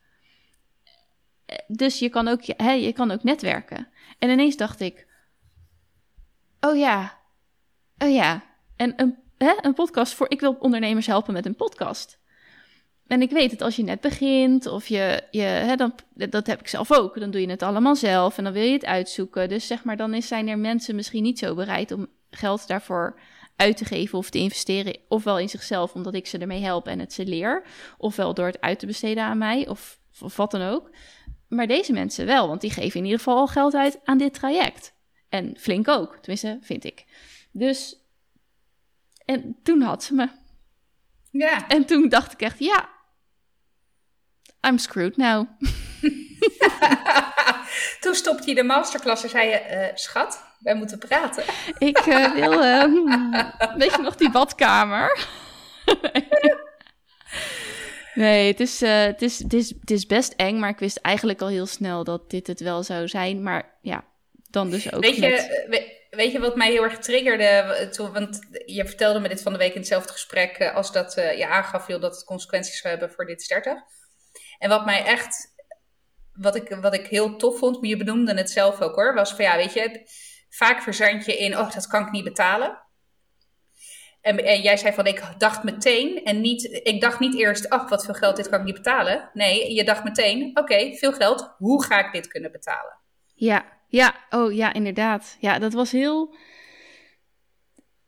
Dus 1.66 1.98
je 1.98 2.08
kan 2.08 2.28
ook, 2.28 2.40
hè, 2.46 2.72
je 2.72 2.92
kan 2.92 3.10
ook 3.10 3.22
netwerken. 3.22 3.88
En 4.18 4.30
ineens 4.30 4.56
dacht 4.56 4.80
ik: 4.80 5.06
oh 6.60 6.76
ja, 6.76 7.18
oh 7.98 8.12
ja. 8.12 8.46
En 8.76 8.92
een 8.96 9.18
een 9.38 9.74
podcast 9.74 10.14
voor. 10.14 10.30
Ik 10.30 10.40
wil 10.40 10.56
ondernemers 10.60 11.06
helpen 11.06 11.32
met 11.32 11.46
een 11.46 11.56
podcast. 11.56 12.18
En 13.06 13.22
ik 13.22 13.30
weet 13.30 13.50
het, 13.50 13.62
als 13.62 13.76
je 13.76 13.82
net 13.82 14.00
begint, 14.00 14.66
of 14.66 14.86
je, 14.86 15.22
je 15.30 15.40
hè, 15.40 15.76
dan, 15.76 15.94
dat 16.14 16.46
heb 16.46 16.60
ik 16.60 16.68
zelf 16.68 16.92
ook, 16.92 17.20
dan 17.20 17.30
doe 17.30 17.40
je 17.40 17.50
het 17.50 17.62
allemaal 17.62 17.96
zelf 17.96 18.38
en 18.38 18.44
dan 18.44 18.52
wil 18.52 18.62
je 18.62 18.72
het 18.72 18.84
uitzoeken. 18.84 19.48
Dus 19.48 19.66
zeg 19.66 19.84
maar, 19.84 19.96
dan 19.96 20.14
is, 20.14 20.28
zijn 20.28 20.48
er 20.48 20.58
mensen 20.58 20.94
misschien 20.94 21.22
niet 21.22 21.38
zo 21.38 21.54
bereid 21.54 21.92
om 21.92 22.06
geld 22.30 22.66
daarvoor 22.66 23.20
uit 23.56 23.76
te 23.76 23.84
geven 23.84 24.18
of 24.18 24.30
te 24.30 24.38
investeren, 24.38 24.98
ofwel 25.08 25.38
in 25.38 25.48
zichzelf, 25.48 25.94
omdat 25.94 26.14
ik 26.14 26.26
ze 26.26 26.38
ermee 26.38 26.62
help 26.62 26.86
en 26.86 26.98
het 26.98 27.12
ze 27.12 27.26
leer, 27.26 27.62
ofwel 27.98 28.34
door 28.34 28.46
het 28.46 28.60
uit 28.60 28.78
te 28.78 28.86
besteden 28.86 29.24
aan 29.24 29.38
mij, 29.38 29.68
of, 29.68 29.98
of 30.20 30.36
wat 30.36 30.50
dan 30.50 30.62
ook. 30.62 30.90
Maar 31.48 31.66
deze 31.66 31.92
mensen 31.92 32.26
wel, 32.26 32.48
want 32.48 32.60
die 32.60 32.70
geven 32.70 32.98
in 32.98 33.04
ieder 33.04 33.18
geval 33.18 33.36
al 33.36 33.46
geld 33.46 33.74
uit 33.74 34.00
aan 34.04 34.18
dit 34.18 34.34
traject. 34.34 34.94
En 35.28 35.56
flink 35.58 35.88
ook, 35.88 36.16
tenminste, 36.16 36.58
vind 36.60 36.84
ik. 36.84 37.04
Dus 37.52 38.07
en 39.28 39.56
toen 39.62 39.82
had 39.82 40.04
ze 40.04 40.14
me. 40.14 40.28
Ja. 41.30 41.68
En 41.68 41.84
toen 41.84 42.08
dacht 42.08 42.32
ik 42.32 42.40
echt, 42.40 42.58
ja, 42.58 42.88
I'm 44.66 44.78
screwed 44.78 45.16
now. 45.16 45.46
toen 48.00 48.14
stopte 48.14 48.48
je 48.48 48.54
de 48.54 48.62
masterclass 48.62 49.22
en 49.22 49.28
zei 49.28 49.48
je, 49.48 49.62
uh, 49.70 49.96
schat, 49.96 50.44
wij 50.60 50.74
moeten 50.74 50.98
praten. 50.98 51.44
ik 51.78 52.06
uh, 52.06 52.34
wil, 52.40 52.64
um, 52.64 53.04
weet 53.76 53.94
je 53.94 54.02
nog, 54.02 54.16
die 54.16 54.30
badkamer? 54.30 55.26
nee, 58.14 58.46
het 58.46 58.60
is, 58.60 58.80
het, 58.80 59.22
is, 59.22 59.38
het, 59.38 59.52
is, 59.52 59.70
het 59.80 59.90
is 59.90 60.06
best 60.06 60.32
eng, 60.32 60.58
maar 60.58 60.70
ik 60.70 60.78
wist 60.78 60.96
eigenlijk 60.96 61.40
al 61.40 61.48
heel 61.48 61.66
snel 61.66 62.04
dat 62.04 62.30
dit 62.30 62.46
het 62.46 62.60
wel 62.60 62.82
zou 62.82 63.08
zijn. 63.08 63.42
Maar 63.42 63.78
ja, 63.82 64.04
dan 64.50 64.70
dus 64.70 64.92
ook 64.92 65.02
Weet 65.02 65.16
je, 65.16 65.97
weet 66.10 66.32
je 66.32 66.40
wat 66.40 66.56
mij 66.56 66.70
heel 66.70 66.82
erg 66.82 66.98
triggerde? 66.98 67.88
Want 68.12 68.38
je 68.66 68.86
vertelde 68.86 69.20
me 69.20 69.28
dit 69.28 69.42
van 69.42 69.52
de 69.52 69.58
week 69.58 69.72
in 69.72 69.78
hetzelfde 69.78 70.12
gesprek 70.12 70.56
eh, 70.56 70.74
als 70.74 70.92
dat 70.92 71.16
uh, 71.18 71.38
je 71.38 71.46
aangaf, 71.46 71.86
joh, 71.86 72.00
dat 72.00 72.14
het 72.14 72.24
consequenties 72.24 72.80
zou 72.80 72.88
hebben 72.88 73.14
voor 73.14 73.26
dit 73.26 73.42
starten. 73.42 73.84
En 74.58 74.68
wat 74.68 74.84
mij 74.84 75.04
echt, 75.04 75.54
wat 76.32 76.54
ik, 76.54 76.76
wat 76.80 76.94
ik 76.94 77.06
heel 77.06 77.36
tof 77.36 77.58
vond, 77.58 77.80
maar 77.80 77.88
je 77.88 77.96
benoemde 77.96 78.34
het 78.34 78.50
zelf 78.50 78.80
ook 78.80 78.94
hoor, 78.94 79.14
was 79.14 79.34
van 79.34 79.44
ja, 79.44 79.56
weet 79.56 79.72
je, 79.72 80.10
vaak 80.48 80.82
verzand 80.82 81.24
je 81.24 81.36
in, 81.36 81.58
oh, 81.58 81.72
dat 81.72 81.86
kan 81.86 82.06
ik 82.06 82.10
niet 82.10 82.24
betalen. 82.24 82.82
En, 84.20 84.44
en, 84.44 84.60
jij 84.60 84.76
zei 84.76 84.94
van, 84.94 85.06
ik 85.06 85.22
dacht 85.38 85.62
meteen 85.62 86.24
en 86.24 86.40
niet, 86.40 86.64
ik 86.64 87.00
dacht 87.00 87.18
niet 87.18 87.34
eerst, 87.34 87.68
ach, 87.68 87.88
wat 87.88 88.04
veel 88.04 88.14
geld, 88.14 88.36
dit 88.36 88.48
kan 88.48 88.58
ik 88.58 88.64
niet 88.64 88.74
betalen. 88.74 89.30
Nee, 89.32 89.74
je 89.74 89.84
dacht 89.84 90.04
meteen, 90.04 90.58
oké, 90.58 90.94
veel 90.94 91.12
geld, 91.12 91.54
hoe 91.56 91.84
ga 91.84 92.06
ik 92.06 92.12
dit 92.12 92.28
kunnen 92.28 92.52
betalen? 92.52 92.98
Ja, 93.34 93.77
ja, 93.88 94.14
oh 94.30 94.52
ja, 94.52 94.72
inderdaad. 94.72 95.36
Ja, 95.40 95.58
dat 95.58 95.72
was 95.72 95.92
heel. 95.92 96.34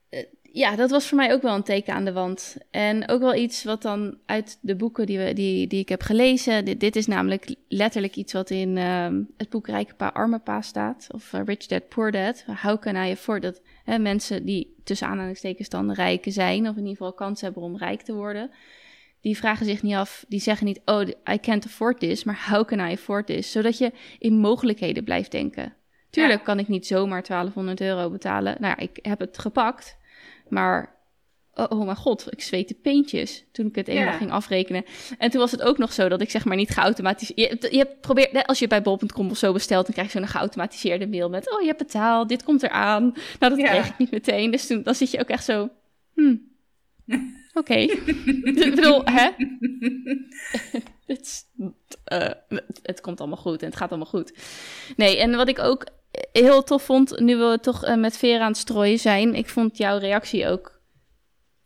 Eh, 0.08 0.24
ja, 0.42 0.76
dat 0.76 0.90
was 0.90 1.08
voor 1.08 1.16
mij 1.16 1.32
ook 1.32 1.42
wel 1.42 1.54
een 1.54 1.62
teken 1.62 1.94
aan 1.94 2.04
de 2.04 2.12
wand. 2.12 2.56
En 2.70 3.08
ook 3.08 3.20
wel 3.20 3.34
iets 3.34 3.64
wat 3.64 3.82
dan 3.82 4.18
uit 4.26 4.58
de 4.60 4.76
boeken 4.76 5.06
die, 5.06 5.18
we, 5.18 5.32
die, 5.32 5.66
die 5.66 5.80
ik 5.80 5.88
heb 5.88 6.02
gelezen. 6.02 6.78
Dit, 6.78 6.96
is 6.96 7.06
namelijk 7.06 7.54
letterlijk 7.68 8.16
iets 8.16 8.32
wat 8.32 8.50
in 8.50 8.76
uh, 8.76 9.08
het 9.36 9.48
boek 9.48 9.66
Rijke 9.66 9.94
Pa, 9.94 10.08
Arme 10.08 10.38
Pa 10.38 10.60
staat. 10.60 11.06
Of 11.10 11.32
uh, 11.32 11.40
Rich 11.44 11.66
Dad, 11.66 11.88
Poor 11.88 12.10
Dad. 12.10 12.44
How 12.62 12.80
can 12.80 12.96
I 12.96 13.10
afford 13.10 13.42
dat 13.42 13.60
mensen 13.84 14.44
die 14.44 14.74
tussen 14.84 15.06
aanhalingstekens 15.06 15.68
dan 15.68 15.92
rijken 15.92 16.32
zijn. 16.32 16.68
Of 16.68 16.76
in 16.76 16.82
ieder 16.82 16.96
geval 16.96 17.12
kans 17.12 17.40
hebben 17.40 17.62
om 17.62 17.76
rijk 17.76 18.02
te 18.02 18.14
worden 18.14 18.50
die 19.20 19.36
vragen 19.36 19.66
zich 19.66 19.82
niet 19.82 19.94
af, 19.94 20.24
die 20.28 20.40
zeggen 20.40 20.66
niet, 20.66 20.80
oh, 20.84 21.08
I 21.32 21.38
can't 21.40 21.64
afford 21.64 22.00
this, 22.00 22.24
maar 22.24 22.46
how 22.48 22.66
can 22.66 22.78
I 22.78 22.92
afford 22.92 23.26
this? 23.26 23.50
Zodat 23.50 23.78
je 23.78 23.92
in 24.18 24.38
mogelijkheden 24.38 25.04
blijft 25.04 25.30
denken. 25.30 25.74
Tuurlijk 26.10 26.44
kan 26.44 26.58
ik 26.58 26.68
niet 26.68 26.86
zomaar 26.86 27.22
1200 27.22 27.80
euro 27.80 28.10
betalen. 28.10 28.56
Nou 28.60 28.74
ja, 28.78 28.82
ik 28.82 28.98
heb 29.02 29.18
het 29.18 29.38
gepakt, 29.38 29.96
maar 30.48 31.00
oh, 31.54 31.66
oh 31.68 31.84
mijn 31.84 31.96
god, 31.96 32.26
ik 32.32 32.42
zweette 32.42 32.74
peentjes 32.74 33.44
toen 33.52 33.66
ik 33.66 33.74
het 33.74 33.88
eenmaal 33.88 34.12
ging 34.12 34.30
afrekenen. 34.30 34.84
En 35.18 35.30
toen 35.30 35.40
was 35.40 35.50
het 35.50 35.62
ook 35.62 35.78
nog 35.78 35.92
zo 35.92 36.08
dat 36.08 36.20
ik 36.20 36.30
zeg 36.30 36.44
maar 36.44 36.56
niet 36.56 36.70
geautomatiseerd... 36.70 37.62
Je, 37.62 37.76
je 37.76 37.86
probeert, 38.00 38.46
als 38.46 38.58
je 38.58 38.66
bij 38.66 38.82
bol.com 38.82 39.30
of 39.30 39.36
zo 39.36 39.52
bestelt, 39.52 39.84
dan 39.84 39.94
krijg 39.94 40.12
je 40.12 40.18
zo'n 40.18 40.28
geautomatiseerde 40.28 41.06
mail 41.06 41.28
met... 41.28 41.52
Oh, 41.52 41.60
je 41.60 41.66
hebt 41.66 41.78
betaald, 41.78 42.28
dit 42.28 42.42
komt 42.42 42.62
eraan. 42.62 43.02
Nou, 43.38 43.56
dat 43.56 43.68
kreeg 43.68 43.88
ik 43.88 43.98
niet 43.98 44.10
meteen. 44.10 44.50
Dus 44.50 44.66
toen 44.66 44.82
dan 44.82 44.94
zit 44.94 45.10
je 45.10 45.20
ook 45.20 45.28
echt 45.28 45.44
zo... 45.44 45.68
Hmm, 46.14 46.48
Oké. 47.54 47.74
ik 47.74 48.74
bedoel, 48.74 49.02
hè? 49.04 49.30
het, 51.12 51.46
uh, 52.12 52.28
het 52.82 53.00
komt 53.00 53.20
allemaal 53.20 53.38
goed 53.38 53.60
en 53.60 53.66
het 53.66 53.76
gaat 53.76 53.88
allemaal 53.88 54.08
goed. 54.08 54.32
Nee, 54.96 55.18
en 55.18 55.36
wat 55.36 55.48
ik 55.48 55.58
ook 55.58 55.86
heel 56.32 56.62
tof 56.62 56.82
vond, 56.82 57.20
nu 57.20 57.36
we 57.36 57.58
toch 57.60 57.88
uh, 57.88 57.96
met 57.96 58.16
Vera 58.16 58.44
aan 58.44 58.50
het 58.50 58.56
strooien 58.56 58.98
zijn, 58.98 59.34
ik 59.34 59.48
vond 59.48 59.76
jouw 59.76 59.98
reactie 59.98 60.48
ook 60.48 60.80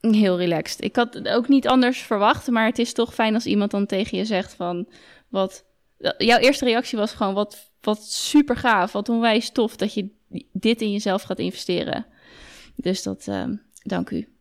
heel 0.00 0.38
relaxed. 0.38 0.84
Ik 0.84 0.96
had 0.96 1.14
het 1.14 1.28
ook 1.28 1.48
niet 1.48 1.68
anders 1.68 1.98
verwacht, 1.98 2.48
maar 2.48 2.66
het 2.66 2.78
is 2.78 2.92
toch 2.92 3.14
fijn 3.14 3.34
als 3.34 3.46
iemand 3.46 3.70
dan 3.70 3.86
tegen 3.86 4.18
je 4.18 4.24
zegt 4.24 4.54
van 4.54 4.88
wat. 5.28 5.64
Jouw 6.18 6.38
eerste 6.38 6.64
reactie 6.64 6.98
was 6.98 7.12
gewoon 7.12 7.34
wat, 7.34 7.70
wat 7.80 8.04
super 8.04 8.56
gaaf, 8.56 8.92
wat 8.92 9.08
onwijs 9.08 9.50
tof 9.50 9.76
dat 9.76 9.94
je 9.94 10.08
dit 10.52 10.80
in 10.80 10.92
jezelf 10.92 11.22
gaat 11.22 11.38
investeren. 11.38 12.06
Dus 12.76 13.02
dat, 13.02 13.26
uh, 13.28 13.44
dank 13.82 14.10
u. 14.10 14.33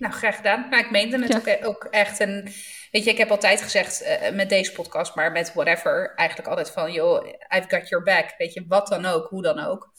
Nou, 0.00 0.12
graag 0.12 0.36
gedaan. 0.36 0.68
Maar 0.68 0.78
ik 0.78 0.90
meende 0.90 1.22
het 1.22 1.36
ook, 1.36 1.66
ook, 1.66 1.84
echt. 1.84 2.20
En 2.20 2.42
weet 2.90 3.04
je, 3.04 3.10
ik 3.10 3.18
heb 3.18 3.30
altijd 3.30 3.62
gezegd 3.62 4.02
uh, 4.02 4.30
met 4.30 4.48
deze 4.48 4.72
podcast, 4.72 5.14
maar 5.14 5.32
met 5.32 5.52
whatever, 5.52 6.14
eigenlijk 6.14 6.48
altijd 6.48 6.70
van, 6.70 6.92
joh, 6.92 7.26
I've 7.26 7.68
got 7.68 7.88
your 7.88 8.04
back. 8.04 8.34
Weet 8.38 8.52
je, 8.52 8.64
wat 8.68 8.86
dan 8.86 9.06
ook, 9.06 9.28
hoe 9.28 9.42
dan 9.42 9.58
ook. 9.58 9.92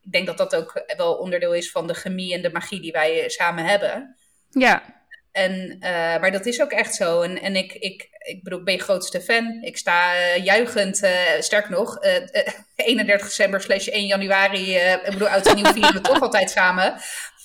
Ik 0.00 0.12
denk 0.12 0.26
dat 0.26 0.38
dat 0.38 0.54
ook 0.54 0.84
wel 0.96 1.14
onderdeel 1.14 1.54
is 1.54 1.70
van 1.70 1.86
de 1.86 1.94
chemie 1.94 2.34
en 2.34 2.42
de 2.42 2.52
magie 2.52 2.80
die 2.80 2.92
wij 2.92 3.28
samen 3.28 3.64
hebben. 3.64 4.16
Ja. 4.48 5.01
En, 5.32 5.76
uh, 5.80 5.88
maar 6.20 6.32
dat 6.32 6.46
is 6.46 6.62
ook 6.62 6.70
echt 6.70 6.94
zo. 6.94 7.20
En, 7.20 7.40
en 7.42 7.56
ik, 7.56 7.72
ik, 7.72 8.08
ik 8.18 8.42
bedoel, 8.42 8.58
ik 8.58 8.64
ben 8.64 8.74
je 8.74 8.80
grootste 8.80 9.20
fan. 9.20 9.58
Ik 9.62 9.76
sta 9.76 10.14
uh, 10.14 10.44
juichend, 10.44 11.02
uh, 11.02 11.10
sterk 11.38 11.68
nog, 11.68 11.98
31 12.76 13.26
december 13.26 13.60
slash 13.60 13.86
1 13.86 14.06
januari. 14.06 14.74
ik 14.76 15.10
bedoel, 15.10 15.28
oud 15.28 15.46
en 15.46 15.54
nieuw 15.54 15.72
vieren 15.78 15.92
we 15.92 16.00
toch 16.00 16.20
altijd 16.20 16.50
samen. 16.50 16.94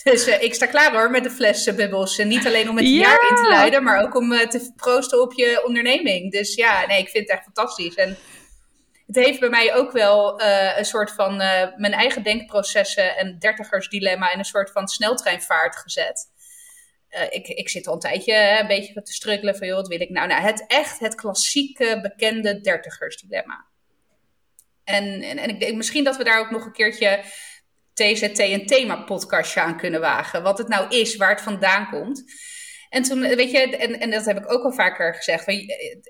Dus 0.04 0.28
ik 0.28 0.54
sta 0.54 0.66
klaar 0.66 0.92
hoor 0.92 1.12
met 1.12 1.24
de 1.24 1.30
flessen 1.30 1.76
bubbels. 1.76 2.18
En 2.18 2.28
niet 2.28 2.46
alleen 2.46 2.70
om 2.70 2.78
het 2.78 2.88
ja. 2.88 2.92
jaar 2.92 3.30
in 3.30 3.36
te 3.36 3.48
luiden, 3.50 3.84
maar 3.84 4.04
ook 4.04 4.16
om 4.16 4.30
te 4.30 4.72
proosten 4.76 5.22
op 5.22 5.34
je 5.34 5.64
onderneming. 5.66 6.32
Dus 6.32 6.56
ja, 6.56 6.86
nee, 6.86 7.00
ik 7.00 7.10
vind 7.10 7.28
het 7.28 7.38
echt 7.38 7.44
fantastisch. 7.44 7.96
En 7.96 8.18
het 9.08 9.16
heeft 9.16 9.40
bij 9.40 9.50
mij 9.50 9.76
ook 9.76 9.92
wel 9.92 10.42
uh, 10.42 10.78
een 10.78 10.86
soort 10.86 11.12
van 11.12 11.36
mijn 11.76 11.94
eigen 11.94 12.24
denkprocessen 12.24 13.18
en 13.18 13.40
dertigersdilemma 13.40 14.32
in 14.32 14.40
een 14.40 14.46
soort 14.46 14.72
van 14.72 14.88
sneltreinvaart 14.88 15.76
gezet. 15.76 16.28
Ik, 17.30 17.48
ik 17.48 17.70
zit 17.70 17.88
al 17.88 17.94
een 17.94 18.00
tijdje 18.00 18.58
een 18.60 18.68
beetje 18.68 19.02
te 19.02 19.14
struggelen 19.14 19.56
van, 19.56 19.68
joh, 19.68 19.76
wat 19.76 19.88
wil 19.88 20.02
ik 20.02 20.10
nou? 20.10 20.28
Nou, 20.28 20.42
het 20.42 20.64
echt 20.68 21.00
het 21.00 21.16
klassieke, 21.16 22.00
bekende 22.02 22.62
dertigersdilemma. 22.62 23.66
En, 24.84 25.22
en, 25.22 25.38
en 25.38 25.50
ik 25.50 25.60
denk 25.60 25.76
misschien 25.76 26.04
dat 26.04 26.18
we 26.18 26.24
daar 26.24 26.40
ook 26.40 26.52
nog 26.52 26.66
een 26.66 26.72
keertje 26.72 27.24
TZT 27.94 28.40
een 28.40 28.66
thema-podcastje 28.66 29.62
aan 29.62 29.78
kunnen 29.78 30.00
wagen. 30.00 30.44
Wat 30.44 30.58
het 30.58 30.68
nou 30.68 30.96
is, 30.96 31.16
waar 31.16 31.30
het 31.30 31.42
vandaan 31.42 31.90
komt. 31.90 32.24
En 32.90 33.04
toen, 33.04 33.20
weet 33.22 33.52
je, 33.52 33.78
en, 33.78 34.00
en 34.00 34.12
dat 34.12 34.26
heb 34.26 34.38
ik 34.38 34.52
ook 34.52 34.64
al 34.64 34.74
vaker 34.74 35.16
gezegd. 35.16 35.44
Van, 35.44 35.54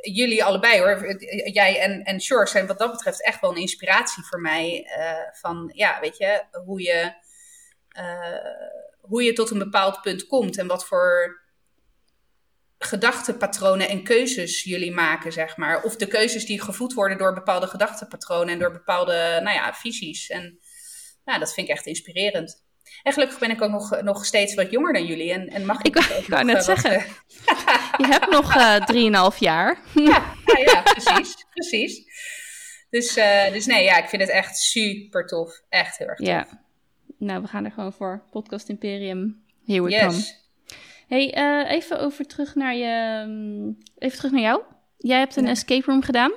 jullie 0.02 0.44
allebei 0.44 0.80
hoor, 0.80 1.24
jij 1.52 1.80
en, 1.80 2.04
en 2.04 2.20
zijn 2.48 2.68
wat 2.68 2.80
dat 2.80 2.92
betreft 2.92 3.24
echt 3.24 3.42
wel 3.42 3.52
een 3.52 3.62
inspiratie 3.62 4.24
voor 4.24 4.42
mij. 4.42 4.88
Uh, 4.98 5.40
van, 5.40 5.72
ja, 5.74 6.00
weet 6.00 6.18
je, 6.18 6.44
hoe 6.66 6.82
je, 6.82 7.14
hoe 9.08 9.24
je 9.24 9.34
tot 9.34 9.50
een 9.50 9.58
bepaald 9.58 10.02
punt 10.02 10.28
komt. 10.28 10.58
En 10.58 10.68
wat 10.68 10.86
voor 10.86 11.42
gedachtenpatronen 12.80 13.90
en 13.90 14.04
keuzes 14.04 14.64
jullie 14.64 14.94
maken, 14.94 15.32
zeg 15.32 15.58
maar. 15.58 15.84
Of 15.84 15.96
de 15.96 16.08
keuzes 16.08 16.46
die 16.46 16.62
gevoed 16.62 16.94
worden 16.94 17.18
door 17.18 17.34
bepaalde 17.34 17.68
gedachtenpatronen 17.68 18.54
en 18.54 18.60
door 18.60 18.72
bepaalde, 18.72 19.40
nou 19.44 19.56
ja, 19.56 19.74
visies. 19.74 20.30
En 20.30 20.60
nou, 21.26 21.40
dat 21.40 21.54
vind 21.54 21.68
ik 21.68 21.74
echt 21.74 21.86
inspirerend. 21.86 22.66
En 23.04 23.14
gelukkig 23.14 23.40
ben 23.40 23.50
ik 23.50 23.62
ook 23.62 23.72
nog, 23.72 24.02
nog 24.02 24.26
steeds 24.26 24.54
wat 24.54 24.72
jonger 24.72 24.94
dan 24.94 25.06
jullie. 25.06 25.34
En, 25.34 25.48
en 25.48 25.66
mag 25.66 25.82
ik, 25.82 25.96
ik 25.96 26.28
wou, 26.28 26.42
ik 26.42 26.46
net 26.46 26.58
eh, 26.58 26.64
zeggen. 26.64 26.92
je 27.98 28.08
hebt 28.08 28.30
nog 28.30 28.56
uh, 28.56 29.32
3,5 29.32 29.38
jaar. 29.38 29.82
ja, 29.94 30.34
ja, 30.46 30.60
ja, 30.66 30.82
precies. 30.82 31.46
precies. 31.50 32.04
Dus, 32.90 33.18
uh, 33.18 33.52
dus 33.52 33.66
nee, 33.66 33.84
ja, 33.84 33.98
ik 33.98 34.10
vind 34.10 34.22
het 34.22 34.32
echt 34.32 34.58
super 34.58 35.26
tof. 35.26 35.62
Echt 35.70 35.98
heel 35.98 36.08
erg 36.08 36.18
tof. 36.18 36.28
Ja. 36.28 36.66
Nou, 37.18 37.42
we 37.42 37.48
gaan 37.48 37.66
er 37.66 37.72
gewoon 37.72 37.94
voor. 37.94 38.22
Podcast 38.32 38.70
Imperium. 38.70 39.42
Here 39.66 39.84
we 39.84 39.90
yes. 39.90 40.02
come. 40.02 40.24
Hey, 41.08 41.38
uh, 41.38 41.72
even 41.72 42.00
over 42.00 42.26
terug 42.26 42.56
naar 42.56 42.76
je. 42.76 43.24
Mm, 43.28 43.78
even 43.98 44.18
terug 44.18 44.32
naar 44.32 44.42
jou. 44.42 44.62
Jij 44.98 45.20
hebt 45.20 45.36
een 45.36 45.44
ja. 45.44 45.50
escape 45.50 45.86
room 45.86 46.04
gedaan. 46.04 46.32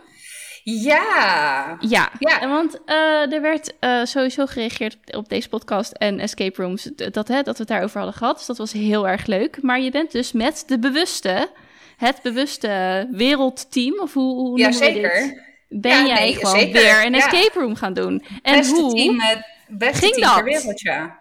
Ja. 0.64 1.76
Ja, 1.80 2.10
ja. 2.18 2.48
want 2.48 2.80
uh, 2.86 3.32
er 3.32 3.40
werd 3.40 3.74
uh, 3.80 4.04
sowieso 4.04 4.46
gereageerd 4.46 4.94
op, 4.94 5.14
op, 5.16 5.28
deze 5.28 5.48
podcast 5.48 5.92
en 5.92 6.18
escape 6.18 6.62
rooms, 6.62 6.82
dat, 7.10 7.28
hè, 7.28 7.42
dat 7.42 7.56
we 7.56 7.58
het 7.58 7.68
daarover 7.68 7.96
hadden 7.96 8.16
gehad. 8.16 8.36
Dus 8.36 8.46
dat 8.46 8.58
was 8.58 8.72
heel 8.72 9.08
erg 9.08 9.26
leuk. 9.26 9.62
Maar 9.62 9.80
je 9.80 9.90
bent 9.90 10.12
dus 10.12 10.32
met 10.32 10.64
de 10.66 10.78
bewuste, 10.78 11.50
het 11.96 12.20
bewuste 12.22 13.06
wereldteam, 13.10 14.00
of 14.00 14.14
hoe, 14.14 14.34
hoe 14.34 14.58
ja, 14.58 14.72
zeker. 14.72 15.48
Ben 15.68 16.06
jij 16.06 16.20
nee, 16.20 16.34
gewoon 16.34 16.58
zeker. 16.58 16.82
weer 16.82 17.06
een 17.06 17.14
escape 17.14 17.58
room 17.60 17.74
gaan 17.74 17.92
doen? 17.92 18.24
En 18.42 18.56
Beste 18.56 18.80
hoe 18.80 18.94
team 18.94 19.16
met 19.16 19.44
beste 19.70 20.06
ging 20.06 20.16
dat? 20.16 20.34
ter 20.34 20.44
wereld, 20.44 20.80
ja. 20.80 21.18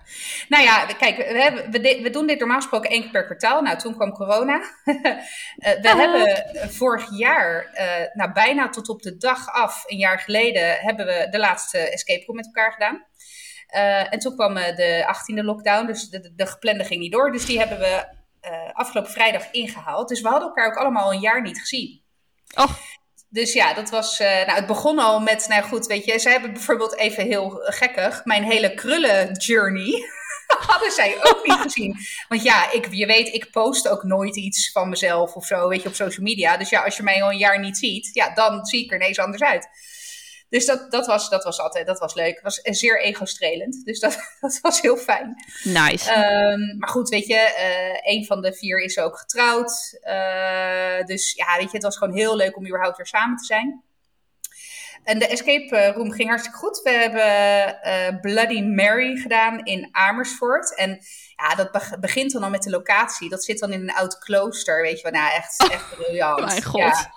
Nou 0.47 0.63
ja, 0.63 0.85
kijk, 0.85 1.17
we, 1.17 1.41
hebben, 1.41 1.71
we, 1.71 1.99
we, 2.01 2.09
doen 2.09 2.27
dit 2.27 2.39
normaal 2.39 2.57
gesproken 2.57 2.89
één 2.89 3.01
keer 3.01 3.11
per 3.11 3.25
kwartaal. 3.25 3.61
Nou, 3.61 3.77
toen 3.77 3.95
kwam 3.95 4.11
corona. 4.11 4.61
Eh, 5.59 5.81
we 5.81 5.87
hebben 5.87 6.69
vorig 6.69 7.17
jaar, 7.17 7.69
uh, 7.73 8.13
nou 8.13 8.31
bijna 8.31 8.69
tot 8.69 8.89
op 8.89 9.01
de 9.01 9.17
dag 9.17 9.47
af, 9.47 9.83
een 9.85 9.97
jaar 9.97 10.19
geleden, 10.19 10.75
hebben 10.75 11.05
we 11.05 11.27
de 11.29 11.39
laatste 11.39 11.77
escape 11.77 12.25
room 12.25 12.35
met 12.35 12.45
elkaar 12.45 12.71
gedaan. 12.71 13.05
Uh, 13.75 14.13
en 14.13 14.19
toen 14.19 14.35
kwam 14.35 14.53
de 14.53 15.15
18e 15.15 15.43
lockdown, 15.43 15.85
dus 15.85 16.09
de, 16.09 16.33
de, 16.35 16.45
geplande 16.45 16.83
ging 16.83 16.99
niet 16.99 17.11
door. 17.11 17.31
Dus 17.31 17.45
die 17.45 17.59
hebben 17.59 17.79
we 17.79 18.17
afgelopen 18.73 19.11
vrijdag 19.11 19.51
ingehaald. 19.51 20.09
Dus 20.09 20.21
we 20.21 20.27
hadden 20.27 20.47
elkaar 20.47 20.67
ook 20.67 20.77
allemaal 20.77 21.13
een 21.13 21.19
jaar 21.19 21.41
niet 21.41 21.59
gezien. 21.59 22.01
Oh. 22.55 22.71
Dus 23.29 23.53
ja, 23.53 23.73
dat 23.73 23.89
was. 23.89 24.19
Uh, 24.19 24.27
nou, 24.27 24.51
het 24.51 24.67
begon 24.67 24.99
al 24.99 25.19
met. 25.19 25.45
Nou 25.47 25.63
goed, 25.63 25.85
weet 25.85 26.05
je, 26.05 26.19
zij 26.19 26.31
hebben 26.31 26.53
bijvoorbeeld 26.53 26.95
even 26.95 27.25
heel 27.25 27.49
gekkig. 27.63 28.21
Mijn 28.25 28.43
hele 28.43 28.73
krullen 28.73 29.31
journey. 29.31 30.17
hadden 30.67 30.91
zij 30.91 31.15
ook 31.21 31.47
niet 31.47 31.57
gezien. 31.57 31.97
Want 32.27 32.43
ja, 32.43 32.71
ik, 32.71 32.87
je 32.91 33.05
weet, 33.05 33.33
ik 33.33 33.51
post 33.51 33.87
ook 33.87 34.03
nooit 34.03 34.35
iets 34.35 34.71
van 34.71 34.89
mezelf 34.89 35.35
of 35.35 35.45
zo, 35.45 35.67
weet 35.67 35.81
je, 35.81 35.87
op 35.87 35.95
social 35.95 36.25
media. 36.25 36.57
Dus 36.57 36.69
ja, 36.69 36.83
als 36.83 36.97
je 36.97 37.03
mij 37.03 37.23
al 37.23 37.31
een 37.31 37.37
jaar 37.37 37.59
niet 37.59 37.77
ziet, 37.77 38.09
ja, 38.13 38.33
dan 38.33 38.65
zie 38.65 38.83
ik 38.83 38.91
er 38.91 38.95
ineens 38.95 39.19
anders 39.19 39.43
uit. 39.43 39.69
Dus 40.49 40.65
dat, 40.65 40.91
dat, 40.91 41.05
was, 41.05 41.29
dat 41.29 41.43
was 41.43 41.59
altijd 41.59 41.87
dat 41.87 41.99
was 41.99 42.13
leuk. 42.13 42.33
Het 42.33 42.43
was 42.43 42.59
zeer 42.63 43.01
ego-strelend. 43.01 43.85
Dus 43.85 43.99
dat, 43.99 44.17
dat 44.41 44.59
was 44.61 44.81
heel 44.81 44.97
fijn. 44.97 45.35
Nice. 45.63 46.11
Um, 46.11 46.77
maar 46.77 46.89
goed, 46.89 47.09
weet 47.09 47.25
je, 47.27 47.55
uh, 48.03 48.13
een 48.13 48.25
van 48.25 48.41
de 48.41 48.53
vier 48.53 48.81
is 48.81 48.99
ook 48.99 49.17
getrouwd. 49.17 49.99
Uh, 50.01 51.05
dus 51.05 51.33
ja, 51.33 51.57
weet 51.57 51.71
je, 51.71 51.73
het 51.73 51.83
was 51.83 51.97
gewoon 51.97 52.15
heel 52.15 52.35
leuk 52.35 52.57
om 52.57 52.65
überhaupt 52.65 52.97
weer 52.97 53.05
samen 53.07 53.37
te 53.37 53.45
zijn. 53.45 53.83
En 55.03 55.19
de 55.19 55.27
escape 55.27 55.91
room 55.95 56.11
ging 56.11 56.29
hartstikke 56.29 56.57
goed. 56.57 56.81
We 56.83 56.89
hebben 56.89 57.79
uh, 57.83 58.21
Bloody 58.21 58.61
Mary 58.61 59.15
gedaan 59.15 59.65
in 59.65 59.89
Amersfoort. 59.91 60.75
En 60.75 60.99
ja, 61.35 61.55
dat 61.55 61.97
begint 61.99 62.31
dan 62.31 62.43
al 62.43 62.49
met 62.49 62.63
de 62.63 62.69
locatie. 62.69 63.29
Dat 63.29 63.43
zit 63.43 63.59
dan 63.59 63.73
in 63.73 63.81
een 63.81 63.93
oud 63.93 64.17
klooster, 64.17 64.81
weet 64.81 64.97
je 64.97 65.11
wel. 65.11 65.21
Nou, 65.21 65.33
echt, 65.33 65.71
echt 65.71 65.95
briljant. 65.95 66.45
Mijn 66.45 66.63
god. 66.63 66.79
Ja. 66.79 67.13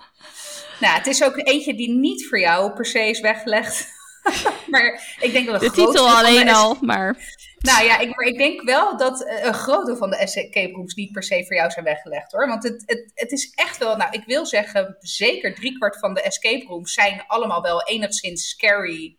Nou, 0.83 0.97
het 0.97 1.07
is 1.07 1.23
ook 1.23 1.37
eentje 1.37 1.75
die 1.75 1.89
niet 1.89 2.27
voor 2.27 2.39
jou 2.39 2.73
per 2.73 2.85
se 2.85 2.99
is 2.99 3.19
weggelegd. 3.19 3.87
maar 4.71 5.15
ik 5.19 5.31
denk 5.31 5.47
dat 5.47 5.59
de 5.59 5.71
titel 5.71 6.09
alleen 6.09 6.49
al, 6.49 6.77
maar. 6.81 7.35
Nou 7.57 7.85
ja, 7.85 7.99
ik, 7.99 8.15
maar 8.15 8.25
ik 8.25 8.37
denk 8.37 8.61
wel 8.61 8.97
dat 8.97 9.23
eh, 9.23 9.45
een 9.45 9.53
groot 9.53 9.85
deel 9.85 9.97
van 9.97 10.09
de 10.09 10.17
escape 10.17 10.71
rooms 10.71 10.93
niet 10.93 11.11
per 11.11 11.23
se 11.23 11.45
voor 11.47 11.55
jou 11.55 11.71
zijn 11.71 11.85
weggelegd 11.85 12.31
hoor. 12.31 12.47
Want 12.47 12.63
het, 12.63 12.83
het, 12.85 13.11
het 13.13 13.31
is 13.31 13.51
echt 13.55 13.77
wel, 13.77 13.95
nou 13.95 14.11
ik 14.11 14.23
wil 14.25 14.45
zeggen, 14.45 14.95
zeker 14.99 15.55
driekwart 15.55 15.99
van 15.99 16.13
de 16.13 16.21
escape 16.21 16.65
rooms 16.65 16.93
zijn 16.93 17.23
allemaal 17.27 17.61
wel 17.61 17.83
enigszins 17.83 18.49
scary 18.49 19.17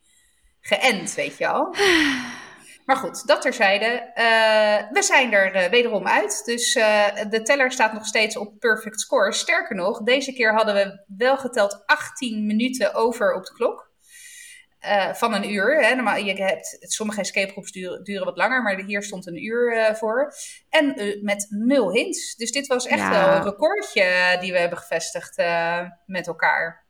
geënt, 0.61 1.15
weet 1.15 1.39
je 1.39 1.47
al. 1.49 1.75
Maar 2.85 2.97
goed, 2.97 3.27
dat 3.27 3.43
terzijde. 3.43 4.13
Uh, 4.15 4.93
we 4.93 5.03
zijn 5.03 5.33
er 5.33 5.57
uh, 5.57 5.71
wederom 5.71 6.07
uit. 6.07 6.43
Dus 6.45 6.77
uh, 6.77 7.07
de 7.31 7.43
teller 7.43 7.73
staat 7.73 7.93
nog 7.93 8.07
steeds 8.07 8.37
op 8.37 8.59
perfect 8.59 9.01
score. 9.01 9.33
Sterker 9.33 9.77
nog, 9.77 10.03
deze 10.03 10.33
keer 10.33 10.55
hadden 10.55 10.75
we 10.75 11.05
wel 11.17 11.37
geteld 11.37 11.83
18 11.87 12.47
minuten 12.47 12.95
over 12.95 13.35
op 13.35 13.45
de 13.45 13.53
klok. 13.53 13.93
van 15.13 15.35
een 15.35 15.51
uur. 15.53 15.83
Hè. 15.83 15.95
Normaal, 15.95 16.17
je 16.17 16.33
hebt, 16.33 16.77
sommige 16.81 17.21
escape 17.21 17.51
groups 17.51 17.73
duren, 17.73 18.05
duren 18.05 18.25
wat 18.25 18.37
langer, 18.37 18.63
maar 18.63 18.85
hier 18.85 19.03
stond 19.03 19.27
een 19.27 19.45
uur 19.45 19.95
voor. 19.97 20.33
En 20.69 20.95
met 21.23 21.47
nul 21.51 21.93
hints. 21.93 22.35
Dus 22.35 22.53
dit 22.53 22.67
was 22.67 22.87
echt 22.87 23.01
ja. 23.01 23.11
wel 23.11 23.37
een 23.37 23.43
recordje 23.43 24.37
die 24.41 24.53
we 24.53 24.59
hebben 24.59 24.79
gevestigd 24.79 25.43
met 26.07 26.27
elkaar. 26.27 26.87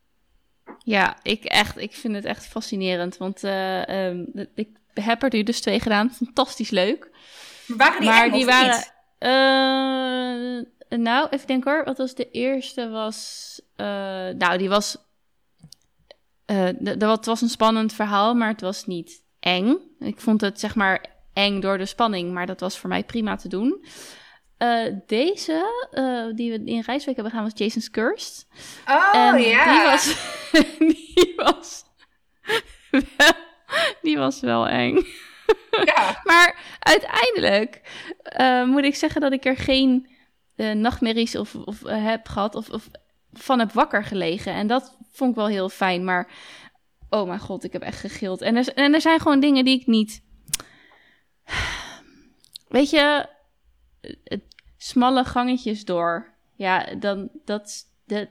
Ja, 0.79 1.17
ik, 1.23 1.45
echt, 1.45 1.79
ik 1.79 1.95
vind 1.95 2.15
het 2.15 2.25
echt 2.25 2.47
fascinerend. 2.47 3.17
Want 3.17 3.43
um, 3.89 4.49
ik 4.55 4.69
heb 4.95 5.23
er 5.23 5.33
nu 5.33 5.43
dus 5.43 5.61
twee 5.61 5.81
gedaan. 5.81 6.11
Fantastisch 6.11 6.71
leuk. 6.71 7.11
Waren 7.67 8.01
die 8.01 8.09
maar 8.09 8.31
die 8.31 8.47
waren. 8.47 8.93
Uh, 9.19 10.65
nou, 10.99 11.29
even 11.31 11.47
denken 11.47 11.73
hoor. 11.73 11.85
Wat 11.85 11.99
was 11.99 12.15
de 12.15 12.31
eerste? 12.31 12.89
Was. 12.89 13.61
Uh, 13.77 13.87
nou, 14.29 14.59
die 14.59 14.69
was. 14.69 14.97
Uh, 16.47 16.69
het 16.85 17.27
was 17.27 17.41
een 17.41 17.49
spannend 17.49 17.93
verhaal, 17.93 18.35
maar 18.35 18.49
het 18.49 18.61
was 18.61 18.87
niet 18.87 19.23
eng. 19.41 19.77
Ik 19.99 20.21
vond 20.21 20.41
het 20.41 20.61
zeg 20.61 20.75
maar 20.75 21.05
eng 21.33 21.61
door 21.61 21.79
de 21.79 21.87
spanning, 21.87 22.33
maar 22.33 22.47
dat 22.47 22.61
was 22.61 22.79
voor 22.79 22.89
mij 22.89 23.05
prima 23.05 23.37
te 23.37 23.49
doen. 23.49 23.85
Uh, 24.59 24.95
deze, 25.07 25.87
uh, 25.93 26.37
die 26.37 26.51
we 26.51 26.65
in 26.65 26.83
Rijswijk 26.87 27.17
hebben 27.17 27.31
gedaan, 27.31 27.43
was 27.43 27.53
Jason's 27.55 27.91
Cursed. 27.91 28.47
Oh, 28.89 29.39
ja. 29.39 29.73
Die 29.73 29.85
was, 29.85 30.17
die 30.79 31.33
was 31.37 31.85
Die 34.03 34.19
was 34.19 34.41
wel 34.41 34.69
eng. 34.69 35.07
Ja. 35.85 36.21
maar 36.31 36.77
uiteindelijk 36.79 37.81
uh, 38.41 38.65
moet 38.65 38.85
ik 38.85 38.95
zeggen 38.95 39.21
dat 39.21 39.33
ik 39.33 39.45
er 39.45 39.57
geen 39.57 40.09
uh, 40.57 40.73
nachtmerries 40.73 41.37
of, 41.37 41.55
of 41.55 41.83
uh, 41.83 42.05
heb 42.05 42.29
gehad 42.29 42.55
of, 42.55 42.71
of, 42.71 42.89
van 43.33 43.59
heb 43.59 43.73
wakker 43.73 44.05
gelegen. 44.05 44.53
En 44.53 44.67
dat 44.67 44.97
vond 45.13 45.31
ik 45.31 45.37
wel 45.37 45.47
heel 45.47 45.69
fijn. 45.69 46.05
Maar 46.05 46.31
oh 47.09 47.27
mijn 47.27 47.41
god, 47.41 47.65
ik 47.65 47.73
heb 47.73 47.83
echt 47.83 48.01
gegild. 48.01 48.41
En 48.41 48.57
er, 48.57 48.75
en 48.75 48.95
er 48.95 49.01
zijn 49.01 49.21
gewoon 49.21 49.41
dingen 49.41 49.65
die 49.65 49.81
ik 49.81 49.87
niet. 49.87 50.23
Weet 52.69 52.91
je, 52.91 53.29
smalle 54.77 55.25
gangetjes 55.25 55.85
door. 55.85 56.35
Ja, 56.57 56.95
dan 56.95 57.31
dat. 57.45 57.93
dat 58.07 58.29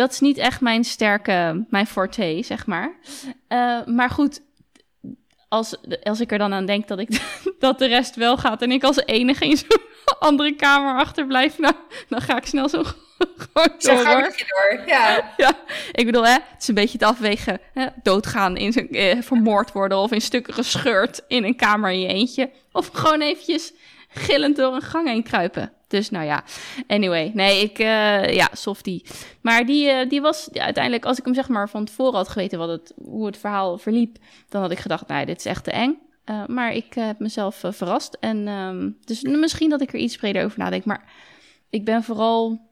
dat 0.00 0.10
is 0.10 0.20
niet 0.20 0.38
echt 0.38 0.60
mijn 0.60 0.84
sterke, 0.84 1.64
mijn 1.68 1.86
forte, 1.86 2.40
zeg 2.44 2.66
maar. 2.66 2.92
Uh, 3.48 3.84
maar 3.86 4.10
goed, 4.10 4.40
als, 5.48 5.76
als 6.02 6.20
ik 6.20 6.32
er 6.32 6.38
dan 6.38 6.52
aan 6.52 6.66
denk 6.66 6.88
dat, 6.88 6.98
ik, 6.98 7.08
dat 7.58 7.78
de 7.78 7.86
rest 7.86 8.14
wel 8.14 8.36
gaat 8.36 8.62
en 8.62 8.70
ik 8.70 8.82
als 8.84 9.04
enige 9.04 9.46
in 9.46 9.56
zo'n 9.56 9.80
andere 10.28 10.54
kamer 10.54 11.00
achterblijf, 11.00 11.58
nou, 11.58 11.74
dan 12.08 12.20
ga 12.20 12.36
ik 12.36 12.46
snel 12.46 12.68
zo 12.68 12.82
gewoon 13.52 13.74
door. 13.78 14.04
door. 14.22 14.82
Ja. 14.86 15.32
ja, 15.36 15.52
ik 15.92 16.06
bedoel, 16.06 16.26
hè, 16.26 16.32
het 16.32 16.60
is 16.62 16.68
een 16.68 16.74
beetje 16.74 16.98
het 16.98 17.06
afwegen. 17.06 17.60
Hè, 17.74 17.86
doodgaan, 18.02 18.56
in 18.56 18.72
zijn, 18.72 18.88
eh, 18.88 19.22
vermoord 19.22 19.72
worden 19.72 19.98
of 19.98 20.12
in 20.12 20.20
stukken 20.20 20.54
gescheurd 20.54 21.22
in 21.28 21.44
een 21.44 21.56
kamer 21.56 21.90
in 21.90 22.00
je 22.00 22.08
eentje. 22.08 22.50
Of 22.72 22.88
gewoon 22.92 23.20
eventjes 23.20 23.72
gillend 24.10 24.56
door 24.56 24.74
een 24.74 24.82
gang 24.82 25.08
heen 25.08 25.22
kruipen. 25.22 25.72
Dus 25.88 26.10
nou 26.10 26.24
ja, 26.24 26.44
anyway. 26.86 27.30
Nee, 27.34 27.62
ik, 27.62 27.78
uh, 27.78 28.34
ja, 28.34 28.48
softie. 28.52 29.06
Maar 29.40 29.66
die, 29.66 29.90
uh, 29.90 30.08
die 30.08 30.20
was 30.20 30.52
uiteindelijk, 30.52 31.04
als 31.04 31.18
ik 31.18 31.24
hem 31.24 31.34
zeg 31.34 31.48
maar 31.48 31.68
van 31.68 31.84
tevoren 31.84 32.14
had 32.14 32.28
geweten 32.28 32.58
wat 32.58 32.68
het, 32.68 32.92
hoe 32.96 33.26
het 33.26 33.36
verhaal 33.36 33.78
verliep, 33.78 34.18
dan 34.48 34.62
had 34.62 34.70
ik 34.70 34.78
gedacht, 34.78 35.08
nee, 35.08 35.26
dit 35.26 35.38
is 35.38 35.44
echt 35.44 35.64
te 35.64 35.70
eng. 35.70 35.98
Uh, 36.24 36.46
maar 36.46 36.72
ik 36.72 36.94
heb 36.94 37.18
mezelf 37.18 37.64
verrast. 37.68 38.16
En 38.20 38.48
um, 38.48 38.96
dus 39.04 39.22
misschien 39.22 39.70
dat 39.70 39.80
ik 39.80 39.92
er 39.92 39.98
iets 39.98 40.16
breder 40.16 40.44
over 40.44 40.58
nadenk. 40.58 40.84
Maar 40.84 41.12
ik 41.70 41.84
ben 41.84 42.02
vooral. 42.02 42.68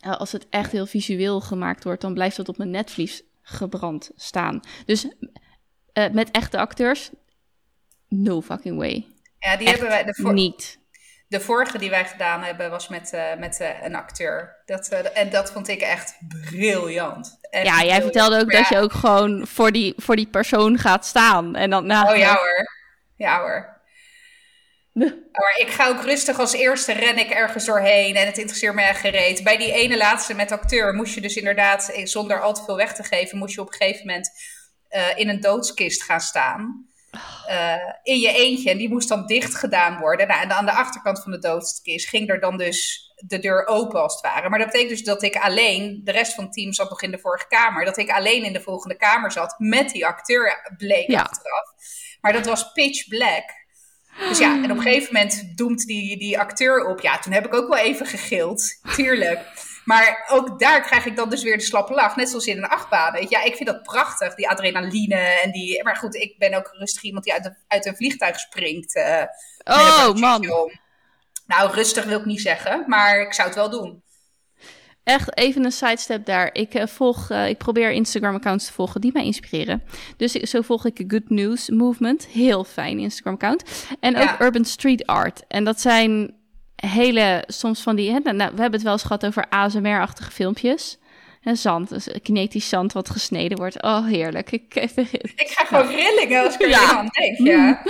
Als 0.00 0.32
het 0.32 0.46
echt 0.48 0.72
heel 0.72 0.86
visueel 0.86 1.40
gemaakt 1.40 1.84
wordt, 1.84 2.00
dan 2.00 2.14
blijft 2.14 2.36
dat 2.36 2.48
op 2.48 2.58
mijn 2.58 2.70
netvlies 2.70 3.22
gebrand 3.42 4.10
staan. 4.16 4.60
Dus 4.84 5.08
met 6.12 6.30
echte 6.30 6.58
acteurs, 6.58 7.10
no 8.08 8.40
fucking 8.40 8.78
way. 8.78 9.06
Ja, 9.40 9.56
die 9.56 9.68
hebben 9.68 9.88
wij 9.88 10.04
de 10.04 10.32
niet. 10.32 10.78
De 11.28 11.40
vorige 11.40 11.78
die 11.78 11.90
wij 11.90 12.04
gedaan 12.04 12.42
hebben 12.42 12.70
was 12.70 12.88
met, 12.88 13.12
uh, 13.14 13.34
met 13.38 13.60
uh, 13.60 13.82
een 13.82 13.94
acteur. 13.94 14.62
Dat, 14.66 14.92
uh, 14.92 15.18
en 15.18 15.30
dat 15.30 15.52
vond 15.52 15.68
ik 15.68 15.80
echt 15.80 16.18
briljant. 16.28 17.38
Echt 17.40 17.66
ja, 17.66 17.72
jij 17.72 17.80
briljant. 17.80 18.02
vertelde 18.02 18.38
ook 18.40 18.52
dat 18.52 18.68
je 18.68 18.78
ook 18.78 18.92
gewoon 18.92 19.46
voor 19.46 19.72
die, 19.72 19.94
voor 19.96 20.16
die 20.16 20.26
persoon 20.26 20.78
gaat 20.78 21.06
staan. 21.06 21.56
En 21.56 21.70
dan, 21.70 21.86
nou, 21.86 22.10
oh 22.12 22.16
ja 22.16 22.34
hoor. 22.34 22.70
Ja 23.16 23.40
hoor. 23.40 23.78
Maar 25.32 25.56
ik 25.58 25.68
ga 25.68 25.88
ook 25.88 26.02
rustig 26.02 26.38
als 26.38 26.52
eerste 26.52 26.92
ren 26.92 27.18
ik 27.18 27.30
ergens 27.30 27.64
doorheen 27.64 28.16
en 28.16 28.26
het 28.26 28.38
interesseert 28.38 28.74
me 28.74 28.82
echt 28.82 29.00
gereed. 29.00 29.44
Bij 29.44 29.56
die 29.56 29.72
ene 29.72 29.96
laatste 29.96 30.34
met 30.34 30.52
acteur 30.52 30.94
moest 30.94 31.14
je 31.14 31.20
dus 31.20 31.36
inderdaad, 31.36 31.92
zonder 32.04 32.40
al 32.40 32.54
te 32.54 32.62
veel 32.64 32.76
weg 32.76 32.94
te 32.94 33.02
geven, 33.02 33.38
moest 33.38 33.54
je 33.54 33.60
op 33.60 33.66
een 33.66 33.74
gegeven 33.74 34.06
moment 34.06 34.30
in 35.14 35.28
een 35.28 35.40
doodskist 35.40 36.02
gaan 36.02 36.20
staan. 36.20 36.89
Uh, 37.48 37.74
in 38.02 38.18
je 38.18 38.32
eentje. 38.32 38.70
En 38.70 38.78
die 38.78 38.88
moest 38.88 39.08
dan 39.08 39.26
dicht 39.26 39.54
gedaan 39.54 39.98
worden. 39.98 40.28
Nou, 40.28 40.42
en 40.42 40.52
aan 40.52 40.66
de 40.66 40.72
achterkant 40.72 41.22
van 41.22 41.32
de 41.32 41.38
doodskist 41.38 42.08
ging 42.08 42.28
er 42.28 42.40
dan 42.40 42.56
dus 42.56 43.10
de 43.16 43.38
deur 43.38 43.66
open 43.66 44.02
als 44.02 44.12
het 44.12 44.22
ware. 44.22 44.48
Maar 44.48 44.58
dat 44.58 44.70
betekent 44.70 44.90
dus 44.90 45.04
dat 45.04 45.22
ik 45.22 45.36
alleen, 45.36 46.00
de 46.04 46.12
rest 46.12 46.34
van 46.34 46.44
het 46.44 46.52
team 46.52 46.72
zat 46.72 46.90
nog 46.90 47.02
in 47.02 47.10
de 47.10 47.18
vorige 47.18 47.48
kamer, 47.48 47.84
dat 47.84 47.98
ik 47.98 48.10
alleen 48.10 48.44
in 48.44 48.52
de 48.52 48.60
volgende 48.60 48.96
kamer 48.96 49.32
zat 49.32 49.54
met 49.58 49.90
die 49.90 50.06
acteur 50.06 50.74
bleek 50.76 51.10
ja. 51.10 51.20
achteraf. 51.20 51.68
Maar 52.20 52.32
dat 52.32 52.46
was 52.46 52.72
pitch 52.72 53.08
black. 53.08 53.58
Dus 54.28 54.38
ja, 54.38 54.62
en 54.62 54.70
op 54.70 54.76
een 54.76 54.82
gegeven 54.82 55.14
moment 55.14 55.56
doemt 55.56 55.86
die, 55.86 56.18
die 56.18 56.38
acteur 56.38 56.86
op. 56.86 57.00
Ja, 57.00 57.18
toen 57.18 57.32
heb 57.32 57.46
ik 57.46 57.54
ook 57.54 57.68
wel 57.68 57.78
even 57.78 58.06
gegild. 58.06 58.80
Tuurlijk. 58.94 59.40
Maar 59.84 60.28
ook 60.30 60.58
daar 60.58 60.82
krijg 60.82 61.06
ik 61.06 61.16
dan 61.16 61.30
dus 61.30 61.42
weer 61.42 61.56
de 61.56 61.62
slappe 61.62 61.94
lach. 61.94 62.16
Net 62.16 62.28
zoals 62.28 62.46
in 62.46 62.56
een 62.56 62.68
achtbaan. 62.68 63.12
Weet 63.12 63.30
je. 63.30 63.36
Ja, 63.36 63.42
ik 63.42 63.56
vind 63.56 63.68
dat 63.68 63.82
prachtig. 63.82 64.34
Die 64.34 64.48
adrenaline 64.48 65.16
en 65.16 65.50
die... 65.50 65.82
Maar 65.82 65.96
goed, 65.96 66.14
ik 66.14 66.38
ben 66.38 66.54
ook 66.54 66.74
rustig 66.78 67.02
iemand 67.02 67.24
die 67.24 67.32
uit, 67.32 67.42
de, 67.42 67.54
uit 67.68 67.86
een 67.86 67.96
vliegtuig 67.96 68.38
springt. 68.38 68.96
Uh, 68.96 69.22
oh, 69.64 70.14
man. 70.14 70.70
Nou, 71.46 71.72
rustig 71.72 72.04
wil 72.04 72.18
ik 72.18 72.24
niet 72.24 72.40
zeggen. 72.40 72.84
Maar 72.86 73.20
ik 73.20 73.34
zou 73.34 73.48
het 73.48 73.56
wel 73.56 73.70
doen. 73.70 74.02
Echt 75.04 75.38
even 75.38 75.64
een 75.64 75.72
sidestep 75.72 76.24
daar. 76.24 76.50
Ik, 76.52 76.74
uh, 76.74 76.86
volg, 76.86 77.30
uh, 77.30 77.48
ik 77.48 77.58
probeer 77.58 77.90
Instagram-accounts 77.90 78.66
te 78.66 78.72
volgen 78.72 79.00
die 79.00 79.12
mij 79.12 79.24
inspireren. 79.24 79.82
Dus 80.16 80.32
zo 80.32 80.60
volg 80.60 80.86
ik 80.86 81.04
Good 81.06 81.28
News 81.28 81.68
Movement. 81.68 82.26
Heel 82.26 82.64
fijn 82.64 82.98
Instagram-account. 82.98 83.86
En 84.00 84.16
ook 84.16 84.22
ja. 84.22 84.40
Urban 84.40 84.64
Street 84.64 85.06
Art. 85.06 85.42
En 85.48 85.64
dat 85.64 85.80
zijn 85.80 86.39
hele, 86.86 87.44
soms 87.46 87.80
van 87.80 87.96
die, 87.96 88.10
hè, 88.10 88.18
nou, 88.18 88.36
we 88.36 88.60
hebben 88.60 88.72
het 88.72 88.82
wel 88.82 88.92
eens 88.92 89.02
gehad 89.02 89.26
over 89.26 89.48
ASMR-achtige 89.48 90.30
filmpjes. 90.30 90.98
En 91.40 91.56
zand, 91.56 91.88
dus 91.88 92.08
kinetisch 92.22 92.68
zand 92.68 92.92
wat 92.92 93.10
gesneden 93.10 93.58
wordt. 93.58 93.82
Oh, 93.82 94.06
heerlijk. 94.06 94.50
Ik, 94.50 94.74
ik 95.34 95.48
ga 95.48 95.64
gewoon 95.64 95.94
rillingen 95.94 96.44
als 96.44 96.54
ik 96.54 96.60
er 96.60 96.68
ja. 96.68 96.98
aan 96.98 97.08
denk, 97.10 97.38
ja. 97.38 97.82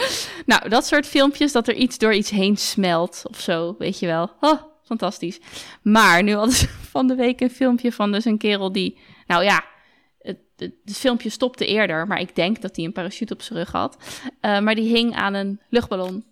nou, 0.46 0.68
dat 0.68 0.86
soort 0.86 1.06
filmpjes, 1.06 1.52
dat 1.52 1.68
er 1.68 1.74
iets 1.74 1.98
door 1.98 2.14
iets 2.14 2.30
heen 2.30 2.56
smelt 2.56 3.22
of 3.30 3.40
zo, 3.40 3.74
weet 3.78 3.98
je 3.98 4.06
wel. 4.06 4.30
Oh, 4.40 4.62
fantastisch. 4.84 5.38
Maar 5.82 6.22
nu 6.22 6.34
hadden 6.34 6.54
ze 6.54 6.68
van 6.90 7.06
de 7.06 7.14
week 7.14 7.40
een 7.40 7.50
filmpje 7.50 7.92
van 7.92 8.12
dus 8.12 8.24
een 8.24 8.38
kerel 8.38 8.72
die, 8.72 8.98
nou 9.26 9.44
ja, 9.44 9.64
het, 10.18 10.38
het, 10.56 10.72
het 10.84 10.96
filmpje 10.96 11.30
stopte 11.30 11.66
eerder, 11.66 12.06
maar 12.06 12.20
ik 12.20 12.34
denk 12.36 12.60
dat 12.60 12.76
hij 12.76 12.84
een 12.84 12.92
parachute 12.92 13.32
op 13.32 13.42
zijn 13.42 13.58
rug 13.58 13.72
had. 13.72 13.96
Uh, 14.42 14.60
maar 14.60 14.74
die 14.74 14.94
hing 14.94 15.14
aan 15.14 15.34
een 15.34 15.60
luchtballon. 15.68 16.24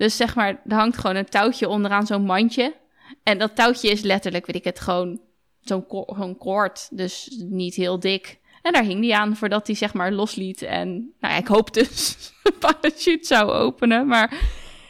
Dus 0.00 0.16
zeg 0.16 0.34
maar, 0.34 0.62
er 0.66 0.76
hangt 0.76 0.98
gewoon 0.98 1.16
een 1.16 1.28
touwtje 1.28 1.68
onderaan 1.68 2.06
zo'n 2.06 2.24
mandje. 2.24 2.74
En 3.22 3.38
dat 3.38 3.56
touwtje 3.56 3.90
is 3.90 4.00
letterlijk, 4.00 4.46
weet 4.46 4.56
ik 4.56 4.64
het, 4.64 4.80
gewoon 4.80 5.20
zo'n 5.60 5.86
ko 5.86 6.34
koord. 6.38 6.96
Dus 6.96 7.44
niet 7.48 7.74
heel 7.74 8.00
dik. 8.00 8.38
En 8.62 8.72
daar 8.72 8.84
hing 8.84 9.00
die 9.00 9.16
aan 9.16 9.36
voordat 9.36 9.66
hij 9.66 9.76
zeg 9.76 9.94
maar 9.94 10.12
losliet. 10.12 10.62
En 10.62 10.88
nou 11.20 11.34
ja, 11.34 11.40
ik 11.40 11.46
hoop 11.46 11.74
dus 11.74 12.16
een 12.42 12.58
parachute 12.58 13.26
zou 13.26 13.50
openen. 13.50 14.06
Maar 14.06 14.34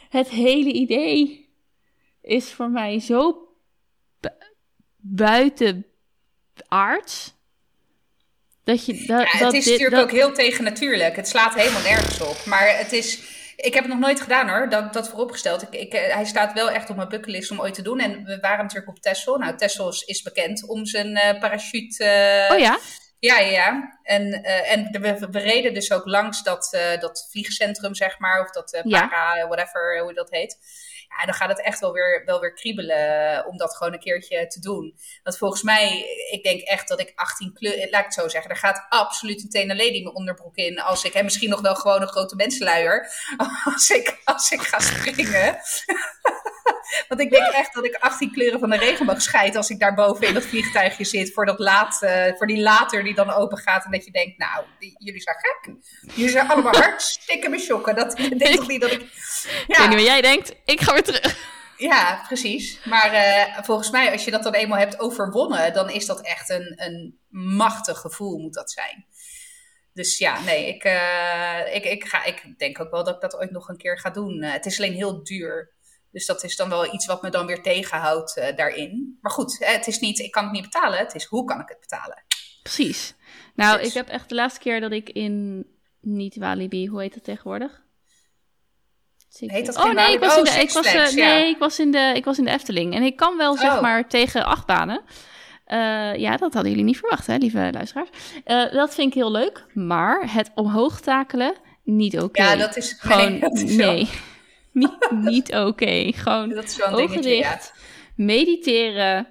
het 0.09 0.29
hele 0.29 0.71
idee 0.71 1.49
is 2.21 2.51
voor 2.51 2.69
mij 2.69 2.99
zo 2.99 3.47
buiten 4.97 5.85
aard. 6.67 7.33
Dat 8.63 8.85
je, 8.85 8.93
dat, 8.93 9.07
ja, 9.07 9.27
het 9.29 9.39
dat 9.39 9.53
is 9.53 9.63
dit, 9.63 9.73
natuurlijk 9.73 10.01
dat... 10.01 10.03
ook 10.03 10.17
heel 10.17 10.33
tegennatuurlijk. 10.33 11.15
Het 11.15 11.27
slaat 11.27 11.53
helemaal 11.53 11.81
nergens 11.81 12.21
op. 12.21 12.45
Maar 12.45 12.77
het 12.77 12.91
is 12.91 13.39
ik 13.61 13.73
heb 13.73 13.83
het 13.83 13.93
nog 13.93 14.01
nooit 14.01 14.21
gedaan 14.21 14.49
hoor, 14.49 14.69
dat, 14.69 14.93
dat 14.93 15.09
vooropgesteld. 15.09 15.61
Ik, 15.61 15.73
ik, 15.73 15.93
eh, 15.93 16.13
hij 16.13 16.25
staat 16.25 16.53
wel 16.53 16.69
echt 16.69 16.89
op 16.89 16.95
mijn 16.95 17.09
bucketlist 17.09 17.51
om 17.51 17.61
ooit 17.61 17.73
te 17.73 17.81
doen. 17.81 17.99
En 17.99 18.23
we 18.23 18.37
waren 18.39 18.63
natuurlijk 18.63 18.89
op 18.89 19.01
Texel. 19.01 19.37
Nou, 19.37 19.57
Texel 19.57 19.89
is, 19.89 20.01
is 20.01 20.21
bekend 20.21 20.67
om 20.67 20.85
zijn 20.85 21.09
uh, 21.09 21.39
parachute. 21.39 22.03
Uh, 22.03 22.55
oh 22.55 22.59
ja? 22.59 22.79
Ja, 23.19 23.39
ja, 23.39 23.51
ja. 23.51 23.99
En, 24.03 24.27
uh, 24.27 24.71
en 24.71 25.01
we, 25.01 25.27
we, 25.31 25.39
reden 25.39 25.73
dus 25.73 25.91
ook 25.91 26.05
langs 26.05 26.43
dat, 26.43 26.77
dat 26.99 27.27
vliegcentrum, 27.31 27.95
zeg 27.95 28.19
maar. 28.19 28.41
Of 28.41 28.51
dat 28.51 28.71
para, 28.89 29.35
ja. 29.35 29.47
whatever, 29.47 29.99
hoe 30.03 30.13
dat 30.13 30.29
heet 30.29 30.57
ja, 31.17 31.25
dan 31.25 31.33
gaat 31.33 31.49
het 31.49 31.61
echt 31.61 31.79
wel 31.79 31.93
weer, 31.93 32.21
wel 32.25 32.39
weer 32.39 32.53
kriebelen 32.53 33.45
om 33.45 33.57
dat 33.57 33.75
gewoon 33.75 33.93
een 33.93 33.99
keertje 33.99 34.47
te 34.47 34.59
doen. 34.59 34.95
Want 35.23 35.37
volgens 35.37 35.61
mij, 35.61 36.05
ik 36.31 36.43
denk 36.43 36.61
echt 36.61 36.87
dat 36.87 36.99
ik 36.99 37.11
18 37.15 37.53
kleuren, 37.53 37.89
laat 37.89 37.99
ik 37.99 38.05
het 38.05 38.13
zo 38.13 38.27
zeggen, 38.27 38.51
er 38.51 38.57
gaat 38.57 38.85
absoluut 38.89 39.43
een 39.43 39.49
Tena 39.49 39.75
Lady 39.75 40.01
mijn 40.01 40.15
onderbroek 40.15 40.55
in. 40.55 40.81
Als 40.81 41.03
ik, 41.03 41.13
en 41.13 41.23
misschien 41.23 41.49
nog 41.49 41.61
wel 41.61 41.75
gewoon 41.75 42.01
een 42.01 42.07
grote 42.07 42.35
mensenluier, 42.35 43.11
als 43.73 43.89
ik, 43.89 44.21
als 44.23 44.51
ik 44.51 44.61
ga 44.61 44.79
springen. 44.79 45.59
Want 47.07 47.21
ik 47.21 47.29
denk 47.29 47.47
echt 47.47 47.73
dat 47.73 47.85
ik 47.85 47.95
18 47.95 48.31
kleuren 48.31 48.59
van 48.59 48.69
de 48.69 48.77
regenboog 48.77 49.21
scheid 49.21 49.55
als 49.55 49.69
ik 49.69 49.79
daar 49.79 49.93
boven 49.93 50.27
in 50.27 50.33
dat 50.33 50.45
vliegtuigje 50.45 51.05
zit. 51.05 51.33
Voor, 51.33 51.45
dat 51.45 51.59
laat, 51.59 52.01
uh, 52.03 52.25
voor 52.37 52.47
die 52.47 52.61
later 52.61 53.03
die 53.03 53.13
dan 53.13 53.31
open 53.31 53.57
gaat. 53.57 53.85
En 53.85 53.91
dat 53.91 54.05
je 54.05 54.11
denkt, 54.11 54.37
nou, 54.37 54.65
die, 54.79 54.95
jullie 54.97 55.21
zijn 55.21 55.35
gek. 55.39 55.75
Jullie 56.15 56.31
zijn 56.31 56.49
allemaal 56.49 56.73
hartstikke 56.73 57.49
me 57.49 57.59
shocken. 57.59 57.95
Dat 57.95 58.15
denk 58.17 58.55
toch 58.55 58.67
niet 58.67 58.81
dat 58.81 58.91
ik... 58.91 59.01
Ja. 59.01 59.57
Ik 59.67 59.77
weet 59.77 59.87
niet 59.87 59.97
wat 59.97 60.05
jij 60.05 60.21
denkt. 60.21 60.55
Ik 60.65 60.81
ga 60.81 60.93
weer 60.93 61.03
terug. 61.03 61.59
Ja, 61.77 62.23
precies. 62.27 62.79
Maar 62.85 63.13
uh, 63.13 63.63
volgens 63.63 63.89
mij, 63.89 64.11
als 64.11 64.25
je 64.25 64.31
dat 64.31 64.43
dan 64.43 64.53
eenmaal 64.53 64.77
hebt 64.77 64.99
overwonnen, 64.99 65.73
dan 65.73 65.89
is 65.89 66.05
dat 66.05 66.21
echt 66.21 66.49
een, 66.49 66.73
een 66.75 67.19
machtig 67.29 67.97
gevoel, 67.97 68.37
moet 68.37 68.53
dat 68.53 68.71
zijn. 68.71 69.05
Dus 69.93 70.17
ja, 70.17 70.43
nee, 70.43 70.67
ik, 70.67 70.83
uh, 70.85 71.75
ik, 71.75 71.85
ik, 71.85 72.05
ga, 72.05 72.23
ik 72.23 72.53
denk 72.57 72.79
ook 72.79 72.91
wel 72.91 73.03
dat 73.03 73.15
ik 73.15 73.21
dat 73.21 73.35
ooit 73.35 73.51
nog 73.51 73.69
een 73.69 73.77
keer 73.77 73.99
ga 73.99 74.09
doen. 74.09 74.43
Uh, 74.43 74.51
het 74.51 74.65
is 74.65 74.77
alleen 74.77 74.93
heel 74.93 75.23
duur. 75.23 75.71
Dus 76.11 76.25
dat 76.25 76.43
is 76.43 76.55
dan 76.55 76.69
wel 76.69 76.93
iets 76.93 77.05
wat 77.05 77.21
me 77.21 77.29
dan 77.29 77.45
weer 77.45 77.61
tegenhoudt 77.61 78.37
uh, 78.37 78.55
daarin. 78.55 79.17
Maar 79.21 79.31
goed, 79.31 79.57
het 79.59 79.87
is 79.87 79.99
niet, 79.99 80.19
ik 80.19 80.31
kan 80.31 80.43
het 80.43 80.51
niet 80.51 80.61
betalen. 80.61 80.99
Het 80.99 81.15
is 81.15 81.25
hoe 81.25 81.45
kan 81.45 81.59
ik 81.59 81.67
het 81.69 81.79
betalen? 81.79 82.23
Precies. 82.63 83.15
Nou, 83.55 83.77
dus. 83.77 83.87
ik 83.87 83.93
heb 83.93 84.07
echt 84.07 84.29
de 84.29 84.35
laatste 84.35 84.59
keer 84.59 84.79
dat 84.79 84.91
ik 84.91 85.09
in, 85.09 85.65
niet 86.01 86.37
Walibi, 86.37 86.87
hoe 86.87 87.01
heet 87.01 87.13
dat 87.13 87.23
tegenwoordig? 87.23 87.81
Heet 89.39 89.65
dat 89.65 89.77
oh 89.77 89.93
nee, 89.93 90.13
ik 90.13 90.19
was, 90.19 90.37
in 90.37 90.43
de, 90.43 90.49
ik 90.49 90.71
was, 90.71 90.93
uh, 90.93 91.11
nee 91.11 91.49
ik, 91.49 91.57
was 91.57 91.79
in 91.79 91.91
de, 91.91 92.11
ik 92.15 92.25
was 92.25 92.37
in 92.37 92.45
de 92.45 92.51
Efteling. 92.51 92.95
En 92.95 93.03
ik 93.03 93.15
kan 93.15 93.37
wel, 93.37 93.57
zeg 93.57 93.71
oh. 93.71 93.81
maar, 93.81 94.07
tegen 94.09 94.45
achtbanen. 94.45 95.01
Uh, 95.67 96.15
ja, 96.15 96.37
dat 96.37 96.53
hadden 96.53 96.71
jullie 96.71 96.85
niet 96.85 96.97
verwacht, 96.97 97.27
hè, 97.27 97.35
lieve 97.35 97.69
luisteraars. 97.71 98.09
Uh, 98.45 98.71
dat 98.71 98.93
vind 98.93 99.07
ik 99.07 99.13
heel 99.13 99.31
leuk. 99.31 99.65
Maar 99.73 100.33
het 100.33 100.51
omhoog 100.55 100.99
takelen, 100.99 101.53
niet 101.83 102.15
oké. 102.15 102.23
Okay. 102.23 102.45
Ja, 102.45 102.55
dat 102.55 102.77
is... 102.77 102.95
Gewoon, 102.99 103.31
nee. 103.31 103.39
Dat 103.39 103.57
is 103.57 103.75
nee 103.75 104.09
niet, 104.71 105.11
niet 105.11 105.49
oké. 105.49 105.65
Okay. 105.65 106.13
Gewoon 106.17 106.49
dat 106.49 106.63
is 106.63 106.75
wel 106.75 106.87
een 106.87 106.93
ogen 106.93 107.07
dingetje, 107.07 107.29
dicht, 107.29 107.71
ja. 107.75 107.81
mediteren. 108.25 109.27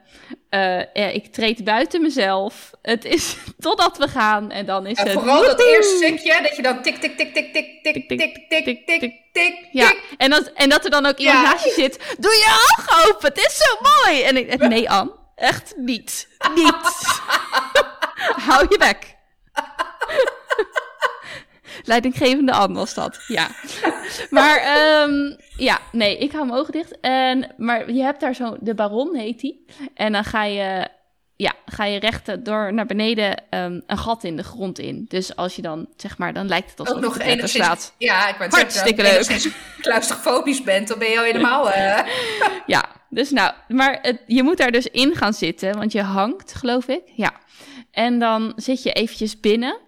Uh, 0.50 0.78
ja, 0.78 1.06
ik 1.06 1.32
treed 1.32 1.64
buiten 1.64 2.02
mezelf. 2.02 2.70
Het 2.82 3.04
is 3.04 3.36
totdat 3.58 3.98
we 3.98 4.08
gaan 4.08 4.50
en 4.50 4.66
dan 4.66 4.86
is 4.86 4.98
het... 4.98 5.12
Vooral 5.12 5.42
dat 5.42 5.60
eerste 5.60 5.96
stukje, 5.96 6.42
dat 6.42 6.56
je 6.56 6.62
dan 6.62 6.82
tik, 6.82 6.96
tik, 6.96 7.16
tik, 7.16 7.34
tik, 7.34 7.52
tik, 7.52 7.82
tik, 7.82 8.08
tik, 8.08 8.48
tik, 8.48 8.64
tik, 8.64 8.86
tik, 8.86 9.14
tik. 9.32 9.68
Ja, 9.72 9.94
en 10.16 10.30
dat, 10.30 10.50
en 10.54 10.68
dat 10.68 10.84
er 10.84 10.90
dan 10.90 11.06
ook 11.06 11.18
iemand 11.18 11.38
ja. 11.38 11.50
naast 11.50 11.64
je 11.64 11.70
zit. 11.70 12.16
Doe 12.18 12.30
je 12.30 12.74
ogen 12.78 13.08
open, 13.08 13.28
het 13.28 13.38
is 13.38 13.56
zo 13.56 13.76
mooi. 14.04 14.22
En 14.22 14.36
ik, 14.36 14.58
nee 14.68 14.90
Anne, 14.90 15.12
echt 15.34 15.74
niet. 15.76 16.28
Niet. 16.54 16.74
Hou 18.46 18.66
je 18.68 18.78
bek. 18.78 19.18
Leidinggevende 21.84 22.52
Anne 22.52 22.74
was 22.74 22.94
dat, 22.94 23.24
ja. 23.26 23.48
Maar 24.30 24.82
um, 25.02 25.36
ja, 25.56 25.78
nee, 25.92 26.18
ik 26.18 26.32
hou 26.32 26.46
mijn 26.46 26.58
ogen 26.58 26.72
dicht. 26.72 27.00
En, 27.00 27.54
maar 27.56 27.92
je 27.92 28.02
hebt 28.02 28.20
daar 28.20 28.34
zo, 28.34 28.56
de 28.60 28.74
Baron 28.74 29.14
heet 29.14 29.40
die. 29.40 29.64
En 29.94 30.12
dan 30.12 30.24
ga 30.24 30.44
je, 30.44 30.88
ja, 31.36 31.52
ga 31.66 31.84
je 31.84 31.98
recht 31.98 32.44
door 32.44 32.74
naar 32.74 32.86
beneden 32.86 33.42
um, 33.50 33.82
een 33.86 33.98
gat 33.98 34.24
in 34.24 34.36
de 34.36 34.42
grond 34.42 34.78
in. 34.78 35.04
Dus 35.08 35.36
als 35.36 35.56
je 35.56 35.62
dan, 35.62 35.86
zeg 35.96 36.18
maar, 36.18 36.32
dan 36.32 36.48
lijkt 36.48 36.70
het 36.70 36.80
alsof 36.80 36.96
Ook 36.96 37.02
nog 37.02 37.14
het 37.14 37.22
enigszins, 37.22 37.64
staat. 37.64 37.94
Ja, 37.98 38.28
ik 38.28 38.36
wou 38.36 38.50
Hartstikke 38.50 39.02
leuk. 39.02 39.18
Als 39.18 39.42
je 39.42 39.52
claustrofobisch 39.80 40.62
bent, 40.62 40.88
dan 40.88 40.98
ben 40.98 41.10
je 41.10 41.18
al 41.18 41.24
helemaal... 41.24 41.68
Uh... 41.68 41.98
ja, 42.66 42.84
dus 43.08 43.30
nou, 43.30 43.52
maar 43.68 43.98
het, 44.02 44.22
je 44.26 44.42
moet 44.42 44.56
daar 44.56 44.70
dus 44.70 44.86
in 44.86 45.14
gaan 45.14 45.34
zitten, 45.34 45.78
want 45.78 45.92
je 45.92 46.02
hangt, 46.02 46.54
geloof 46.54 46.86
ik. 46.86 47.02
Ja. 47.14 47.32
En 47.90 48.18
dan 48.18 48.52
zit 48.56 48.82
je 48.82 48.92
eventjes 48.92 49.40
binnen. 49.40 49.78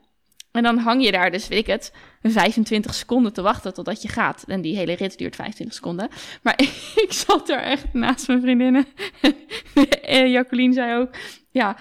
En 0.52 0.62
dan 0.62 0.78
hang 0.78 1.04
je 1.04 1.12
daar 1.12 1.30
dus, 1.30 1.48
weet 1.48 1.58
ik 1.58 1.66
het, 1.66 1.92
25 2.22 2.94
seconden 2.94 3.32
te 3.32 3.42
wachten 3.42 3.74
totdat 3.74 4.02
je 4.02 4.08
gaat. 4.08 4.44
En 4.46 4.60
die 4.60 4.76
hele 4.76 4.92
rit 4.92 5.18
duurt 5.18 5.36
25 5.36 5.76
seconden. 5.76 6.08
Maar 6.42 6.60
ik 7.04 7.12
zat 7.12 7.48
er 7.48 7.60
echt 7.60 7.92
naast 7.92 8.26
mijn 8.26 8.40
vriendinnen. 8.40 8.86
en 10.02 10.30
Jacqueline 10.30 10.72
zei 10.72 11.00
ook, 11.00 11.14
ja, 11.50 11.76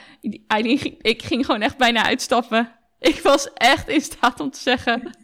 ik 1.01 1.21
ging 1.23 1.45
gewoon 1.45 1.61
echt 1.61 1.77
bijna 1.77 2.05
uitstappen. 2.05 2.71
Ik 2.99 3.19
was 3.19 3.53
echt 3.53 3.89
in 3.89 4.01
staat 4.01 4.39
om 4.39 4.51
te 4.51 4.59
zeggen, 4.59 5.15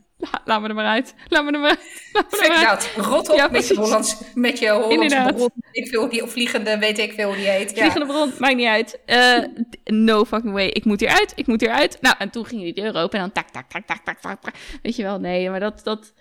laat 0.46 0.62
me 0.62 0.68
er 0.68 0.76
maar 0.76 0.86
uit. 0.86 1.14
Laat 1.28 1.44
me 1.44 1.52
er 1.52 1.60
maar 1.60 1.80
uit. 2.68 2.94
rot 2.96 3.30
op 3.30 3.52
met, 3.52 3.68
je 3.68 3.76
Hollands, 3.76 4.18
met 4.34 4.60
je 4.60 4.70
Hollandse 4.70 5.34
bron. 5.36 5.52
Ik 5.72 5.88
veel 5.88 6.10
die, 6.10 6.24
of 6.24 6.32
vliegende, 6.32 6.78
weet 6.78 6.98
ik 6.98 7.14
veel 7.14 7.28
hoe 7.28 7.36
die 7.36 7.48
heet. 7.48 7.72
Vliegende 7.72 8.06
bron, 8.06 8.34
maakt 8.40 8.56
niet 8.56 8.68
uit. 8.68 9.00
Uh, 9.06 9.44
no 9.84 10.26
fucking 10.26 10.54
way. 10.54 10.68
Ik 10.68 10.86
moet 10.86 11.00
hieruit, 11.00 11.34
ik 11.36 11.48
moet 11.48 11.62
hieruit. 11.62 11.98
Nou, 12.02 12.16
en 12.18 12.30
toen 12.30 12.46
ging 12.46 12.62
die 12.62 12.74
deur 12.74 12.96
open 12.96 13.20
en 13.20 13.20
dan 13.20 13.32
tak, 13.32 13.50
tak, 13.50 13.70
tak, 13.70 13.86
tak, 13.86 14.04
tak, 14.06 14.20
tak, 14.20 14.42
tak. 14.42 14.54
Weet 14.82 14.96
je 14.96 15.04
wel, 15.04 15.20
nee, 15.20 15.50
maar 15.50 15.60
dat, 15.60 15.82
dat... 15.84 16.14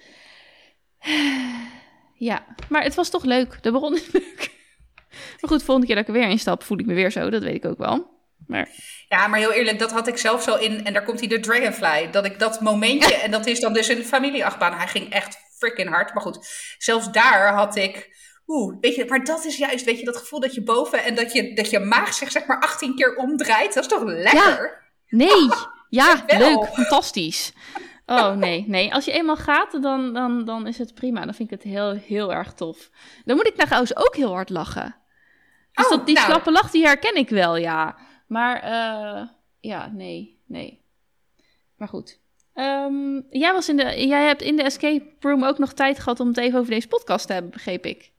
Ja, 2.15 2.45
maar 2.69 2.83
het 2.83 2.95
was 2.95 3.11
toch 3.11 3.25
leuk. 3.25 3.59
De 3.63 3.71
bron 3.71 3.95
is 3.95 4.13
leuk. 4.13 4.55
Maar 5.41 5.51
goed, 5.51 5.63
volgende 5.63 5.87
keer 5.87 5.97
dat 5.97 6.09
ik 6.09 6.15
er 6.15 6.21
weer 6.21 6.31
instap, 6.31 6.63
voel 6.63 6.79
ik 6.79 6.87
me 6.87 6.95
weer 6.95 7.11
zo. 7.11 7.31
Dat 7.31 7.43
weet 7.43 7.55
ik 7.55 7.65
ook 7.65 7.79
wel. 7.79 8.16
Maar... 8.47 8.69
Ja, 9.09 9.27
maar 9.27 9.39
heel 9.39 9.53
eerlijk, 9.53 9.79
dat 9.79 9.93
had 9.93 10.07
ik 10.07 10.19
zelf 10.19 10.43
zo 10.43 10.55
in. 10.55 10.85
En 10.85 10.93
daar 10.93 11.05
komt 11.05 11.19
hij 11.19 11.29
de 11.29 11.41
Dragonfly. 11.41 12.11
Dat 12.11 12.25
ik 12.25 12.39
dat 12.39 12.61
momentje, 12.61 13.15
en 13.15 13.31
dat 13.31 13.47
is 13.47 13.61
dan 13.61 13.73
dus 13.73 13.89
een 13.89 14.05
familieachtbaan. 14.05 14.73
Hij 14.73 14.87
ging 14.87 15.13
echt 15.13 15.39
freaking 15.59 15.89
hard. 15.89 16.15
Maar 16.15 16.23
goed, 16.23 16.49
zelfs 16.79 17.11
daar 17.11 17.53
had 17.53 17.77
ik. 17.77 18.25
Oeh, 18.47 18.77
weet 18.81 18.95
je, 18.95 19.05
maar 19.05 19.25
dat 19.25 19.45
is 19.45 19.57
juist, 19.57 19.85
weet 19.85 19.99
je, 19.99 20.05
dat 20.05 20.17
gevoel 20.17 20.41
dat 20.41 20.55
je 20.55 20.63
boven 20.63 21.05
en 21.05 21.15
dat 21.15 21.33
je, 21.33 21.55
dat 21.55 21.71
je 21.71 21.79
maag 21.79 22.15
zich 22.15 22.31
zeg 22.31 22.47
maar 22.47 22.61
18 22.61 22.97
keer 22.97 23.17
omdraait. 23.17 23.75
Dat 23.75 23.83
is 23.83 23.91
toch 23.91 24.03
lekker? 24.03 24.85
Ja. 25.05 25.17
Nee, 25.17 25.49
ja, 25.89 26.25
leuk, 26.27 26.69
fantastisch. 26.73 27.53
Oh 28.07 28.31
nee, 28.31 28.65
nee. 28.69 28.95
Als 28.95 29.05
je 29.05 29.13
eenmaal 29.13 29.37
gaat, 29.37 29.83
dan, 29.83 30.13
dan, 30.13 30.45
dan 30.45 30.67
is 30.67 30.79
het 30.79 30.95
prima. 30.95 31.25
Dan 31.25 31.35
vind 31.35 31.53
ik 31.53 31.63
het 31.63 31.73
heel, 31.73 31.93
heel 31.93 32.33
erg 32.33 32.53
tof. 32.53 32.91
Dan 33.25 33.37
moet 33.37 33.47
ik 33.47 33.57
trouwens 33.57 33.97
ook 33.97 34.17
heel 34.17 34.33
hard 34.33 34.51
lachen. 34.51 34.97
Dus 35.73 35.85
oh, 35.85 35.91
dat, 35.91 36.07
die 36.07 36.15
nou. 36.15 36.27
slappe 36.27 36.53
lach, 36.53 36.71
die 36.71 36.85
herken 36.85 37.17
ik 37.17 37.29
wel, 37.29 37.57
ja. 37.57 37.97
Maar 38.27 38.65
uh, 38.65 39.29
ja, 39.61 39.87
nee, 39.87 40.41
nee. 40.47 40.85
Maar 41.77 41.89
goed. 41.89 42.21
Um, 42.55 43.27
jij, 43.31 43.53
was 43.53 43.69
in 43.69 43.77
de, 43.77 44.07
jij 44.07 44.27
hebt 44.27 44.43
in 44.43 44.57
de 44.57 44.63
escape 44.63 45.05
room 45.21 45.45
ook 45.45 45.59
nog 45.59 45.73
tijd 45.73 45.99
gehad 45.99 46.21
om 46.21 46.29
het 46.29 46.37
even 46.37 46.59
over 46.59 46.71
deze 46.71 46.89
podcast 46.89 47.27
te 47.27 47.33
hebben, 47.33 47.51
begreep 47.51 47.87
ik. 47.87 48.13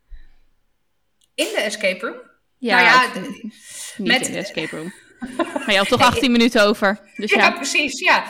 In 1.36 1.46
de 1.46 1.62
escape 1.62 2.06
room? 2.06 2.22
Ja, 2.58 2.76
nou 2.76 3.14
ja 3.14 3.20
niet 3.20 3.96
met, 3.98 4.28
in 4.28 4.34
de 4.34 4.40
escape 4.40 4.76
room. 4.76 4.94
Maar 5.20 5.72
je 5.72 5.78
had 5.78 5.88
toch 5.88 6.02
18 6.02 6.32
minuten 6.32 6.64
over. 6.64 7.00
Dus 7.16 7.32
ja. 7.32 7.38
ja 7.38 7.52
precies. 7.52 8.00
Ja. 8.00 8.24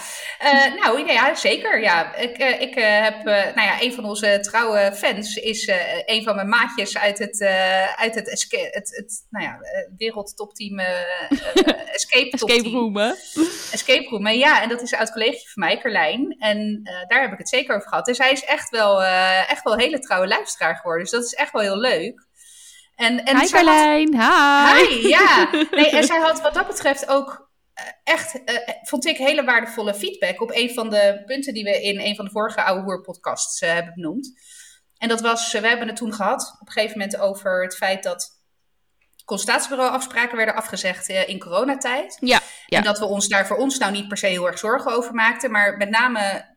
Uh, 0.43 0.81
nou 0.81 1.11
ja, 1.11 1.35
zeker. 1.35 1.81
Ja. 1.81 2.15
Ik, 2.15 2.39
uh, 2.39 2.61
ik 2.61 2.75
uh, 2.75 3.01
heb, 3.01 3.23
nou 3.23 3.61
ja, 3.61 3.81
een 3.81 3.93
van 3.93 4.05
onze 4.05 4.39
trouwe 4.41 4.91
fans 4.95 5.35
is 5.35 5.71
een 6.05 6.23
van 6.23 6.35
mijn 6.35 6.49
maatjes 6.49 6.97
uit 6.97 7.19
het, 7.19 7.41
uit 7.95 8.15
het, 8.15 8.29
escape, 8.29 8.69
het, 8.71 8.95
het 8.95 9.25
nou 9.29 9.45
ja, 9.45 9.57
wereldtopteam 9.97 10.79
Escape, 11.97 12.29
escape 12.29 12.69
Room. 12.69 12.97
Hè? 12.97 13.11
Escape 13.71 14.07
Room. 14.09 14.27
Ja, 14.27 14.61
en 14.61 14.69
dat 14.69 14.81
is 14.81 14.91
een 14.91 14.97
oud 14.97 15.11
collega 15.11 15.37
van 15.37 15.63
mij, 15.63 15.77
Carlijn. 15.77 16.35
En 16.39 16.81
daar 17.07 17.21
heb 17.21 17.31
ik 17.31 17.37
het 17.37 17.49
zeker 17.49 17.75
over 17.75 17.87
gehad. 17.87 18.05
Dus 18.05 18.17
hij 18.17 18.31
is 18.31 18.43
echt 18.43 18.69
wel, 18.69 19.03
echt 19.03 19.63
wel 19.63 19.73
een 19.73 19.79
hele 19.79 19.99
trouwe 19.99 20.27
luisteraar 20.27 20.75
geworden. 20.75 21.03
Dus 21.03 21.11
dat 21.11 21.23
is 21.23 21.33
echt 21.33 21.51
wel 21.51 21.61
heel 21.61 21.79
leuk. 21.79 22.26
En, 22.97 23.25
en 23.25 23.39
hi 23.39 23.49
Carlijn, 23.49 24.13
hi. 24.13 24.85
Hi, 24.85 25.07
ja. 25.07 25.49
Nee, 25.71 25.89
en 25.89 26.03
zij 26.03 26.19
had 26.19 26.41
wat 26.41 26.53
dat 26.53 26.67
betreft 26.67 27.07
ook 27.07 27.49
eh, 27.73 27.85
echt, 28.03 28.35
uh, 28.35 28.57
vond 28.83 29.05
ik, 29.05 29.17
hele 29.17 29.43
waardevolle 29.43 29.93
feedback 29.93 30.41
op 30.41 30.51
een 30.53 30.73
van 30.73 30.89
de 30.89 31.21
punten 31.25 31.53
die 31.53 31.63
we 31.63 31.81
in 31.81 31.99
een 31.99 32.15
van 32.15 32.25
de 32.25 32.31
vorige 32.31 32.63
Oude 32.63 32.83
Hoer 32.83 33.01
podcasts 33.01 33.61
uh, 33.61 33.73
hebben 33.73 33.93
benoemd. 33.93 34.31
En 34.97 35.07
dat 35.07 35.21
was, 35.21 35.51
we 35.51 35.67
hebben 35.67 35.87
het 35.87 35.95
toen 35.95 36.13
gehad 36.13 36.57
op 36.59 36.67
een 36.67 36.73
gegeven 36.73 36.97
moment 36.97 37.17
over 37.17 37.63
het 37.63 37.75
feit 37.75 38.03
dat 38.03 38.41
consultatiebureauafspraken 39.25 40.37
werden 40.37 40.55
afgezegd 40.55 41.07
in 41.07 41.39
coronatijd. 41.39 42.17
Ja, 42.19 42.39
ja. 42.65 42.77
En 42.77 42.83
dat 42.83 42.99
we 42.99 43.05
ons 43.05 43.27
daar 43.27 43.47
voor 43.47 43.57
ons 43.57 43.77
nou 43.77 43.91
niet 43.91 44.07
per 44.07 44.17
se 44.17 44.27
heel 44.27 44.47
erg 44.47 44.59
zorgen 44.59 44.91
over 44.91 45.13
maakten, 45.13 45.51
maar 45.51 45.77
met 45.77 45.89
name 45.89 46.55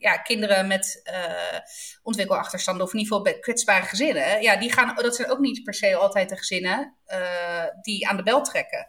ja, 0.00 0.16
kinderen 0.16 0.66
met 0.66 1.00
uh, 1.04 1.58
ontwikkelachterstanden 2.02 2.86
of 2.86 2.92
in 2.92 2.98
ieder 2.98 3.16
geval 3.16 3.40
kwetsbare 3.40 3.86
gezinnen, 3.86 4.42
ja, 4.42 4.56
die 4.56 4.72
gaan, 4.72 4.94
dat 4.94 5.16
zijn 5.16 5.30
ook 5.30 5.38
niet 5.38 5.62
per 5.62 5.74
se 5.74 5.96
altijd 5.96 6.28
de 6.28 6.36
gezinnen 6.36 6.96
uh, 7.06 7.64
die 7.80 8.08
aan 8.08 8.16
de 8.16 8.22
bel 8.22 8.42
trekken. 8.42 8.88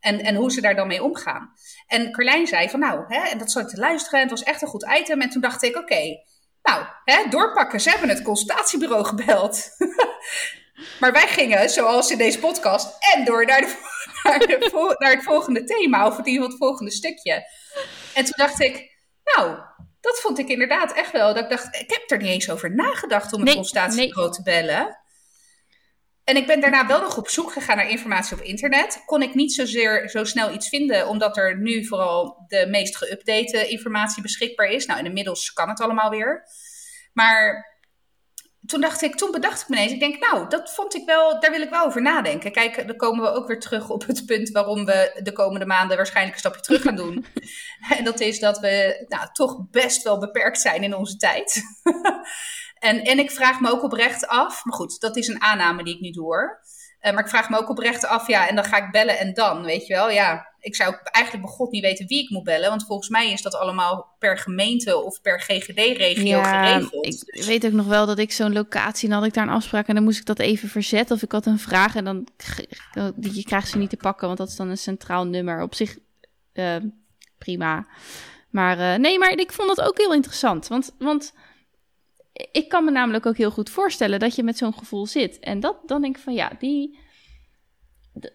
En, 0.00 0.20
en 0.20 0.34
hoe 0.34 0.52
ze 0.52 0.60
daar 0.60 0.74
dan 0.74 0.86
mee 0.86 1.02
omgaan. 1.02 1.52
En 1.86 2.12
Carlijn 2.12 2.46
zei 2.46 2.70
van 2.70 2.80
nou, 2.80 3.04
hè, 3.08 3.28
en 3.28 3.38
dat 3.38 3.50
zat 3.50 3.62
ik 3.62 3.68
te 3.68 3.80
luisteren 3.80 4.20
en 4.20 4.28
het 4.28 4.38
was 4.38 4.48
echt 4.48 4.62
een 4.62 4.68
goed 4.68 4.86
item. 4.98 5.20
En 5.20 5.30
toen 5.30 5.40
dacht 5.40 5.62
ik, 5.62 5.76
oké, 5.76 6.22
nou, 6.62 6.84
hè, 7.04 7.28
doorpakken. 7.28 7.80
Ze 7.80 7.90
hebben 7.90 8.08
het 8.08 8.22
consultatiebureau 8.22 9.04
gebeld. 9.04 9.68
maar 11.00 11.12
wij 11.12 11.28
gingen, 11.28 11.70
zoals 11.70 12.10
in 12.10 12.18
deze 12.18 12.38
podcast, 12.38 12.96
en 13.14 13.24
door 13.24 13.46
naar, 13.46 13.60
de, 13.60 13.76
naar, 14.22 14.38
de, 14.38 14.56
het 14.98 15.24
volgende 15.24 15.64
thema, 15.64 16.06
of 16.06 16.18
in 16.18 16.26
ieder 16.26 16.48
het 16.48 16.56
volgende 16.56 16.90
stukje. 16.90 17.44
En 18.14 18.24
toen 18.24 18.34
dacht 18.36 18.60
ik, 18.60 18.90
nou, 19.24 19.58
dat 20.02 20.20
vond 20.20 20.38
ik 20.38 20.48
inderdaad 20.48 20.92
echt 20.92 21.12
wel. 21.12 21.34
Dat 21.34 21.42
ik 21.42 21.50
dacht, 21.50 21.76
ik 21.76 21.90
heb 21.90 22.10
er 22.10 22.18
niet 22.18 22.30
eens 22.32 22.50
over 22.50 22.74
nagedacht 22.74 23.32
om 23.32 23.38
een 23.38 23.44
nee, 23.44 23.54
consultatiebureau 23.54 24.28
nee. 24.28 24.36
te 24.36 24.42
bellen. 24.42 25.00
En 26.24 26.36
ik 26.36 26.46
ben 26.46 26.60
daarna 26.60 26.86
wel 26.86 27.00
nog 27.00 27.18
op 27.18 27.28
zoek 27.28 27.52
gegaan 27.52 27.76
naar 27.76 27.88
informatie 27.88 28.36
op 28.36 28.42
internet. 28.42 29.02
Kon 29.06 29.22
ik 29.22 29.34
niet 29.34 29.52
zozeer 29.52 30.08
zo 30.08 30.24
snel 30.24 30.52
iets 30.52 30.68
vinden, 30.68 31.08
omdat 31.08 31.36
er 31.36 31.58
nu 31.58 31.86
vooral 31.86 32.44
de 32.48 32.66
meest 32.66 33.04
geüpdate 33.04 33.68
informatie 33.68 34.22
beschikbaar 34.22 34.68
is. 34.68 34.86
Nou, 34.86 35.04
inmiddels 35.04 35.52
kan 35.52 35.68
het 35.68 35.80
allemaal 35.80 36.10
weer. 36.10 36.44
Maar 37.12 37.71
toen 38.66 38.80
dacht 38.80 39.02
ik, 39.02 39.14
toen 39.14 39.30
bedacht 39.30 39.62
ik 39.62 39.68
me 39.68 39.76
ineens, 39.76 39.92
ik 39.92 40.00
denk, 40.00 40.18
nou, 40.18 40.48
dat 40.48 40.74
vond 40.74 40.94
ik 40.94 41.06
wel, 41.06 41.40
daar 41.40 41.50
wil 41.50 41.60
ik 41.60 41.70
wel 41.70 41.84
over 41.84 42.02
nadenken. 42.02 42.52
Kijk, 42.52 42.86
dan 42.86 42.96
komen 42.96 43.22
we 43.22 43.30
ook 43.30 43.46
weer 43.46 43.60
terug 43.60 43.90
op 43.90 44.06
het 44.06 44.26
punt 44.26 44.50
waarom 44.50 44.84
we 44.84 45.20
de 45.22 45.32
komende 45.32 45.66
maanden 45.66 45.96
waarschijnlijk 45.96 46.34
een 46.34 46.40
stapje 46.40 46.60
terug 46.60 46.82
gaan 46.82 46.96
doen. 46.96 47.26
en 47.96 48.04
dat 48.04 48.20
is 48.20 48.38
dat 48.38 48.58
we 48.58 49.04
nou, 49.08 49.28
toch 49.32 49.56
best 49.70 50.02
wel 50.02 50.18
beperkt 50.18 50.60
zijn 50.60 50.82
in 50.82 50.94
onze 50.94 51.16
tijd. 51.16 51.62
en, 52.78 53.02
en 53.02 53.18
ik 53.18 53.30
vraag 53.30 53.60
me 53.60 53.70
ook 53.70 53.82
oprecht 53.82 54.26
af, 54.26 54.64
maar 54.64 54.74
goed, 54.74 55.00
dat 55.00 55.16
is 55.16 55.28
een 55.28 55.42
aanname 55.42 55.84
die 55.84 55.94
ik 55.94 56.00
niet 56.00 56.14
doe 56.14 56.26
uh, 57.02 57.12
maar 57.12 57.22
ik 57.22 57.28
vraag 57.28 57.48
me 57.48 57.58
ook 57.58 57.70
oprecht 57.70 58.06
af, 58.06 58.28
ja, 58.28 58.48
en 58.48 58.54
dan 58.54 58.64
ga 58.64 58.76
ik 58.76 58.90
bellen 58.90 59.18
en 59.18 59.34
dan, 59.34 59.62
weet 59.62 59.86
je 59.86 59.94
wel, 59.94 60.10
ja 60.10 60.52
ik 60.62 60.76
zou 60.76 60.96
eigenlijk 61.02 61.44
bij 61.44 61.54
God 61.54 61.70
niet 61.70 61.82
weten 61.82 62.06
wie 62.06 62.22
ik 62.22 62.30
moet 62.30 62.44
bellen. 62.44 62.68
Want 62.68 62.86
volgens 62.86 63.08
mij 63.08 63.32
is 63.32 63.42
dat 63.42 63.54
allemaal 63.54 64.14
per 64.18 64.38
gemeente 64.38 65.02
of 65.02 65.20
per 65.20 65.40
GGD-regio 65.40 66.38
ja, 66.38 66.64
geregeld. 66.64 67.24
Ik 67.26 67.42
weet 67.42 67.66
ook 67.66 67.72
nog 67.72 67.86
wel 67.86 68.06
dat 68.06 68.18
ik 68.18 68.32
zo'n 68.32 68.52
locatie 68.52 69.08
en 69.08 69.14
had 69.14 69.24
ik 69.24 69.34
daar 69.34 69.46
een 69.46 69.54
afspraak 69.54 69.86
en 69.86 69.94
dan 69.94 70.04
moest 70.04 70.18
ik 70.18 70.26
dat 70.26 70.38
even 70.38 70.68
verzetten. 70.68 71.16
Of 71.16 71.22
ik 71.22 71.32
had 71.32 71.46
een 71.46 71.58
vraag 71.58 71.94
en 71.96 72.04
dan 72.04 72.28
je 73.20 73.44
krijgt 73.44 73.68
ze 73.68 73.78
niet 73.78 73.90
te 73.90 73.96
pakken, 73.96 74.26
want 74.26 74.38
dat 74.38 74.48
is 74.48 74.56
dan 74.56 74.68
een 74.68 74.78
centraal 74.78 75.26
nummer. 75.26 75.62
Op 75.62 75.74
zich 75.74 75.98
uh, 76.54 76.76
prima. 77.38 77.86
Maar 78.50 78.78
uh, 78.78 78.94
nee, 78.94 79.18
maar 79.18 79.30
ik 79.30 79.52
vond 79.52 79.76
dat 79.76 79.86
ook 79.86 79.98
heel 79.98 80.14
interessant. 80.14 80.68
Want, 80.68 80.94
want 80.98 81.34
ik 82.52 82.68
kan 82.68 82.84
me 82.84 82.90
namelijk 82.90 83.26
ook 83.26 83.36
heel 83.36 83.50
goed 83.50 83.70
voorstellen 83.70 84.20
dat 84.20 84.34
je 84.34 84.42
met 84.42 84.56
zo'n 84.56 84.74
gevoel 84.74 85.06
zit. 85.06 85.38
En 85.38 85.60
dat, 85.60 85.76
dan 85.86 86.02
denk 86.02 86.16
ik 86.16 86.22
van 86.22 86.34
ja, 86.34 86.52
die 86.58 86.98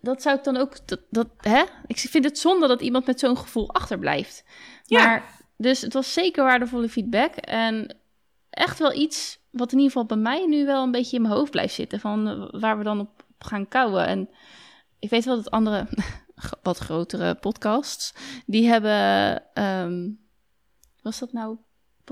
dat 0.02 0.22
zou 0.22 0.38
ik 0.38 0.44
dan 0.44 0.58
ook. 0.58 0.88
Dat, 0.88 1.00
dat, 1.10 1.28
hè? 1.38 1.64
Ik 1.88 1.98
vind 1.98 2.24
het 2.24 2.40
zonde 2.40 2.68
dat 2.68 2.82
iemand 2.82 3.06
met 3.06 3.20
zo'n 3.20 3.38
gevoel 3.38 3.74
achterblijft. 3.74 4.44
Ja. 4.84 5.06
Maar, 5.06 5.46
dus 5.58 5.82
het 5.82 5.94
was 5.94 6.14
zeker 6.14 6.44
waardevolle 6.44 6.90
feedback. 6.90 7.36
En 7.36 7.98
echt 8.50 8.80
wel 8.80 8.94
iets 8.94 9.40
wat 9.52 9.72
in 9.72 9.78
ieder 9.78 9.92
geval 9.92 10.08
bij 10.08 10.18
mij 10.18 10.46
nu 10.46 10.66
wel 10.66 10.84
een 10.84 10.92
beetje 10.92 11.16
in 11.16 11.22
mijn 11.22 11.34
hoofd 11.34 11.52
blijft 11.52 11.74
zitten. 11.74 12.00
Van 12.00 12.28
eh, 12.28 12.60
waar 12.62 12.78
we 12.78 12.84
dan 12.84 13.00
op 13.00 13.26
gaan 13.40 13.68
kouwen. 13.68 14.08
En 14.08 14.30
ik 15.00 15.10
weet 15.10 15.26
wel 15.26 15.36
dat 15.36 15.52
andere, 15.52 15.88
wat 16.62 16.78
grotere 16.78 17.36
podcasts, 17.36 18.14
die 18.46 18.68
hebben. 18.68 19.44
Um, 19.64 20.26
was 21.02 21.20
dat 21.20 21.32
nou 21.32 21.58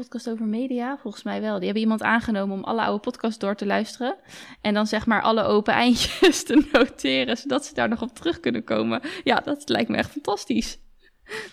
podcast 0.02 0.30
over 0.30 0.46
media? 0.46 0.98
Volgens 1.02 1.24
mij 1.24 1.42
wel. 1.42 1.56
Die 1.56 1.64
hebben 1.64 1.82
iemand 1.82 2.02
aangenomen 2.02 2.58
om 2.58 2.64
alle 2.64 2.82
oude 2.82 3.00
podcasts 3.00 3.40
door 3.40 3.56
te 3.56 3.66
luisteren. 3.66 4.16
En 4.62 4.74
dan 4.74 4.88
zeg 4.88 5.06
maar 5.06 5.22
alle 5.22 5.44
open 5.44 5.74
eindjes 5.84 6.44
te 6.44 6.68
noteren, 6.72 7.38
zodat 7.38 7.66
ze 7.66 7.74
daar 7.74 7.90
nog 7.90 8.02
op 8.02 8.16
terug 8.16 8.40
kunnen 8.40 8.64
komen. 8.64 9.02
Ja, 9.24 9.40
dat 9.40 9.70
lijkt 9.70 9.90
me 9.90 9.98
echt 9.98 10.12
fantastisch. 10.12 10.78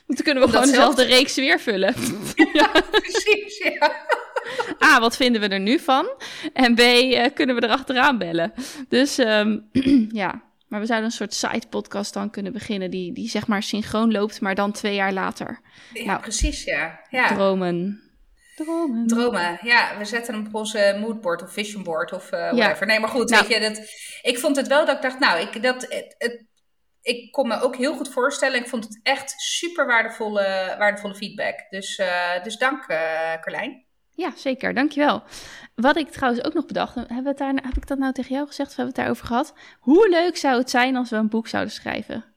Dan 0.07 0.17
kunnen 0.17 0.43
we 0.43 0.49
gewoon 0.49 0.67
dezelfde 0.67 1.05
reeks 1.05 1.35
weer 1.35 1.61
vullen. 1.61 1.95
ja, 2.53 2.71
precies, 2.91 3.59
ja. 3.59 3.93
A, 4.85 5.01
wat 5.01 5.17
vinden 5.17 5.41
we 5.41 5.49
er 5.49 5.61
nu 5.61 5.79
van? 5.79 6.09
En 6.53 6.75
B, 6.75 6.81
uh, 6.81 7.27
kunnen 7.35 7.57
we 7.57 7.63
erachteraan 7.63 8.19
bellen? 8.19 8.53
Dus 8.89 9.19
um, 9.19 9.69
ja, 10.23 10.43
maar 10.69 10.81
we 10.81 10.87
zouden 10.87 11.09
een 11.09 11.17
soort 11.17 11.35
side 11.35 11.67
podcast 11.71 12.15
dan 12.15 12.31
kunnen 12.31 12.53
beginnen 12.53 12.91
die, 12.91 13.13
die 13.13 13.29
zeg 13.29 13.47
maar 13.47 13.63
synchroon 13.63 14.13
loopt, 14.13 14.41
maar 14.41 14.55
dan 14.55 14.73
twee 14.73 14.95
jaar 14.95 15.13
later. 15.13 15.61
Ja, 15.93 16.05
nou, 16.05 16.21
precies, 16.21 16.65
ja. 16.65 17.01
ja. 17.11 17.35
Dromen. 17.35 18.03
Dromen. 18.55 19.07
Dromen, 19.07 19.59
ja. 19.63 19.99
We 19.99 20.05
zetten 20.05 20.35
hem 20.35 20.47
op 20.47 20.55
onze 20.55 20.97
moodboard 21.01 21.43
of 21.43 21.53
visionboard 21.53 22.13
of 22.13 22.33
uh, 22.33 22.53
whatever. 22.53 22.87
Nee, 22.87 23.01
maar 23.01 23.09
goed, 23.09 23.31
nou. 23.31 23.47
weet 23.47 23.57
je, 23.57 23.61
dat, 23.61 23.79
ik 24.23 24.39
vond 24.39 24.57
het 24.57 24.69
wel 24.69 24.87
dat 24.87 24.97
ik 24.97 25.03
dacht, 25.03 25.19
nou, 25.19 25.41
ik, 25.41 25.63
dat, 25.63 25.87
het, 26.19 26.45
ik 27.03 27.33
kon 27.33 27.49
me 27.49 27.61
ook 27.61 27.77
heel 27.77 27.97
goed 27.97 28.09
voorstellen. 28.09 28.61
Ik 28.61 28.69
vond 28.69 28.85
het 28.85 29.01
echt 29.03 29.35
super 29.37 29.87
waardevolle, 29.87 30.75
waardevolle 30.79 31.15
feedback. 31.15 31.67
Dus, 31.71 31.99
uh, 31.99 32.43
dus 32.43 32.57
dank, 32.57 32.89
uh, 32.89 32.97
Carlijn. 33.41 33.85
Ja, 34.15 34.33
zeker. 34.37 34.75
Dankjewel. 34.75 35.23
Wat 35.75 35.97
ik 35.97 36.11
trouwens 36.11 36.45
ook 36.45 36.55
nog 36.55 36.67
bedacht, 36.67 36.95
hebben 36.95 37.23
we 37.23 37.29
het 37.29 37.39
daar, 37.39 37.55
heb 37.55 37.77
ik 37.77 37.87
dat 37.87 37.99
nou 37.99 38.13
tegen 38.13 38.35
jou 38.35 38.47
gezegd 38.47 38.71
of 38.71 38.77
hebben 38.77 38.95
we 38.95 39.01
het 39.01 39.09
daarover 39.09 39.27
gehad? 39.27 39.55
Hoe 39.81 40.09
leuk 40.09 40.37
zou 40.37 40.59
het 40.59 40.71
zijn 40.71 40.97
als 40.97 41.11
we 41.11 41.17
een 41.17 41.29
boek 41.29 41.49
zouden 41.49 41.73
schrijven? 41.73 42.32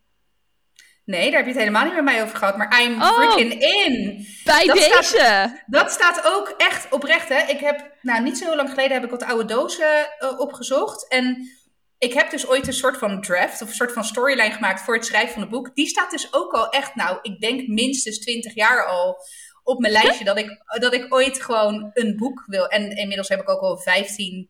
Nee, 1.06 1.32
daar 1.32 1.38
heb 1.38 1.46
je 1.46 1.52
het 1.52 1.60
helemaal 1.60 1.84
niet 1.84 1.94
met 1.94 2.04
mij 2.04 2.24
over 2.24 2.38
gehad. 2.38 2.58
Maar 2.58 2.82
I'm 2.82 3.02
oh, 3.02 3.14
freaking 3.14 3.54
in. 3.54 4.26
Bij 4.44 4.66
dat 4.66 4.76
deze. 4.76 5.04
Staat, 5.04 5.64
dat 5.66 5.92
staat 5.92 6.26
ook 6.26 6.54
echt 6.58 6.92
oprecht. 6.92 7.30
Hè? 7.30 7.40
Ik 7.40 7.60
heb, 7.60 7.98
nou 8.02 8.24
niet 8.24 8.38
zo 8.38 8.46
heel 8.46 8.56
lang 8.56 8.70
geleden 8.70 8.92
heb 8.92 9.04
ik 9.04 9.10
wat 9.10 9.24
oude 9.24 9.46
dozen 9.46 10.08
uh, 10.20 10.40
opgezocht. 10.40 11.08
En 11.08 11.50
ik 11.98 12.14
heb 12.14 12.30
dus 12.30 12.48
ooit 12.48 12.68
een 12.68 12.74
soort 12.74 12.98
van 12.98 13.22
draft 13.22 13.62
of 13.62 13.68
een 13.68 13.76
soort 13.76 13.92
van 13.92 14.04
storyline 14.04 14.52
gemaakt 14.52 14.82
voor 14.82 14.96
het 14.96 15.06
schrijven 15.06 15.34
van 15.34 15.42
het 15.42 15.52
boek. 15.52 15.76
Die 15.76 15.88
staat 15.88 16.12
dus 16.12 16.34
ook 16.34 16.52
al 16.52 16.70
echt, 16.70 16.96
nou, 16.96 17.20
ik 17.22 17.40
denk 17.40 17.68
minstens 17.68 18.20
20 18.20 18.54
jaar 18.56 18.86
al 18.86 19.18
op 19.64 19.80
mijn 19.80 19.94
lijstje 19.94 20.26
dat 20.26 20.38
ik, 20.38 20.64
dat 20.80 20.94
ik 20.94 21.14
ooit 21.14 21.42
gewoon 21.42 21.92
een 21.94 22.16
boek 22.16 22.44
wil. 22.46 22.68
En 22.68 22.96
inmiddels 22.96 23.28
heb 23.28 23.42
ik 23.42 23.50
ook 23.50 23.62
al 23.62 23.78
15 23.78 24.50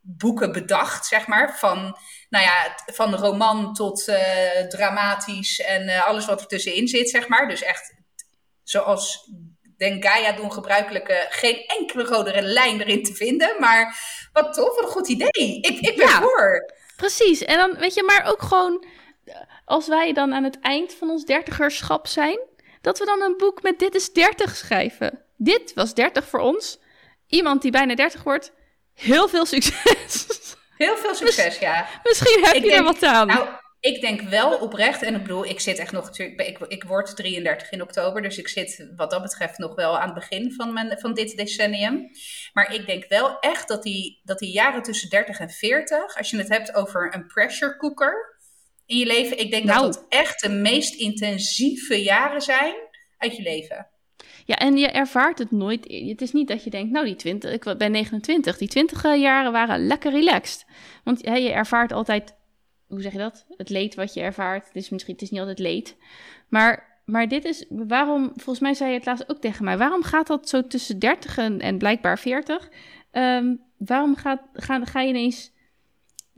boeken 0.00 0.52
bedacht, 0.52 1.06
zeg 1.06 1.26
maar. 1.26 1.58
Van, 1.58 1.96
nou 2.30 2.44
ja, 2.44 2.76
van 2.86 3.14
roman 3.14 3.74
tot 3.74 4.08
uh, 4.08 4.60
dramatisch 4.68 5.60
en 5.60 5.82
uh, 5.82 6.06
alles 6.06 6.26
wat 6.26 6.40
er 6.40 6.46
tussenin 6.46 6.88
zit, 6.88 7.10
zeg 7.10 7.28
maar. 7.28 7.48
Dus 7.48 7.62
echt 7.62 7.94
zoals 8.62 9.30
Den 9.76 10.02
Gaia 10.02 10.32
doen 10.32 10.52
gebruikelijke, 10.52 11.26
geen 11.30 11.64
enkele 11.66 12.04
rode 12.04 12.42
lijn 12.42 12.80
erin 12.80 13.02
te 13.02 13.14
vinden. 13.14 13.56
Maar 13.58 14.00
wat 14.32 14.54
tof, 14.54 14.74
wat 14.74 14.84
een 14.84 14.90
goed 14.90 15.08
idee. 15.08 15.60
Ik, 15.60 15.78
ik 15.80 15.96
ben 15.96 16.06
ja, 16.06 16.20
voor. 16.20 16.72
Precies. 16.96 17.44
En 17.44 17.56
dan 17.56 17.76
weet 17.78 17.94
je, 17.94 18.02
maar 18.02 18.24
ook 18.24 18.42
gewoon 18.42 18.84
als 19.64 19.86
wij 19.88 20.12
dan 20.12 20.34
aan 20.34 20.44
het 20.44 20.60
eind 20.60 20.94
van 20.94 21.10
ons 21.10 21.24
dertigerschap 21.24 22.06
zijn, 22.06 22.38
dat 22.80 22.98
we 22.98 23.04
dan 23.04 23.22
een 23.22 23.36
boek 23.36 23.62
met 23.62 23.78
dit 23.78 23.94
is 23.94 24.12
30 24.12 24.56
schrijven. 24.56 25.24
Dit 25.36 25.74
was 25.74 25.94
30 25.94 26.28
voor 26.28 26.40
ons. 26.40 26.78
Iemand 27.26 27.62
die 27.62 27.70
bijna 27.70 27.94
30 27.94 28.22
wordt. 28.22 28.52
Heel 28.94 29.28
veel 29.28 29.46
succes. 29.46 30.26
Heel 30.84 30.96
veel 30.96 31.14
succes, 31.14 31.58
ja. 31.58 31.86
Misschien 32.02 32.44
heb 32.44 32.54
je 32.54 32.72
er 32.72 32.82
wat 32.82 33.02
aan. 33.02 33.26
Nou, 33.26 33.48
ik 33.80 34.00
denk 34.00 34.20
wel 34.20 34.58
oprecht, 34.58 35.02
en 35.02 35.14
ik 35.14 35.22
bedoel, 35.22 35.44
ik 35.44 35.60
zit 35.60 35.78
echt 35.78 35.92
nog, 35.92 36.18
ik, 36.18 36.58
ik 36.68 36.84
word 36.84 37.16
33 37.16 37.70
in 37.70 37.82
oktober, 37.82 38.22
dus 38.22 38.38
ik 38.38 38.48
zit 38.48 38.90
wat 38.96 39.10
dat 39.10 39.22
betreft 39.22 39.58
nog 39.58 39.74
wel 39.74 39.98
aan 39.98 40.04
het 40.04 40.14
begin 40.14 40.52
van, 40.52 40.72
mijn, 40.72 40.98
van 40.98 41.14
dit 41.14 41.36
decennium. 41.36 42.10
Maar 42.52 42.74
ik 42.74 42.86
denk 42.86 43.08
wel 43.08 43.38
echt 43.38 43.68
dat 43.68 43.82
die, 43.82 44.20
dat 44.22 44.38
die 44.38 44.52
jaren 44.52 44.82
tussen 44.82 45.10
30 45.10 45.38
en 45.38 45.50
40, 45.50 46.16
als 46.16 46.30
je 46.30 46.36
het 46.36 46.48
hebt 46.48 46.74
over 46.74 47.14
een 47.14 47.26
pressure 47.26 47.76
cooker 47.76 48.38
in 48.86 48.96
je 48.96 49.06
leven, 49.06 49.38
ik 49.38 49.50
denk 49.50 49.64
nou. 49.64 49.82
dat 49.82 49.94
dat 49.94 50.04
echt 50.08 50.40
de 50.40 50.48
meest 50.48 50.94
intensieve 50.94 52.02
jaren 52.02 52.40
zijn 52.40 52.74
uit 53.18 53.36
je 53.36 53.42
leven. 53.42 53.88
Ja, 54.44 54.56
en 54.56 54.76
je 54.76 54.88
ervaart 54.88 55.38
het 55.38 55.50
nooit. 55.50 55.84
Het 55.88 56.22
is 56.22 56.32
niet 56.32 56.48
dat 56.48 56.64
je 56.64 56.70
denkt, 56.70 56.92
nou, 56.92 57.04
die 57.04 57.16
20, 57.16 57.52
ik 57.52 57.74
ben 57.78 57.90
29, 57.90 58.58
die 58.58 58.68
20 58.68 59.16
jaren 59.16 59.52
waren 59.52 59.86
lekker 59.86 60.12
relaxed. 60.12 60.66
Want 61.04 61.20
je 61.20 61.52
ervaart 61.52 61.92
altijd 61.92 62.34
hoe 62.90 63.02
zeg 63.02 63.12
je 63.12 63.18
dat? 63.18 63.46
Het 63.56 63.68
leed 63.68 63.94
wat 63.94 64.14
je 64.14 64.20
ervaart. 64.20 64.66
Het 64.66 64.76
is 64.76 64.88
misschien 64.88 65.14
het 65.14 65.22
is 65.22 65.30
niet 65.30 65.40
altijd 65.40 65.58
leed. 65.58 65.96
Maar, 66.48 67.00
maar 67.04 67.28
dit 67.28 67.44
is 67.44 67.64
waarom, 67.68 68.32
volgens 68.34 68.60
mij 68.60 68.74
zei 68.74 68.90
je 68.90 68.96
het 68.96 69.06
laatst 69.06 69.30
ook 69.30 69.40
tegen 69.40 69.64
mij. 69.64 69.78
Waarom 69.78 70.02
gaat 70.02 70.26
dat 70.26 70.48
zo 70.48 70.66
tussen 70.66 70.98
30 70.98 71.38
en, 71.38 71.60
en 71.60 71.78
blijkbaar 71.78 72.18
40? 72.18 72.64
Um, 72.64 72.70
ehm, 73.10 73.54
waarom 73.76 74.16
gaat, 74.16 74.42
ga, 74.52 74.84
ga 74.84 75.00
je 75.00 75.08
ineens 75.08 75.52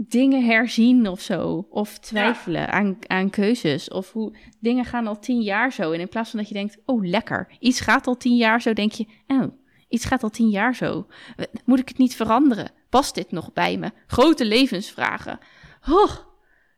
dingen 0.09 0.45
herzien 0.45 1.09
of 1.09 1.21
zo? 1.21 1.67
Of 1.71 1.99
twijfelen 1.99 2.69
aan, 2.69 2.99
aan 3.07 3.31
keuzes? 3.31 3.89
Of 3.89 4.13
hoe 4.13 4.37
dingen 4.61 4.85
gaan 4.85 5.07
al 5.07 5.19
tien 5.19 5.41
jaar 5.41 5.73
zo. 5.73 5.93
En 5.93 6.01
in 6.01 6.09
plaats 6.09 6.31
van 6.31 6.39
dat 6.39 6.49
je 6.49 6.55
denkt, 6.55 6.79
oh 6.85 7.05
lekker, 7.05 7.57
iets 7.59 7.81
gaat 7.81 8.07
al 8.07 8.17
tien 8.17 8.37
jaar 8.37 8.63
zo, 8.63 8.73
denk 8.73 8.93
je, 8.93 9.07
oh, 9.27 9.53
iets 9.89 10.05
gaat 10.05 10.23
al 10.23 10.31
tien 10.31 10.49
jaar 10.49 10.75
zo. 10.75 11.07
Moet 11.65 11.79
ik 11.79 11.89
het 11.89 11.99
niet 11.99 12.17
veranderen? 12.17 12.71
Past 12.89 13.15
dit 13.15 13.31
nog 13.31 13.53
bij 13.53 13.77
me? 13.77 13.91
Grote 14.07 14.45
levensvragen. 14.45 15.39
Oh, 15.89 16.11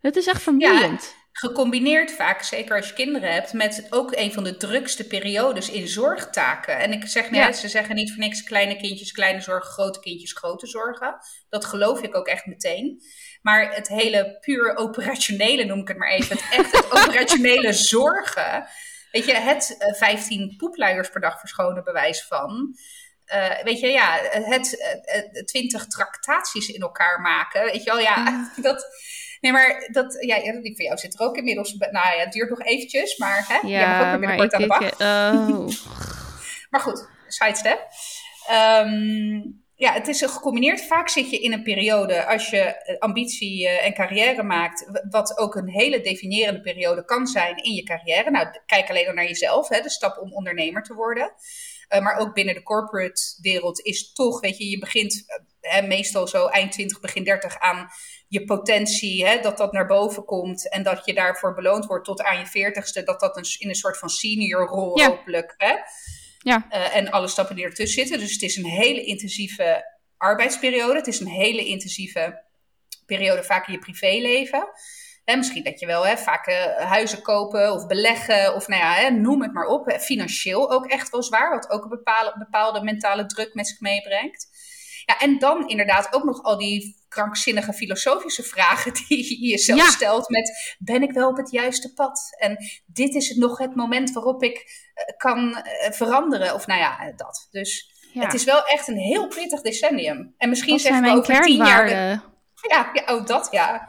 het 0.00 0.16
is 0.16 0.26
echt 0.26 0.42
vermoeiend. 0.42 1.16
Gecombineerd 1.36 2.12
vaak, 2.12 2.42
zeker 2.42 2.76
als 2.76 2.88
je 2.88 2.94
kinderen 2.94 3.32
hebt, 3.32 3.52
met 3.52 3.86
ook 3.90 4.16
een 4.16 4.32
van 4.32 4.44
de 4.44 4.56
drukste 4.56 5.06
periodes 5.06 5.70
in 5.70 5.88
zorgtaken. 5.88 6.78
En 6.78 6.92
ik 6.92 7.06
zeg 7.06 7.30
net, 7.30 7.56
ze 7.56 7.68
zeggen 7.68 7.94
niet 7.94 8.12
voor 8.12 8.22
niks 8.22 8.42
kleine 8.42 8.76
kindjes, 8.76 9.12
kleine 9.12 9.40
zorgen, 9.40 9.70
grote 9.70 10.00
kindjes, 10.00 10.32
grote 10.32 10.66
zorgen. 10.66 11.16
Dat 11.48 11.64
geloof 11.64 12.02
ik 12.02 12.16
ook 12.16 12.26
echt 12.26 12.46
meteen. 12.46 13.02
Maar 13.42 13.74
het 13.74 13.88
hele 13.88 14.38
puur 14.40 14.76
operationele, 14.76 15.64
noem 15.64 15.80
ik 15.80 15.88
het 15.88 15.96
maar 15.96 16.10
even, 16.10 16.36
het 16.36 16.46
echt 16.50 16.72
het 16.72 16.92
operationele 17.02 17.72
zorgen. 17.72 18.66
Weet 19.10 19.24
je, 19.24 19.34
het 19.34 19.76
uh, 19.78 19.94
15 19.94 20.54
poepluiers 20.56 21.10
per 21.10 21.20
dag 21.20 21.38
verschonen 21.40 21.84
bewijs 21.84 22.26
van. 22.26 22.76
Uh, 23.34 23.62
weet 23.62 23.80
je, 23.80 23.86
ja, 23.86 24.18
het 24.30 24.96
uh, 25.34 25.42
20 25.44 25.86
tractaties 25.86 26.68
in 26.68 26.80
elkaar 26.80 27.20
maken. 27.20 27.64
Weet 27.64 27.84
je 27.84 27.90
wel, 27.90 28.00
ja, 28.00 28.44
dat 28.56 28.86
Nee, 29.44 29.52
maar 29.52 29.88
dat, 29.92 30.16
ja, 30.20 30.36
die 30.60 30.76
van 30.76 30.84
jou 30.84 30.98
zit 30.98 31.18
er 31.18 31.26
ook 31.26 31.36
inmiddels. 31.36 31.74
Nou 31.74 31.92
ja, 31.92 32.16
het 32.16 32.32
duurt 32.32 32.50
nog 32.50 32.62
eventjes, 32.62 33.18
maar 33.18 33.44
hè, 33.48 33.68
ja, 33.68 33.78
jij 33.78 33.86
mag 33.86 34.00
ook 34.00 34.08
weer 34.08 34.18
binnenkort 34.18 34.54
aan 34.54 34.60
de 34.60 34.66
bak. 34.66 34.82
Oh. 34.82 35.68
maar 36.70 36.80
goed, 36.80 37.08
sidestep. 37.28 37.88
Um, 38.50 39.62
ja, 39.74 39.92
het 39.92 40.08
is 40.08 40.22
gecombineerd. 40.22 40.86
Vaak 40.86 41.08
zit 41.08 41.30
je 41.30 41.38
in 41.38 41.52
een 41.52 41.62
periode, 41.62 42.26
als 42.26 42.50
je 42.50 42.96
ambitie 42.98 43.68
eh, 43.68 43.86
en 43.86 43.94
carrière 43.94 44.42
maakt, 44.42 45.00
wat 45.10 45.38
ook 45.38 45.54
een 45.54 45.68
hele 45.68 46.00
definiërende 46.00 46.60
periode 46.60 47.04
kan 47.04 47.26
zijn 47.26 47.56
in 47.56 47.72
je 47.72 47.82
carrière. 47.82 48.30
Nou, 48.30 48.46
kijk 48.66 48.90
alleen 48.90 49.14
naar 49.14 49.24
jezelf, 49.24 49.68
hè, 49.68 49.80
de 49.80 49.90
stap 49.90 50.18
om 50.18 50.32
ondernemer 50.32 50.82
te 50.82 50.94
worden. 50.94 51.32
Uh, 51.88 52.00
maar 52.00 52.16
ook 52.16 52.34
binnen 52.34 52.54
de 52.54 52.62
corporate 52.62 53.22
wereld 53.40 53.80
is 53.80 54.12
toch, 54.12 54.40
weet 54.40 54.58
je, 54.58 54.68
je 54.68 54.78
begint 54.78 55.24
uh, 55.60 55.86
meestal 55.88 56.28
zo 56.28 56.46
eind 56.46 56.72
20, 56.72 57.00
begin 57.00 57.24
30 57.24 57.58
aan 57.58 57.88
je 58.28 58.44
potentie, 58.44 59.26
hè, 59.26 59.40
dat 59.40 59.58
dat 59.58 59.72
naar 59.72 59.86
boven 59.86 60.24
komt 60.24 60.68
en 60.68 60.82
dat 60.82 61.04
je 61.04 61.14
daarvoor 61.14 61.54
beloond 61.54 61.86
wordt 61.86 62.04
tot 62.04 62.22
aan 62.22 62.38
je 62.38 62.46
veertigste, 62.46 63.02
dat 63.02 63.20
dat 63.20 63.36
een, 63.36 63.44
in 63.58 63.68
een 63.68 63.74
soort 63.74 63.98
van 63.98 64.08
senior 64.08 64.66
rol 64.66 64.98
ja. 64.98 65.08
hopelijk. 65.08 65.54
Hè? 65.56 65.74
Ja. 66.38 66.66
Uh, 66.70 66.96
en 66.96 67.10
alle 67.10 67.28
stappen 67.28 67.56
die 67.56 67.64
ertussen 67.64 68.00
zitten. 68.02 68.18
Dus 68.18 68.32
het 68.32 68.42
is 68.42 68.56
een 68.56 68.64
hele 68.64 69.04
intensieve 69.04 69.84
arbeidsperiode. 70.16 70.94
Het 70.94 71.06
is 71.06 71.20
een 71.20 71.28
hele 71.28 71.64
intensieve 71.64 72.42
periode 73.06 73.44
vaak 73.44 73.66
in 73.66 73.72
je 73.72 73.78
privéleven. 73.78 74.68
Hè, 75.24 75.36
misschien 75.36 75.64
dat 75.64 75.80
je 75.80 75.86
wel 75.86 76.06
hè, 76.06 76.16
vaak 76.16 76.46
uh, 76.46 76.76
huizen 76.76 77.22
kopen 77.22 77.72
of 77.72 77.86
beleggen 77.86 78.54
of 78.54 78.68
nou 78.68 78.82
ja, 78.82 78.92
hè, 78.92 79.10
noem 79.10 79.42
het 79.42 79.52
maar 79.52 79.66
op. 79.66 79.92
Financieel 80.00 80.70
ook 80.70 80.86
echt 80.86 81.10
wel 81.10 81.22
zwaar, 81.22 81.50
wat 81.50 81.70
ook 81.70 81.82
een 81.82 81.88
bepaalde, 81.88 82.34
bepaalde 82.38 82.82
mentale 82.82 83.26
druk 83.26 83.54
met 83.54 83.68
zich 83.68 83.80
meebrengt. 83.80 84.48
Ja, 85.06 85.18
en 85.18 85.38
dan 85.38 85.68
inderdaad 85.68 86.14
ook 86.14 86.24
nog 86.24 86.42
al 86.42 86.58
die 86.58 87.02
krankzinnige 87.08 87.72
filosofische 87.72 88.42
vragen 88.42 88.92
die 89.08 89.40
je 89.40 89.46
jezelf 89.48 89.86
stelt 89.86 90.28
met 90.28 90.76
ben 90.78 91.02
ik 91.02 91.12
wel 91.12 91.28
op 91.28 91.36
het 91.36 91.50
juiste 91.50 91.92
pad? 91.92 92.36
En 92.38 92.56
dit 92.86 93.14
is 93.14 93.34
nog 93.34 93.58
het 93.58 93.74
moment 93.74 94.12
waarop 94.12 94.42
ik 94.42 94.56
uh, 94.56 95.16
kan 95.16 95.48
uh, 95.48 95.90
veranderen. 95.90 96.54
Of 96.54 96.66
nou 96.66 96.80
ja, 96.80 97.12
dat. 97.16 97.48
Dus 97.50 97.92
het 98.12 98.34
is 98.34 98.44
wel 98.44 98.64
echt 98.64 98.88
een 98.88 98.98
heel 98.98 99.28
pittig 99.28 99.60
decennium. 99.60 100.34
En 100.38 100.48
misschien 100.48 100.78
zeggen 100.78 101.02
we 101.02 101.10
over 101.10 101.40
tien 101.40 101.56
jaar... 101.56 101.90
Ja, 101.90 102.90
ja, 102.92 103.14
oh 103.14 103.26
dat 103.26 103.48
ja. 103.50 103.88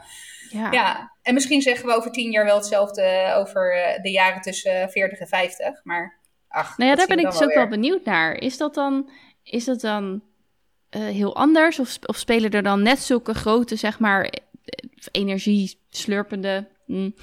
Ja. 0.56 0.72
Ja. 0.72 1.12
en 1.22 1.34
misschien 1.34 1.62
zeggen 1.62 1.86
we 1.86 1.94
over 1.94 2.10
tien 2.10 2.30
jaar 2.30 2.44
wel 2.44 2.56
hetzelfde 2.56 3.34
over 3.36 3.76
uh, 3.76 4.02
de 4.02 4.10
jaren 4.10 4.40
tussen 4.40 4.90
40 4.90 5.18
en 5.18 5.26
50. 5.26 5.84
Maar 5.84 6.18
ach, 6.48 6.78
nou 6.78 6.90
ja, 6.90 6.96
daar 6.96 7.06
ben 7.06 7.18
ik 7.18 7.30
dus 7.30 7.42
ook 7.42 7.54
wel 7.54 7.68
benieuwd 7.68 8.04
naar. 8.04 8.34
Is 8.34 8.56
dat 8.56 8.74
dan, 8.74 9.10
is 9.42 9.64
dat 9.64 9.80
dan 9.80 10.22
uh, 10.96 11.02
heel 11.02 11.36
anders? 11.36 11.78
Of, 11.78 11.98
of 12.06 12.16
spelen 12.16 12.50
er 12.50 12.62
dan 12.62 12.82
net 12.82 12.98
zulke 12.98 13.34
grote, 13.34 13.76
zeg 13.76 13.98
maar, 13.98 14.32
energie 15.10 15.80
slurpende 15.90 16.68
mm, 16.86 17.14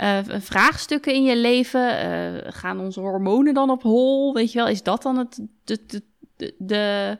uh, 0.00 0.18
vraagstukken 0.24 1.14
in 1.14 1.24
je 1.24 1.36
leven? 1.36 2.06
Uh, 2.06 2.52
gaan 2.52 2.80
onze 2.80 3.00
hormonen 3.00 3.54
dan 3.54 3.70
op 3.70 3.82
hol? 3.82 4.34
Weet 4.34 4.52
je 4.52 4.58
wel, 4.58 4.68
is 4.68 4.82
dat 4.82 5.02
dan 5.02 5.16
het, 5.16 5.40
de, 5.64 5.86
de, 5.86 6.54
de, 6.58 7.18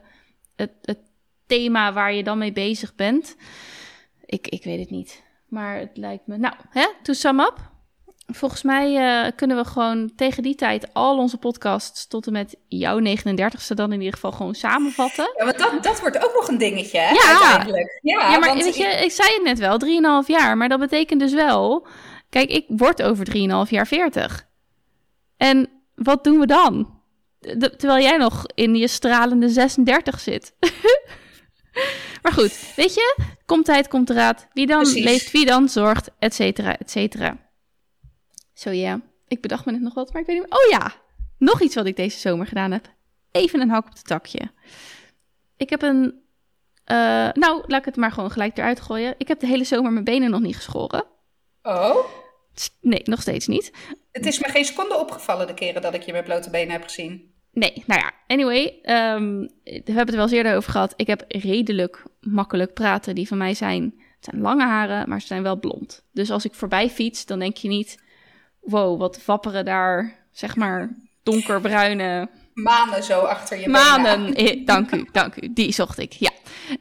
het, 0.55 0.71
het 0.81 0.99
thema 1.45 1.93
waar 1.93 2.13
je 2.13 2.23
dan 2.23 2.37
mee 2.37 2.51
bezig 2.51 2.95
bent? 2.95 3.35
Ik, 4.25 4.47
ik 4.47 4.63
weet 4.63 4.79
het 4.79 4.89
niet. 4.89 5.23
Maar 5.47 5.77
het 5.77 5.97
lijkt 5.97 6.27
me. 6.27 6.37
Nou, 6.37 6.53
hè, 6.69 6.87
to 7.03 7.13
sum 7.13 7.39
up. 7.39 7.73
Volgens 8.27 8.61
mij 8.61 8.91
uh, 9.25 9.31
kunnen 9.35 9.57
we 9.57 9.65
gewoon 9.65 10.11
tegen 10.15 10.43
die 10.43 10.55
tijd 10.55 10.93
al 10.93 11.17
onze 11.17 11.37
podcasts 11.37 12.07
tot 12.07 12.27
en 12.27 12.33
met 12.33 12.55
jouw 12.67 12.99
39ste 12.99 13.73
dan 13.75 13.91
in 13.91 13.99
ieder 13.99 14.13
geval 14.13 14.31
gewoon 14.31 14.55
samenvatten. 14.55 15.33
Ja, 15.37 15.45
want 15.45 15.57
dat, 15.57 15.83
dat 15.83 15.99
wordt 15.99 16.23
ook 16.23 16.33
nog 16.33 16.47
een 16.47 16.57
dingetje, 16.57 16.99
hè, 16.99 17.09
ja. 17.09 17.39
uiteindelijk. 17.41 17.99
Ja, 18.01 18.31
ja 18.31 18.39
maar 18.39 18.55
weet 18.55 18.75
je, 18.75 18.87
ik 18.87 19.11
zei 19.11 19.33
het 19.33 19.43
net 19.43 19.59
wel, 19.59 20.23
3,5 20.23 20.27
jaar. 20.27 20.57
Maar 20.57 20.69
dat 20.69 20.79
betekent 20.79 21.19
dus 21.19 21.33
wel, 21.33 21.87
kijk, 22.29 22.49
ik 22.49 22.65
word 22.67 23.01
over 23.01 23.27
3,5 23.65 23.69
jaar 23.69 23.87
40. 23.87 24.47
En 25.37 25.69
wat 25.95 26.23
doen 26.23 26.39
we 26.39 26.45
dan? 26.45 26.93
terwijl 27.77 28.03
jij 28.03 28.17
nog 28.17 28.43
in 28.55 28.75
je 28.75 28.87
stralende 28.87 29.49
36 29.49 30.19
zit. 30.19 30.53
Maar 32.25 32.33
goed, 32.33 32.73
weet 32.75 32.93
je, 32.93 33.17
komt 33.45 33.65
tijd, 33.65 33.87
komt 33.87 34.09
raad. 34.09 34.47
Wie 34.53 34.67
dan 34.67 34.81
Precies. 34.81 35.03
leeft, 35.03 35.31
wie 35.31 35.45
dan 35.45 35.69
zorgt, 35.69 36.09
et 36.19 36.33
cetera, 36.33 36.77
et 36.77 36.91
cetera. 36.91 37.37
Zo 38.53 38.69
ja, 38.69 39.01
ik 39.27 39.41
bedacht 39.41 39.65
me 39.65 39.71
net 39.71 39.81
nog 39.81 39.93
wat, 39.93 40.13
maar 40.13 40.21
ik 40.21 40.27
weet 40.27 40.39
niet 40.39 40.49
meer. 40.49 40.59
Oh 40.59 40.69
ja, 40.69 40.93
nog 41.37 41.61
iets 41.61 41.75
wat 41.75 41.85
ik 41.85 41.95
deze 41.95 42.19
zomer 42.19 42.47
gedaan 42.47 42.71
heb. 42.71 42.93
Even 43.31 43.61
een 43.61 43.69
hak 43.69 43.85
op 43.85 43.93
het 43.93 44.05
takje. 44.05 44.39
Ik 45.57 45.69
heb 45.69 45.81
een, 45.81 46.21
eh, 46.83 46.95
nou, 47.33 47.63
laat 47.67 47.79
ik 47.79 47.85
het 47.85 47.95
maar 47.95 48.11
gewoon 48.11 48.31
gelijk 48.31 48.57
eruit 48.57 48.81
gooien. 48.81 49.15
Ik 49.17 49.27
heb 49.27 49.39
de 49.39 49.47
hele 49.47 49.63
zomer 49.63 49.91
mijn 49.91 50.03
benen 50.05 50.29
nog 50.29 50.41
niet 50.41 50.55
geschoren. 50.55 51.05
Oh, 51.63 52.05
Nee, 52.81 53.01
nog 53.03 53.21
steeds 53.21 53.47
niet. 53.47 53.71
het 54.11 54.25
is 54.25 54.39
me 54.39 54.49
geen 54.49 54.65
seconde 54.65 54.97
opgevallen 54.97 55.47
de 55.47 55.53
keren 55.53 55.81
dat 55.81 55.93
ik 55.93 56.01
je 56.01 56.11
met 56.11 56.23
blote 56.23 56.49
benen 56.49 56.71
heb 56.71 56.83
gezien. 56.83 57.33
Nee, 57.55 57.83
nou 57.85 58.01
ja, 58.01 58.11
anyway, 58.27 58.79
ehm, 58.81 59.39
we 59.63 59.81
hebben 59.85 60.05
het 60.05 60.15
wel 60.15 60.23
eens 60.23 60.31
eerder 60.31 60.55
over 60.55 60.71
gehad. 60.71 60.93
Ik 60.95 61.07
heb 61.07 61.25
redelijk 61.27 62.03
makkelijk 62.19 62.73
praten. 62.73 63.15
Die 63.15 63.27
van 63.27 63.37
mij 63.37 63.53
zijn, 63.53 63.83
het 64.15 64.25
zijn 64.29 64.41
lange 64.41 64.63
haren, 64.63 65.09
maar 65.09 65.21
ze 65.21 65.27
zijn 65.27 65.43
wel 65.43 65.59
blond. 65.59 66.03
Dus 66.11 66.31
als 66.31 66.45
ik 66.45 66.53
voorbij 66.53 66.89
fiets, 66.89 67.25
dan 67.25 67.39
denk 67.39 67.57
je 67.57 67.67
niet, 67.67 68.03
wow, 68.61 68.99
wat 68.99 69.25
wapperen 69.25 69.65
daar, 69.65 70.27
zeg 70.31 70.55
maar, 70.55 70.95
donkerbruine 71.23 72.29
Manen 72.55 73.03
zo 73.03 73.19
achter 73.19 73.59
je 73.59 73.69
manen. 73.69 74.33
benen. 74.33 74.35
Eh, 74.35 74.65
dank 74.65 74.91
u, 74.91 75.07
dank 75.11 75.35
u. 75.41 75.53
Die 75.53 75.71
zocht 75.71 75.99
ik, 75.99 76.11
ja. 76.11 76.31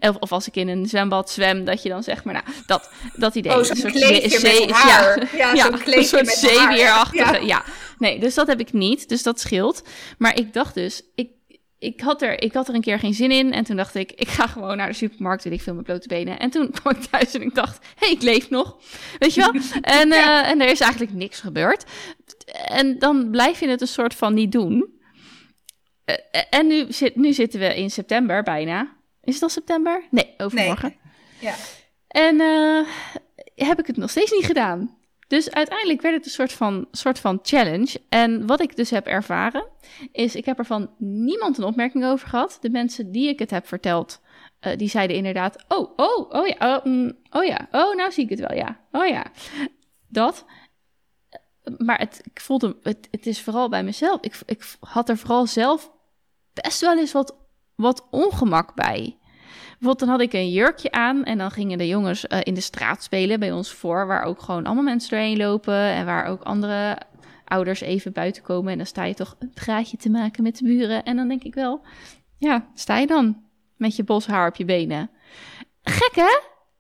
Of, 0.01 0.17
of 0.17 0.33
als 0.33 0.47
ik 0.47 0.57
in 0.57 0.69
een 0.69 0.87
zwembad 0.87 1.31
zwem, 1.31 1.65
dat 1.65 1.83
je 1.83 1.89
dan 1.89 2.03
zeg 2.03 2.25
maar, 2.25 2.35
nou, 2.35 2.47
dat, 2.67 2.91
dat 3.17 3.35
idee. 3.35 3.53
Oh, 3.53 3.63
zo'n 3.63 3.91
kleedje 3.91 4.41
met 4.43 4.71
haar. 4.71 5.19
Ja, 5.19 5.29
Ja, 5.37 5.53
ja, 5.53 5.65
zo'n 5.65 5.79
kleedje 5.79 6.19
een 6.19 6.27
soort 6.27 6.39
zeewierachtige, 6.39 7.33
ja. 7.33 7.41
Ja. 7.41 7.65
Nee, 7.99 8.19
dus 8.19 8.35
dat 8.35 8.47
heb 8.47 8.61
ik 8.61 8.73
niet, 8.73 9.09
dus 9.09 9.23
dat 9.23 9.41
scheelt. 9.41 9.83
Maar 10.19 10.39
ik 10.39 10.53
dacht 10.53 10.75
dus, 10.75 11.03
ik, 11.15 11.29
ik, 11.79 12.01
had 12.01 12.23
er, 12.23 12.43
ik 12.43 12.53
had 12.53 12.69
er 12.69 12.75
een 12.75 12.81
keer 12.81 12.99
geen 12.99 13.15
zin 13.15 13.31
in. 13.31 13.53
En 13.53 13.65
toen 13.65 13.77
dacht 13.77 13.95
ik, 13.95 14.13
ik 14.13 14.29
ga 14.29 14.47
gewoon 14.47 14.77
naar 14.77 14.89
de 14.89 14.95
supermarkt, 14.95 15.45
weet 15.45 15.53
ik 15.53 15.63
veel, 15.63 15.75
met 15.75 15.85
blote 15.85 16.09
benen. 16.09 16.39
En 16.39 16.51
toen 16.51 16.71
kwam 16.81 16.95
ik 16.95 17.03
thuis 17.03 17.35
en 17.35 17.43
ik 17.43 17.55
dacht, 17.55 17.79
hé, 17.95 18.07
hey, 18.07 18.11
ik 18.15 18.23
leef 18.23 18.51
nog. 18.51 18.77
Weet 19.19 19.35
je 19.35 19.41
wel? 19.41 19.63
En, 20.01 20.13
eh, 20.13 20.51
en 20.51 20.61
er 20.61 20.69
is 20.69 20.81
eigenlijk 20.81 21.13
niks 21.13 21.41
gebeurd. 21.41 21.85
En 22.67 22.99
dan 22.99 23.31
blijf 23.31 23.61
je 23.61 23.69
het 23.69 23.81
een 23.81 23.87
soort 23.87 24.15
van 24.15 24.35
niet 24.35 24.53
doen. 24.53 24.93
Eh, 26.05 26.15
eh, 26.31 26.43
en 26.51 26.67
nu, 26.67 26.93
zit, 26.93 27.17
nu 27.17 27.33
zitten 27.33 27.61
we 27.61 27.77
in 27.77 27.91
september 27.91 28.43
bijna. 28.43 28.97
Is 29.23 29.35
het 29.35 29.43
al 29.43 29.49
september? 29.49 30.05
Nee, 30.11 30.35
overmorgen. 30.39 30.95
Ja. 31.41 31.55
En 32.09 32.41
eh, 32.41 32.87
heb 33.67 33.79
ik 33.79 33.87
het 33.87 33.97
nog 33.97 34.11
steeds 34.11 34.33
niet 34.33 34.45
gedaan. 34.45 34.99
Dus 35.29 35.51
uiteindelijk 35.51 36.03
werd 36.03 36.15
het 36.15 36.25
een 36.25 36.31
soort 36.31 36.53
van, 36.53 36.89
soort 36.91 37.19
van 37.19 37.39
challenge. 37.43 38.01
En 38.09 38.47
wat 38.47 38.61
ik 38.61 38.77
dus 38.77 38.91
heb 38.91 39.07
ervaren, 39.07 39.67
is 40.13 40.35
ik 40.35 40.45
heb 40.45 40.59
er 40.59 40.67
van 40.67 40.91
niemand 40.99 41.59
een 41.59 41.65
opmerking 41.65 42.05
over 42.05 42.29
gehad. 42.29 42.59
De 42.61 42.71
mensen 42.71 43.13
die 43.13 43.29
ik 43.29 43.39
het 43.39 43.51
heb 43.51 43.67
verteld, 43.67 44.21
die 44.77 44.89
zeiden 44.89 45.17
inderdaad... 45.17 45.65
Oh, 45.69 45.93
oh, 45.97 46.31
oh 46.31 46.47
ja, 46.47 46.77
oh, 46.77 46.85
mm, 46.85 47.13
oh 47.31 47.45
ja, 47.45 47.69
oh, 47.71 47.97
nou 47.97 48.13
zie 48.13 48.25
ik 48.25 48.31
het 48.31 48.41
wel, 48.41 48.55
ja. 48.55 48.81
Oh 48.93 49.07
ja, 49.07 49.27
dat. 50.09 50.45
Maar 51.79 51.99
het, 51.99 52.21
ik 52.25 52.41
voelde, 52.41 52.77
het, 52.83 53.09
het 53.11 53.27
is 53.27 53.41
vooral 53.41 53.69
bij 53.69 53.85
mezelf. 53.85 54.21
Ik, 54.21 54.41
ik 54.47 54.77
had 54.81 55.09
er 55.09 55.19
vooral 55.19 55.47
zelf 55.47 55.94
best 56.55 56.81
wel 56.81 56.99
eens 56.99 57.13
wat, 57.13 57.37
wat 57.75 58.07
ongemak 58.11 58.75
bij. 58.75 59.19
Bijvoorbeeld, 59.79 59.99
dan 59.99 60.09
had 60.09 60.21
ik 60.21 60.33
een 60.33 60.51
jurkje 60.51 60.91
aan 60.91 61.25
en 61.25 61.39
dan 61.39 61.51
gingen 61.51 61.79
de 61.79 61.87
jongens 61.87 62.27
eh, 62.27 62.39
in 62.43 62.55
de 62.55 62.61
straat 62.61 63.03
spelen 63.03 63.41
bij 63.41 63.53
ons 63.53 63.73
voor, 63.73 64.07
waar 64.07 64.23
ook 64.23 64.43
gewoon 64.43 64.67
allemaal 64.67 64.85
mensen 64.85 65.11
doorheen 65.11 65.37
lopen 65.37 65.75
en 65.75 66.07
waar 66.07 66.27
ook 66.27 66.43
andere 66.43 66.99
ouders 67.45 67.81
even 67.81 68.13
buiten 68.13 68.43
komen. 68.43 68.73
En 68.73 68.77
dan 68.77 68.87
sta 68.87 69.05
je 69.05 69.15
toch 69.15 69.37
een 69.39 69.53
praatje 69.55 69.97
te 69.97 70.11
maken 70.11 70.43
met 70.43 70.59
de 70.59 70.65
buren. 70.65 71.05
En 71.05 71.17
dan 71.17 71.29
denk 71.29 71.43
ik 71.43 71.55
wel, 71.55 71.81
ja, 72.39 72.67
sta 72.75 72.99
je 72.99 73.07
dan 73.07 73.43
met 73.77 73.97
je 73.97 74.05
bos 74.05 74.27
haar 74.27 74.49
op 74.49 74.57
je 74.57 74.65
benen. 74.65 75.11
Gek 75.83 76.15
hè? 76.15 76.39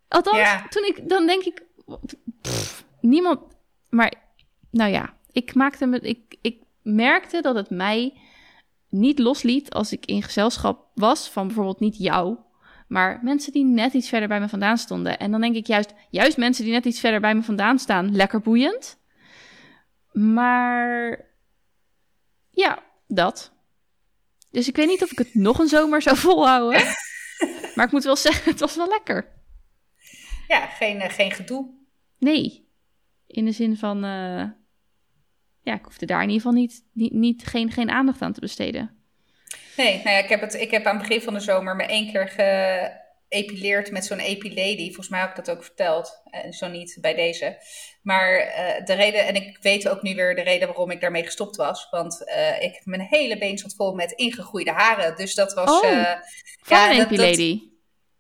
Althans, 0.09 0.37
Ja. 0.37 0.67
toen 0.69 0.85
ik, 0.85 1.09
dan 1.09 1.27
denk 1.27 1.45
ik, 1.45 1.63
pff, 2.41 2.85
niemand, 3.01 3.41
maar 3.89 4.13
nou 4.71 4.91
ja, 4.91 5.15
ik 5.33 5.55
maakte 5.55 5.87
me, 5.87 6.01
ik, 6.01 6.37
ik 6.41 6.63
merkte 6.83 7.41
dat 7.43 7.55
het 7.55 7.71
mij 7.71 8.21
niet 8.95 9.19
losliet 9.19 9.71
als 9.71 9.93
ik 9.93 10.07
in 10.07 10.23
gezelschap 10.23 10.89
was 10.95 11.29
van 11.29 11.47
bijvoorbeeld 11.47 11.81
niet 11.81 11.99
jou, 11.99 12.37
maar 12.89 13.21
mensen 13.23 13.53
die 13.53 13.65
net 13.65 13.93
iets 13.93 14.09
verder 14.09 14.29
bij 14.29 14.41
me 14.41 14.49
vandaan 14.49 14.79
stonden. 14.79 15.19
En 15.19 15.31
dan 15.31 15.41
denk 15.41 15.57
ik 15.57 15.67
juist, 15.67 15.95
juist 16.11 16.37
mensen 16.37 16.65
die 16.65 16.73
net 16.73 16.85
iets 16.85 17.01
verder 17.01 17.21
bij 17.21 17.35
me 17.35 17.43
vandaan 17.43 17.79
staan, 17.79 18.17
lekker 18.17 18.41
boeiend. 18.41 18.99
Maar 20.13 21.25
ja, 22.51 22.83
dat. 23.07 23.53
Dus 24.51 24.69
ik 24.69 24.77
weet 24.77 24.89
niet 24.89 25.03
of 25.03 25.11
ik 25.11 25.19
het 25.19 25.35
nog 25.35 25.59
een 25.59 25.69
zomer 25.69 26.03
zou 26.03 26.17
volhouden. 26.27 26.83
maar 27.75 27.87
ik 27.87 27.93
moet 27.93 28.05
wel 28.05 28.17
zeggen, 28.17 28.51
het 28.51 28.61
was 28.61 28.77
wel 28.77 28.89
lekker. 28.89 29.33
Ja, 30.49 30.67
geen, 30.67 31.01
eh, 31.01 31.11
geen 31.11 31.33
gedoe. 31.33 31.71
Nee, 32.19 32.69
in 33.27 33.45
de 33.45 33.53
zin 33.53 33.77
van, 33.77 34.05
eh, 34.05 34.45
ja, 35.65 35.75
ik 35.75 35.85
hoefde 35.85 36.07
daar 36.07 36.23
in 36.23 36.29
ieder 36.29 36.43
geval 36.43 36.59
niet, 36.61 36.83
niet, 36.93 37.13
niet 37.13 37.45
geen, 37.47 37.71
geen 37.73 37.91
aandacht 37.91 38.23
aan 38.23 38.33
te 38.33 38.41
besteden. 38.41 38.91
Nee, 39.77 39.95
nou 39.95 40.11
ja, 40.17 40.23
ik 40.23 40.29
heb, 40.29 40.41
het, 40.41 40.55
ik 40.55 40.71
heb 40.71 40.85
aan 40.87 40.97
het 40.99 41.09
begin 41.09 41.23
van 41.23 41.35
de 41.35 41.41
zomer 41.41 41.77
me 41.77 41.83
één 41.85 42.13
keer 42.13 42.29
geëpileerd 43.29 43.91
met 43.91 44.05
zo'n 44.05 44.19
epilady. 44.19 44.85
Volgens 44.87 45.09
mij 45.09 45.21
heb 45.21 45.31
ik 45.31 45.45
dat 45.45 45.51
ook 45.57 45.65
verteld. 45.65 46.23
En 46.31 46.53
zo 46.53 46.69
niet 46.69 46.99
bij 47.01 47.15
deze. 47.15 47.59
Maar 48.03 48.37
eh, 48.37 48.85
de 48.85 48.93
reden, 48.95 49.27
en 49.27 49.35
ik 49.35 49.59
weet 49.61 49.89
ook 49.89 50.03
nu 50.03 50.15
weer 50.15 50.35
de 50.35 50.43
reden 50.43 50.69
waarom 50.69 50.91
ik 50.91 51.01
daarmee 51.01 51.25
gestopt 51.25 51.57
was. 51.57 51.89
Want 51.91 52.29
eh, 52.29 52.63
ik, 52.63 52.81
mijn 52.85 53.07
hele 53.11 53.39
been 53.39 53.59
zat 53.59 53.75
vol 53.75 53.95
met 53.95 54.13
ingegroeide 54.13 54.73
haren. 54.73 55.17
Dus 55.17 55.35
dat 55.35 55.53
was... 55.53 55.71
Oh, 55.83 55.91
eh, 55.91 56.15
Van 56.63 56.77
ja, 56.79 56.95
dat- 56.97 57.07
Epilady. 57.07 57.61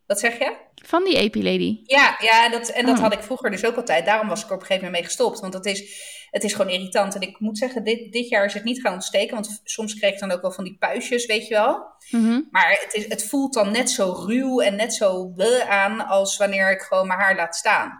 Wat 0.06 0.20
zeg 0.20 0.38
je? 0.38 0.56
Van 0.74 1.04
die 1.04 1.16
Epilady. 1.16 1.80
Ja, 1.84 2.16
ja 2.20 2.48
dat, 2.48 2.68
en 2.68 2.86
dat 2.86 2.96
Oh. 2.96 3.02
had 3.02 3.12
ik 3.12 3.22
vroeger 3.22 3.50
dus 3.50 3.64
ook 3.64 3.76
altijd. 3.76 4.06
Daarom 4.06 4.28
was 4.28 4.42
ik 4.42 4.48
er 4.48 4.54
op 4.54 4.60
een 4.60 4.66
gegeven 4.66 4.84
moment 4.84 5.02
mee 5.02 5.10
gestopt. 5.12 5.40
Want 5.40 5.52
dat 5.52 5.66
is, 5.66 6.02
het 6.30 6.44
is 6.44 6.52
gewoon 6.52 6.72
irritant. 6.72 7.14
En 7.14 7.20
ik 7.20 7.40
moet 7.40 7.58
zeggen, 7.58 7.84
dit, 7.84 8.12
dit 8.12 8.28
jaar 8.28 8.44
is 8.44 8.54
het 8.54 8.64
niet 8.64 8.80
gaan 8.80 8.92
ontsteken. 8.92 9.34
Want 9.34 9.60
soms 9.64 9.94
kreeg 9.94 10.12
ik 10.12 10.18
dan 10.18 10.30
ook 10.30 10.42
wel 10.42 10.52
van 10.52 10.64
die 10.64 10.76
puistjes, 10.78 11.26
weet 11.26 11.46
je 11.48 11.54
wel. 11.54 11.84
Mhm. 12.10 12.40
Maar 12.50 12.70
het, 12.82 12.94
is, 12.94 13.08
het 13.08 13.24
voelt 13.28 13.54
dan 13.54 13.72
net 13.72 13.90
zo 13.90 14.12
ruw 14.26 14.60
en 14.60 14.76
net 14.76 14.94
zo 14.94 15.34
aan 15.68 16.06
als 16.06 16.36
wanneer 16.36 16.70
ik 16.70 16.80
gewoon 16.80 17.06
mijn 17.06 17.20
haar 17.20 17.36
laat 17.36 17.56
staan. 17.56 17.92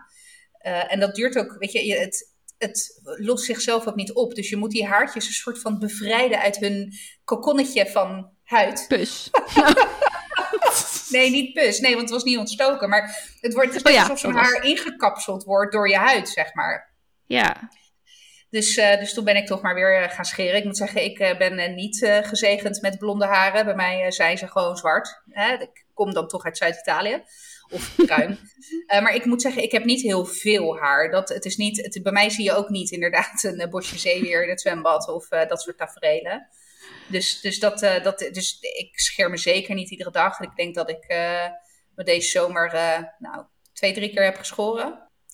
Eh, 0.59 0.93
en 0.93 1.01
dat 1.01 1.15
duurt 1.15 1.39
ook, 1.39 1.57
weet 1.59 1.73
je, 1.73 1.87
je- 1.87 1.99
het, 1.99 2.33
het 2.59 3.01
lost 3.03 3.45
zichzelf 3.45 3.87
ook 3.87 3.95
niet 3.97 4.13
op. 4.13 4.35
Dus 4.35 4.49
je 4.49 4.57
moet 4.57 4.71
die 4.71 4.87
haartjes 4.87 5.27
een 5.27 5.33
soort 5.33 5.61
van 5.61 5.79
bevrijden 5.79 6.41
uit 6.41 6.57
hun 6.57 6.93
kokonnetje 7.25 7.87
van 7.87 8.31
huid. 8.45 8.85
Pus. 8.89 9.31
Nee, 11.09 11.31
niet 11.31 11.53
pus. 11.53 11.79
Nee, 11.81 11.91
want 11.91 12.03
het 12.03 12.11
was 12.11 12.23
niet 12.25 12.39
ontstoken. 12.39 12.89
Maar 12.89 13.29
het, 13.41 13.55
wordt, 13.55 13.75
het 13.75 13.87
Oh 13.87 13.93
ja, 13.93 14.01
alsof 14.01 14.19
zo'n 14.19 14.33
dat 14.33 14.43
was- 14.43 14.53
haar 14.53 14.65
ingekapseld 14.65 15.45
wordt 15.45 15.73
door 15.73 15.89
je 15.89 15.97
huid, 15.97 16.29
zeg 16.29 16.55
maar. 16.55 16.95
Ja. 17.27 17.69
Dus, 18.51 18.77
eh, 18.77 18.99
dus 18.99 19.15
toen 19.15 19.25
ben 19.25 19.37
ik 19.37 19.47
toch 19.47 19.63
maar 19.63 19.75
weer 19.75 20.03
eh, 20.03 20.11
gaan 20.11 20.25
scheren. 20.25 20.57
Ik 20.59 20.65
moet 20.65 20.77
zeggen, 20.77 21.05
ik 21.05 21.19
eh, 21.19 21.39
ben 21.39 21.75
niet 21.75 22.07
gezegend 22.23 22.81
met 22.81 22.99
blonde 22.99 23.27
haren. 23.27 23.65
Bij 23.65 23.75
mij 23.75 24.11
zijn 24.11 24.39
ze 24.39 24.47
gewoon 24.49 24.77
zwart. 24.77 25.23
Hè? 25.31 25.53
Ik 25.53 25.87
kom 25.95 26.15
dan 26.15 26.29
toch 26.29 26.45
uit 26.45 26.57
Zuid-Italië. 26.57 27.23
Of 27.71 27.95
bruin. 28.07 28.39
Maar 28.87 29.15
ik 29.15 29.25
moet 29.25 29.43
zeggen, 29.43 29.63
ik 29.63 29.73
heb 29.73 29.85
niet 29.85 30.03
heel 30.03 30.25
veel 30.25 30.79
haar. 30.79 31.11
Dat, 31.11 31.29
het 31.29 31.45
is 31.45 31.57
niet, 31.57 31.83
het, 31.83 32.03
bij 32.03 32.13
mij 32.13 32.31
zie 32.31 32.45
je 32.45 32.53
ook 32.55 32.69
niet 32.69 32.91
inderdaad 32.91 33.43
een 33.43 33.71
bosje 33.71 33.99
zeewier 33.99 34.43
in 34.43 34.49
het 34.49 34.61
zwembad. 34.61 35.09
Of 35.09 35.29
dat 35.29 35.63
soort 35.63 35.79
tafereelen. 35.79 36.49
Dus, 37.07 37.41
dus, 37.41 37.59
dat, 37.59 37.83
eh, 37.83 38.03
dat, 38.03 38.19
dus 38.19 38.59
ik 38.61 38.99
scheer 38.99 39.31
me 39.31 39.37
zeker 39.37 39.75
niet 39.75 39.91
iedere 39.91 40.11
dag. 40.11 40.41
Ik 40.41 40.57
denk 40.57 40.75
dat 40.75 40.91
ik 40.91 41.05
eh, 41.05 41.47
me 41.95 42.05
deze 42.05 42.29
zomer 42.29 42.73
eh, 42.73 42.99
nou, 43.19 43.45
twee, 43.73 43.93
drie 43.93 44.11
keer 44.11 44.25
heb 44.25 44.37
geschoren. 44.37 44.85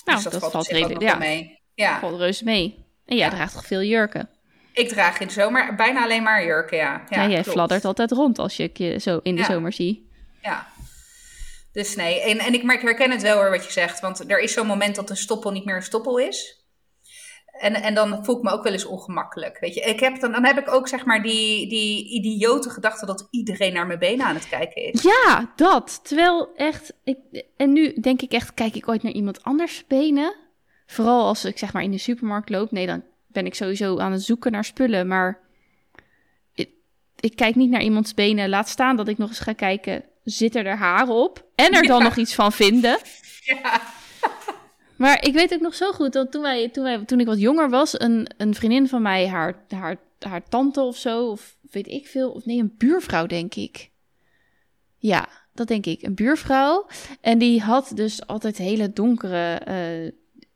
Nou, 0.04 0.14
dus 0.16 0.22
dat, 0.22 0.32
dat 0.32 0.40
valt, 0.40 0.52
valt 0.52 0.68
redelijk- 0.68 1.02
ja. 1.02 1.14
mee. 1.16 1.58
Ja. 1.74 1.98
Valt 1.98 2.18
reuze 2.18 2.44
mee. 2.44 2.84
En 3.06 3.16
jij 3.16 3.26
Ja. 3.26 3.32
draagt 3.34 3.52
toch 3.52 3.66
veel 3.66 3.82
jurken? 3.82 4.28
Ik 4.72 4.88
draag 4.88 5.20
in 5.20 5.26
de 5.26 5.32
zomer 5.32 5.74
bijna 5.74 6.02
alleen 6.02 6.22
maar 6.22 6.44
jurken, 6.44 6.76
ja. 6.76 7.04
Ja, 7.08 7.20
jij 7.26 7.32
klopt. 7.42 7.50
fladdert 7.50 7.84
altijd 7.84 8.10
rond 8.10 8.38
als 8.38 8.56
je 8.56 8.70
je 8.72 8.98
zo 8.98 9.20
in 9.22 9.36
de 9.36 9.44
zomer 9.44 9.72
zie. 9.72 10.08
Ja. 10.42 10.68
Dus 11.72 11.96
nee, 11.96 12.20
en, 12.20 12.38
en 12.38 12.54
ik, 12.54 12.62
maar 12.62 12.74
ik 12.76 12.80
herken 12.82 13.10
het 13.10 13.22
wel 13.22 13.36
hoor 13.36 13.50
wat 13.50 13.64
je 13.64 13.72
zegt. 13.72 14.00
Want 14.00 14.30
er 14.30 14.40
is 14.40 14.52
zo'n 14.52 14.66
moment 14.66 14.94
dat 14.94 15.10
een 15.10 15.16
stoppel 15.16 15.50
niet 15.50 15.64
meer 15.64 15.76
een 15.76 15.82
stoppel 15.82 16.18
is. 16.18 16.59
En, 17.60 17.74
en 17.74 17.94
dan 17.94 18.24
voel 18.24 18.36
ik 18.36 18.42
me 18.42 18.50
ook 18.50 18.62
wel 18.62 18.72
eens 18.72 18.84
ongemakkelijk. 18.84 19.58
Weet 19.60 19.74
je, 19.74 19.80
ik 19.80 20.00
heb 20.00 20.20
dan, 20.20 20.32
dan 20.32 20.44
heb 20.44 20.58
ik 20.58 20.72
ook 20.72 20.88
zeg 20.88 21.04
maar 21.04 21.22
die, 21.22 21.68
die 21.68 22.08
idiote 22.10 22.70
gedachte 22.70 23.06
dat 23.06 23.28
iedereen 23.30 23.72
naar 23.72 23.86
mijn 23.86 23.98
benen 23.98 24.26
aan 24.26 24.34
het 24.34 24.48
kijken 24.48 24.82
is. 24.92 25.02
Ja, 25.02 25.52
dat. 25.56 26.00
Terwijl 26.02 26.48
echt... 26.56 26.92
Ik, 27.04 27.18
en 27.56 27.72
nu 27.72 27.94
denk 28.00 28.22
ik 28.22 28.32
echt, 28.32 28.54
kijk 28.54 28.74
ik 28.74 28.88
ooit 28.88 29.02
naar 29.02 29.12
iemand 29.12 29.42
anders 29.42 29.84
benen? 29.86 30.34
Vooral 30.86 31.26
als 31.26 31.44
ik 31.44 31.58
zeg 31.58 31.72
maar 31.72 31.82
in 31.82 31.90
de 31.90 31.98
supermarkt 31.98 32.48
loop. 32.50 32.70
Nee, 32.70 32.86
dan 32.86 33.02
ben 33.26 33.46
ik 33.46 33.54
sowieso 33.54 33.98
aan 33.98 34.12
het 34.12 34.22
zoeken 34.22 34.52
naar 34.52 34.64
spullen. 34.64 35.06
Maar 35.06 35.38
ik, 36.54 36.70
ik 37.20 37.36
kijk 37.36 37.54
niet 37.54 37.70
naar 37.70 37.82
iemands 37.82 38.14
benen. 38.14 38.48
Laat 38.48 38.68
staan 38.68 38.96
dat 38.96 39.08
ik 39.08 39.18
nog 39.18 39.28
eens 39.28 39.38
ga 39.38 39.52
kijken, 39.52 40.04
zitten 40.24 40.64
er 40.64 40.76
haren 40.76 41.14
op? 41.14 41.44
En 41.54 41.72
er 41.72 41.86
dan 41.86 41.98
Ja. 41.98 42.04
nog 42.04 42.16
iets 42.16 42.34
van 42.34 42.52
vinden. 42.52 42.98
Ja. 43.40 43.80
Maar 45.00 45.24
ik 45.24 45.32
weet 45.32 45.54
ook 45.54 45.60
nog 45.60 45.74
zo 45.74 45.92
goed 45.92 46.12
dat 46.12 46.32
toen, 46.32 46.42
wij, 46.42 46.68
toen, 46.68 46.84
wij, 46.84 47.04
toen 47.04 47.20
ik 47.20 47.26
wat 47.26 47.40
jonger 47.40 47.70
was, 47.70 48.00
een, 48.00 48.26
een 48.36 48.54
vriendin 48.54 48.88
van 48.88 49.02
mij, 49.02 49.28
haar, 49.28 49.64
haar, 49.68 49.96
haar 50.18 50.48
tante 50.48 50.80
of 50.80 50.96
zo, 50.96 51.30
of 51.30 51.56
weet 51.70 51.86
ik 51.86 52.06
veel, 52.06 52.30
of 52.30 52.44
nee, 52.44 52.58
een 52.58 52.74
buurvrouw 52.78 53.26
denk 53.26 53.54
ik. 53.54 53.90
Ja, 54.96 55.28
dat 55.52 55.68
denk 55.68 55.86
ik, 55.86 56.02
een 56.02 56.14
buurvrouw. 56.14 56.86
En 57.20 57.38
die 57.38 57.60
had 57.60 57.92
dus 57.94 58.26
altijd 58.26 58.56
hele 58.56 58.92
donkere, 58.92 59.54
eh, 59.54 60.12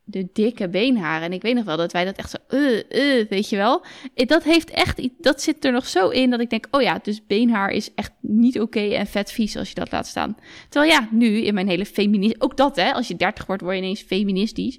de 0.06 0.28
dikke 0.32 0.68
beenharen. 0.68 1.26
En 1.26 1.32
ik 1.32 1.42
weet 1.42 1.54
nog 1.54 1.64
wel 1.64 1.76
dat 1.76 1.92
wij 1.92 2.04
dat 2.04 2.16
echt 2.16 2.30
zo, 2.30 2.56
uh, 2.56 2.82
uh, 2.90 3.28
weet 3.28 3.48
je 3.48 3.56
wel. 3.56 3.84
Eh, 4.14 4.26
Dat 4.26 4.42
heeft 4.42 4.70
echt, 4.70 5.08
dat 5.18 5.42
zit 5.42 5.64
er 5.64 5.72
nog 5.72 5.86
zo 5.88 6.08
in 6.08 6.30
dat 6.30 6.40
ik 6.40 6.50
denk, 6.50 6.66
oh 6.70 6.82
ja, 6.82 6.98
dus 7.02 7.26
beenhaar 7.26 7.70
is 7.70 7.94
echt 7.94 8.12
niet 8.20 8.60
oké 8.60 8.80
en 8.80 9.06
vet 9.06 9.32
vies 9.32 9.56
als 9.56 9.68
je 9.68 9.74
dat 9.74 9.92
laat 9.92 10.06
staan. 10.06 10.36
Terwijl 10.68 10.92
ja, 10.92 11.08
nu 11.10 11.26
in 11.26 11.54
mijn 11.54 11.68
hele 11.68 11.86
feminist, 11.86 12.40
ook 12.40 12.56
dat 12.56 12.76
hè, 12.76 12.92
als 12.92 13.08
je 13.08 13.16
30 13.16 13.46
wordt 13.46 13.62
word 13.62 13.74
je 13.74 13.80
ineens 13.82 14.02
feministisch. 14.02 14.78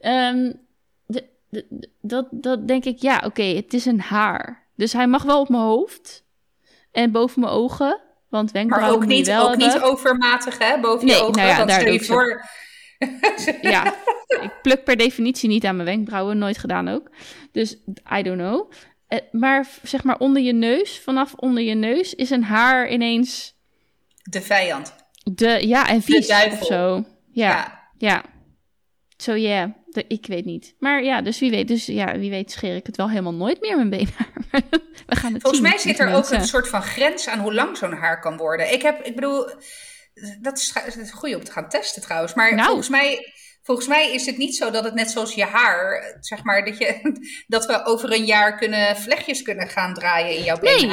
Ehm, 0.00 0.52
de, 1.06 1.24
de- 1.50 1.66
de- 1.68 1.90
dat, 2.02 2.26
dat 2.30 2.68
denk 2.68 2.84
ik, 2.84 2.98
ja, 2.98 3.22
oké, 3.24 3.42
het 3.42 3.74
is 3.74 3.84
een 3.84 4.00
haar. 4.00 4.66
Dus 4.76 4.92
hij 4.92 5.06
mag 5.06 5.22
wel 5.22 5.40
op 5.40 5.48
mijn 5.48 5.62
hoofd 5.62 6.24
en 6.92 7.10
boven 7.12 7.40
mijn 7.40 7.52
ogen, 7.52 8.00
want 8.28 8.52
Maar 8.52 8.52
wenkbrauwen 8.62 8.94
ook 8.94 9.02
moet 9.02 9.10
je 9.10 9.16
niet, 9.16 9.26
wel 9.26 9.48
ook 9.50 9.56
niet 9.56 9.80
overmatig, 9.82 10.58
hè, 10.58 10.80
boven 10.80 11.06
je 11.06 11.12
Nee, 11.12 11.22
ogen. 11.22 11.36
nou 11.36 11.48
ja, 11.48 11.64
daar 11.64 11.80
stel 11.80 11.92
je 11.92 12.00
voor... 12.04 12.42
Ja, 13.62 13.94
ik 14.28 14.50
pluk 14.62 14.84
per 14.84 14.96
definitie 14.96 15.48
niet 15.48 15.64
aan 15.64 15.76
mijn 15.76 15.88
wenkbrauwen, 15.88 16.38
nooit 16.38 16.58
gedaan 16.58 16.88
ook. 16.88 17.10
Dus 17.52 17.76
I 18.18 18.22
don't 18.22 18.38
know. 18.38 18.70
Eh, 19.06 19.18
Maar 19.30 19.66
zeg 19.82 20.04
maar 20.04 20.18
onder 20.18 20.42
je 20.42 20.52
neus, 20.52 20.98
vanaf 21.00 21.34
onder 21.34 21.62
je 21.62 21.74
neus, 21.74 22.14
is 22.14 22.30
een 22.30 22.44
haar 22.44 22.88
ineens 22.90 23.56
De 24.22 24.42
vijand. 24.42 24.94
de, 25.24 25.66
ja, 25.66 25.88
en 25.88 26.02
vies 26.02 26.30
of 26.50 26.64
zo. 26.64 27.04
Ja, 27.32 27.50
Ja. 27.50 27.88
ja. 27.98 28.24
Zo 29.16 29.34
ja, 29.34 29.74
de- 29.86 30.04
ik 30.08 30.26
weet 30.26 30.44
niet. 30.44 30.74
Maar 30.78 31.04
ja, 31.04 31.22
dus 31.22 31.38
wie 31.38 31.50
weet, 31.50 31.68
dus 31.68 31.86
ja, 31.86 32.18
wie 32.18 32.30
weet 32.30 32.50
scheer 32.50 32.76
ik 32.76 32.86
het 32.86 32.96
wel 32.96 33.08
helemaal 33.10 33.34
nooit 33.34 33.60
meer 33.60 33.76
mijn 33.76 33.90
beenhaar. 33.90 34.32
We 35.06 35.16
gaan 35.16 35.32
het 35.32 35.42
Volgens 35.42 35.62
zien, 35.62 35.62
mij 35.70 35.78
zit 35.78 35.98
er 35.98 36.14
ook 36.14 36.30
een 36.30 36.44
soort 36.46 36.68
van 36.68 36.82
grens 36.82 37.28
aan 37.28 37.38
hoe 37.38 37.54
lang 37.54 37.76
zo'n 37.76 37.92
haar 37.92 38.20
kan 38.20 38.36
worden. 38.36 38.72
Ik 38.72 38.82
heb, 38.82 39.02
ik 39.04 39.14
bedoel, 39.14 39.44
dat 40.40 40.58
is, 40.58 40.72
dat 40.72 40.96
is 40.96 41.10
goed 41.10 41.34
om 41.34 41.44
te 41.44 41.52
gaan 41.52 41.68
testen 41.68 42.02
trouwens. 42.02 42.34
Maar 42.34 42.54
Nou. 42.54 42.66
volgens, 42.66 42.88
mij, 42.88 43.32
volgens 43.62 43.88
mij 43.88 44.12
is 44.14 44.26
het 44.26 44.36
niet 44.36 44.56
zo 44.56 44.70
dat 44.70 44.84
het 44.84 44.94
net 44.94 45.10
zoals 45.10 45.34
je 45.34 45.44
haar, 45.44 46.16
zeg 46.20 46.44
maar, 46.44 46.64
dat, 46.64 46.78
je, 46.78 47.18
dat 47.46 47.66
we 47.66 47.84
over 47.84 48.12
een 48.12 48.24
jaar 48.24 48.56
kunnen 48.58 48.96
vlechtjes 48.96 49.42
kunnen 49.42 49.68
gaan 49.68 49.94
draaien 49.94 50.36
in 50.36 50.42
jouw 50.44 50.58
Nee. 50.60 50.86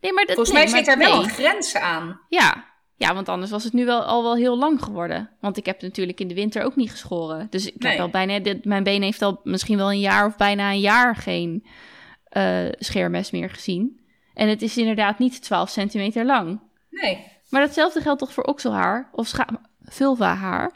Nee, 0.00 0.12
maar 0.12 0.24
dat, 0.26 0.34
Volgens 0.34 0.56
nee, 0.56 0.70
mij 0.70 0.84
zit 0.84 0.86
maar- 0.86 1.06
er 1.06 1.10
wel 1.12 1.22
een 1.22 1.30
grens 1.30 1.74
aan. 1.76 2.20
Ja. 2.28 2.64
ja, 2.96 3.14
want 3.14 3.28
anders 3.28 3.50
was 3.50 3.64
het 3.64 3.72
nu 3.72 3.84
wel 3.84 4.04
al 4.04 4.22
wel 4.22 4.36
heel 4.36 4.58
lang 4.58 4.82
geworden. 4.82 5.30
Want 5.40 5.56
ik 5.56 5.66
heb 5.66 5.82
natuurlijk 5.82 6.20
in 6.20 6.28
de 6.28 6.34
winter 6.34 6.62
ook 6.64 6.76
niet 6.76 6.90
geschoren. 6.90 7.46
Dus 7.50 7.66
ik 7.66 7.82
heb 7.82 7.98
al 8.00 8.10
bijna, 8.10 8.38
dit, 8.38 8.64
mijn 8.64 8.82
been 8.82 9.02
heeft 9.02 9.22
al 9.22 9.40
misschien 9.42 9.76
wel 9.76 9.90
een 9.92 10.00
jaar 10.00 10.26
of 10.26 10.36
bijna 10.36 10.70
een 10.70 10.80
jaar 10.80 11.16
geen 11.16 11.66
eh, 12.24 12.66
scheermes 12.70 13.30
meer 13.30 13.50
gezien. 13.50 14.00
En 14.34 14.48
het 14.48 14.62
is 14.62 14.76
inderdaad 14.76 15.18
niet 15.18 15.42
12 15.42 15.70
centimeter 15.70 16.24
lang. 16.24 16.60
Nee. 16.90 17.26
Maar 17.48 17.60
datzelfde 17.60 18.00
geldt 18.00 18.18
toch 18.18 18.32
voor 18.32 18.44
okselhaar 18.44 19.08
of 19.12 19.26
scha- 19.26 19.60
vulvahaar. 19.84 20.70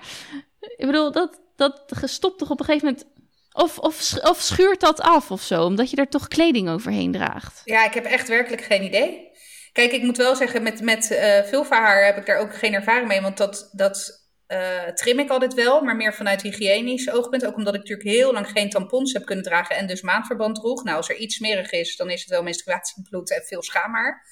Ik 0.61 0.87
bedoel, 0.87 1.13
dat, 1.13 1.41
dat 1.57 1.83
stopt 2.05 2.39
toch 2.39 2.51
op 2.51 2.61
een 2.61 2.65
gegeven 2.65 2.87
moment... 2.89 3.07
Of, 3.53 3.79
of, 3.79 3.95
sch- 4.01 4.19
of 4.23 4.41
schuurt 4.41 4.81
dat 4.81 5.01
af 5.01 5.31
of 5.31 5.43
zo, 5.43 5.65
omdat 5.65 5.91
je 5.91 5.97
er 5.97 6.09
toch 6.09 6.29
kleding 6.29 6.69
overheen 6.69 7.13
draagt. 7.13 7.61
Ja, 7.65 7.85
ik 7.85 7.95
heb 7.95 8.05
echt 8.05 8.29
werkelijk 8.29 8.63
geen 8.63 8.83
idee. 8.83 9.29
Kijk, 9.73 9.93
ik 9.93 10.03
moet 10.03 10.17
wel 10.17 10.37
zeggen, 10.37 10.63
met, 10.63 10.81
met 10.81 11.11
eh 11.11 11.43
vulvahaar 11.43 12.05
heb 12.05 12.17
ik 12.17 12.27
daar 12.27 12.39
ook 12.39 12.55
geen 12.55 12.75
ervaring 12.75 13.09
mee. 13.09 13.21
Want 13.21 13.37
dat, 13.37 13.71
dat 13.73 14.27
eh, 14.47 14.87
trim 14.95 15.19
ik 15.19 15.31
altijd 15.31 15.55
wel, 15.55 15.81
maar 15.83 15.97
meer 15.97 16.15
vanuit 16.15 16.43
hygiënisch 16.43 17.11
oogpunt. 17.11 17.47
Ook 17.47 17.57
omdat 17.57 17.75
ik 17.75 17.81
natuurlijk 17.81 18.09
heel 18.09 18.33
lang 18.33 18.49
geen 18.49 18.71
tampons 18.71 19.13
heb 19.13 19.25
kunnen 19.25 19.45
dragen 19.45 19.77
en 19.77 19.87
dus 19.87 20.03
maandverband 20.03 20.55
droeg. 20.55 20.85
Nou, 20.85 20.97
als 20.97 21.09
er 21.09 21.17
iets 21.17 21.37
smerig 21.37 21.71
is, 21.71 21.97
dan 21.97 22.11
is 22.11 22.21
het 22.21 22.31
wel 22.31 22.43
menstruatiebloed 22.43 23.31
en 23.31 23.43
veel 23.43 23.63
schaamhaar. 23.63 24.27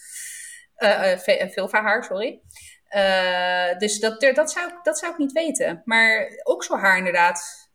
Eh, 0.78 1.48
vulvahaar, 1.48 2.04
sorry. 2.04 2.40
Eh, 2.88 3.78
dus 3.78 4.00
dat, 4.00 4.20
dat, 4.34 4.50
zou, 4.50 4.68
ik- 4.68 4.78
dat 4.82 4.98
zou 4.98 5.12
ik 5.12 5.18
niet 5.18 5.32
weten. 5.32 5.82
Maar 5.84 6.28
okselhaar 6.42 6.98
inderdaad, 6.98 7.68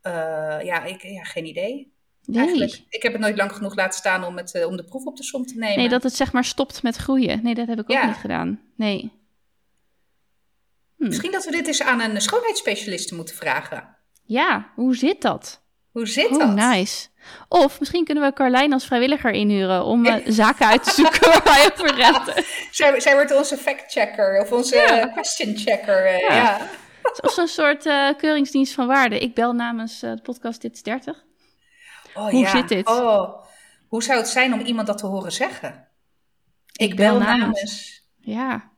eh, 0.00 0.58
ja, 0.62 0.84
ik, 0.84 1.02
ja, 1.02 1.24
geen 1.24 1.44
idee. 1.46 1.92
Eigenlijk. 2.34 2.70
Nee. 2.70 2.86
Ik 2.88 3.02
heb 3.02 3.12
het 3.12 3.20
nooit 3.20 3.36
lang 3.36 3.52
genoeg 3.52 3.74
laten 3.74 3.98
staan 3.98 4.24
om, 4.24 4.36
het, 4.36 4.64
om 4.64 4.76
de 4.76 4.84
proef 4.84 5.04
op 5.04 5.16
de 5.16 5.22
som 5.24 5.46
te 5.46 5.54
nemen. 5.58 5.76
nee, 5.78 5.88
dat 5.88 6.02
het 6.02 6.14
zeg 6.14 6.32
maar 6.32 6.44
stopt 6.44 6.82
met 6.82 6.96
groeien. 6.96 7.42
Nee, 7.42 7.54
dat 7.54 7.66
heb 7.68 7.78
ik 7.78 7.90
ook 7.90 7.96
Ja. 7.96 8.06
niet 8.06 8.16
gedaan. 8.16 8.60
Nee. 8.76 9.12
Hm. 10.96 11.06
Misschien 11.06 11.32
dat 11.32 11.44
we 11.44 11.50
dit 11.50 11.66
eens 11.66 11.82
aan 11.82 12.00
een 12.00 12.20
schoonheidsspecialiste 12.20 13.14
moeten 13.14 13.34
vragen. 13.34 13.96
Ja, 14.24 14.70
hoe 14.74 14.96
zit 14.96 15.22
dat? 15.22 15.59
Hoe 15.90 16.06
zit 16.06 16.30
Oh, 16.30 16.38
dat? 16.38 16.54
nice. 16.54 17.08
Of 17.48 17.78
misschien 17.80 18.04
kunnen 18.04 18.24
we 18.24 18.32
Carlijn 18.32 18.72
als 18.72 18.86
vrijwiliger 18.86 19.30
inhuren 19.30 19.84
om 19.84 20.06
eh, 20.06 20.16
zaken 20.26 20.66
uit 20.66 20.84
te 20.84 20.90
zoeken 20.90 21.20
waar 21.30 21.40
wij 21.44 21.70
over 21.72 21.94
praten. 21.94 22.44
Zij, 22.70 23.00
zij 23.00 23.14
wordt 23.14 23.36
onze 23.36 23.56
fact-checker 23.56 24.40
of 24.40 24.52
onze 24.52 24.76
Ja. 24.76 25.06
question-checker. 25.06 26.04
eh, 26.06 26.18
Ja. 26.20 26.34
ja. 26.34 26.68
Of 27.22 27.32
zo'n 27.32 27.46
soort 27.48 27.86
eh, 27.86 28.08
keuringsdienst 28.16 28.74
van 28.74 28.86
waarde. 28.86 29.18
Ik 29.18 29.34
bel 29.34 29.52
namens 29.52 30.00
de 30.00 30.18
podcast 30.22 30.60
Dit 30.60 30.74
is 30.74 30.82
30. 30.82 31.24
Oh, 32.14 32.28
Hoe 32.30 32.40
ja. 32.40 32.50
zit 32.50 32.68
dit? 32.68 32.88
Oh, 32.88 33.44
hoe 33.88 34.02
zou 34.02 34.18
het 34.18 34.28
zijn 34.28 34.52
om 34.52 34.60
iemand 34.60 34.86
dat 34.86 34.98
te 34.98 35.06
horen 35.06 35.32
zeggen? 35.32 35.88
Ik, 36.72 36.90
Ik 36.90 36.96
bel, 36.96 37.10
bel 37.18 37.26
namens. 37.26 37.40
namens. 37.42 38.04
Ja. 38.20 38.68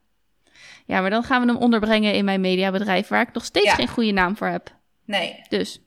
Ja, 0.85 1.01
maar 1.01 1.09
dan 1.09 1.23
gaan 1.23 1.41
we 1.45 1.47
hem 1.53 1.61
onderbrengen 1.61 2.13
in 2.13 2.25
mijn 2.25 2.41
mediabedrijf 2.41 3.07
waar 3.07 3.21
ik 3.21 3.33
nog 3.33 3.45
steeds 3.45 3.65
Ja. 3.65 3.73
geen 3.75 3.87
goede 3.87 4.11
naam 4.11 4.37
voor 4.37 4.47
heb. 4.47 4.69
Nee, 5.05 5.41
Dus 5.49 5.81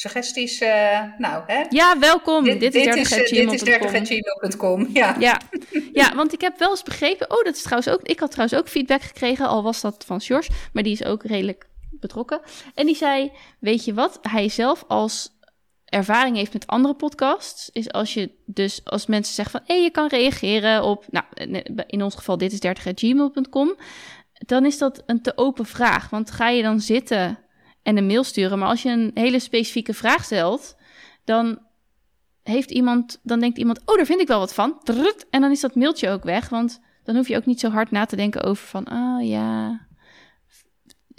suggesties. 0.00 0.60
eh, 0.60 1.02
nou, 1.18 1.42
hè? 1.46 1.64
ja, 1.68 1.98
welkom. 1.98 2.44
Dit, 2.44 2.62
is 2.62 2.84
30 2.84 2.96
is, 2.96 3.12
eh, 3.12 3.18
dit 3.18 3.52
is 3.52 3.62
30 3.62 4.92
Ja. 4.92 5.16
Ja. 5.18 5.40
ja, 5.92 6.14
want 6.14 6.32
ik 6.32 6.40
heb 6.40 6.58
wel 6.58 6.70
eens 6.70 6.82
begrepen. 6.82 7.30
Oh, 7.30 7.44
dat 7.44 7.56
is 7.56 7.62
trouwens 7.62 7.90
ook. 7.90 8.02
Ik 8.02 8.20
had 8.20 8.30
trouwens 8.30 8.58
ook 8.58 8.68
feedback 8.68 9.02
gekregen, 9.02 9.46
al 9.46 9.62
was 9.62 9.80
dat 9.80 10.04
van 10.06 10.20
Sjors, 10.20 10.48
maar 10.72 10.82
die 10.82 10.92
is 10.92 11.04
ook 11.04 11.24
redelijk 11.24 11.66
betrokken. 11.90 12.40
En 12.74 12.86
die 12.86 12.96
zei: 12.96 13.32
Weet 13.58 13.84
je 13.84 13.94
wat? 13.94 14.18
Hij 14.22 14.48
zelf 14.48 14.84
als 14.88 15.36
ervaring 15.84 16.36
heeft 16.36 16.52
met 16.52 16.66
andere 16.66 16.94
podcasts, 16.94 17.70
is 17.72 17.92
als 17.92 18.14
je 18.14 18.30
dus 18.44 18.80
als 18.84 19.06
mensen 19.06 19.34
zeggen 19.34 19.60
van 19.60 19.76
hé, 19.76 19.82
je 19.82 19.90
kan 19.90 20.08
reageren 20.08 20.82
op, 20.82 21.04
nou, 21.10 21.24
in 21.86 22.02
ons 22.02 22.14
geval 22.14 22.38
dit 22.38 22.52
is 22.52 22.58
30gmail.com, 22.66 23.76
dan 24.32 24.64
is 24.64 24.78
dat 24.78 25.02
een 25.06 25.22
te 25.22 25.32
open 25.36 25.66
vraag. 25.66 26.10
Want 26.10 26.30
ga 26.30 26.48
je 26.48 26.62
dan 26.62 26.80
zitten 26.80 27.38
en 27.88 27.96
een 27.96 28.06
mail 28.06 28.24
sturen, 28.24 28.58
maar 28.58 28.68
als 28.68 28.82
je 28.82 28.88
een 28.90 29.10
hele 29.14 29.38
specifieke 29.38 29.94
vraag 29.94 30.24
stelt, 30.24 30.76
dan 31.24 31.58
heeft 32.42 32.70
iemand, 32.70 33.20
dan 33.22 33.40
denkt 33.40 33.58
iemand, 33.58 33.80
oh, 33.84 33.96
daar 33.96 34.06
vind 34.06 34.20
ik 34.20 34.26
wel 34.26 34.38
wat 34.38 34.54
van. 34.54 34.80
En 35.30 35.40
dan 35.40 35.50
is 35.50 35.60
dat 35.60 35.74
mailtje 35.74 36.10
ook 36.10 36.24
weg, 36.24 36.48
want 36.48 36.80
dan 37.04 37.16
hoef 37.16 37.28
je 37.28 37.36
ook 37.36 37.46
niet 37.46 37.60
zo 37.60 37.70
hard 37.70 37.90
na 37.90 38.04
te 38.04 38.16
denken 38.16 38.42
over 38.42 38.66
van, 38.66 38.90
oh 38.92 39.26
ja. 39.28 39.80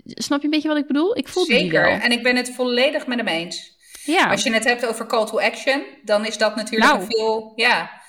Snap 0.04 0.40
je 0.40 0.46
een 0.46 0.52
beetje 0.52 0.68
wat 0.68 0.78
ik 0.78 0.88
bedoel? 0.88 1.18
Ik 1.18 1.28
voel 1.28 1.46
die 1.46 1.56
Zeker. 1.58 1.82
wel. 1.82 2.00
En 2.00 2.12
ik 2.12 2.24
ben 2.24 2.36
het 2.36 2.52
volledig 2.56 3.08
met 3.08 3.18
hem 3.18 3.28
eens. 3.28 3.78
Ja, 4.06 4.30
Als 4.30 4.44
je 4.44 4.54
het 4.54 4.64
hebt 4.64 4.86
over 4.86 5.06
call 5.06 5.26
to 5.26 5.40
action, 5.40 5.84
dan 6.04 6.26
is 6.26 6.38
dat 6.38 6.56
natuurlijk 6.56 6.92
Nou. 6.92 7.02
een 7.04 7.08
veel, 7.12 7.52
ja, 7.56 8.02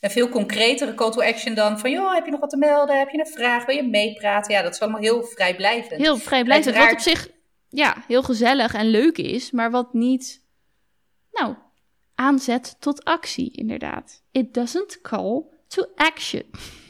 een 0.00 0.10
veel 0.10 0.28
concretere 0.28 0.94
call 0.94 1.10
to 1.10 1.20
action 1.22 1.54
dan 1.54 1.78
van, 1.78 1.90
joh, 1.90 2.14
heb 2.14 2.24
je 2.24 2.30
nog 2.30 2.40
wat 2.40 2.50
te 2.50 2.56
melden? 2.56 2.98
Heb 2.98 3.08
je 3.08 3.18
een 3.18 3.26
vraag? 3.32 3.64
Wil 3.66 3.76
je 3.76 3.82
meepraten? 3.88 4.54
Ja, 4.54 4.62
dat 4.62 4.74
is 4.74 4.80
allemaal 4.80 5.00
heel 5.00 5.22
vrijblijvend. 5.22 6.00
heel 6.00 6.16
vrijblijvend. 6.16 6.74
Wat 6.76 6.84
op 6.84 6.88
Uiteraard- 6.90 7.18
zich 7.18 7.28
ja, 7.74 8.04
heel 8.06 8.22
gezellig 8.22 8.74
en 8.74 8.86
leuk 8.86 9.18
is, 9.18 9.50
maar 9.50 9.70
wat 9.70 9.92
niet, 9.92 10.42
nou, 11.32 11.54
aanzet 12.14 12.76
tot 12.78 13.04
actie, 13.04 13.50
inderdaad. 13.50 14.22
It 14.30 14.54
doesn't 14.54 15.00
call 15.00 15.42
to 15.68 15.84
action. 15.94 16.42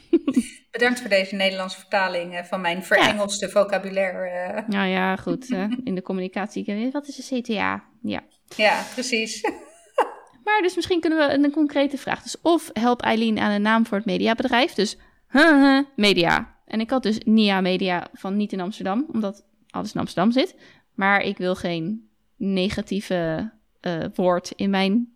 Bedankt 0.71 0.99
voor 0.99 1.09
deze 1.09 1.35
Nederlandse 1.35 1.79
vertaling 1.79 2.35
eh, 2.35 2.43
van 2.43 2.61
mijn 2.61 2.83
verengelde 2.83 3.49
vocabulaire. 3.49 4.29
eh. 4.29 4.67
Nou 4.67 4.87
ja, 4.87 5.15
goed. 5.15 5.51
eh, 5.53 5.71
in 5.83 5.95
de 5.95 6.01
communicatie. 6.01 6.89
Wat 6.91 7.07
is 7.07 7.31
een 7.31 7.41
CTA? 7.41 7.83
Ja. 8.01 8.23
ja, 8.55 8.83
precies. 8.93 9.41
Maar 10.43 10.61
dus 10.61 10.75
misschien 10.75 10.99
kunnen 10.99 11.27
we 11.27 11.33
een, 11.33 11.51
concrete 11.51 11.97
vraag. 11.97 12.23
Dus 12.23 12.41
of 12.41 12.69
help 12.73 13.01
Eileen 13.01 13.39
aan 13.39 13.51
een 13.51 13.61
naam 13.61 13.85
voor 13.85 13.97
het 13.97 14.05
mediabedrijf. 14.05 14.73
Dus 14.73 14.97
media. 15.95 16.55
En 16.65 16.79
ik 16.79 16.89
had 16.89 17.03
dus 17.03 17.19
NIA 17.19 17.61
Media 17.61 18.07
van 18.13 18.35
niet 18.35 18.53
in 18.53 18.59
Amsterdam, 18.59 19.05
omdat 19.11 19.45
alles 19.75 19.93
in 19.93 19.99
Amsterdam 19.99 20.31
zit. 20.31 20.55
Maar 20.93 21.21
ik 21.21 21.37
wil 21.37 21.55
geen 21.55 22.09
negatieve 22.35 23.51
eh, 23.79 24.03
woord 24.15 24.51
in 24.51 24.69
mijn 24.69 25.13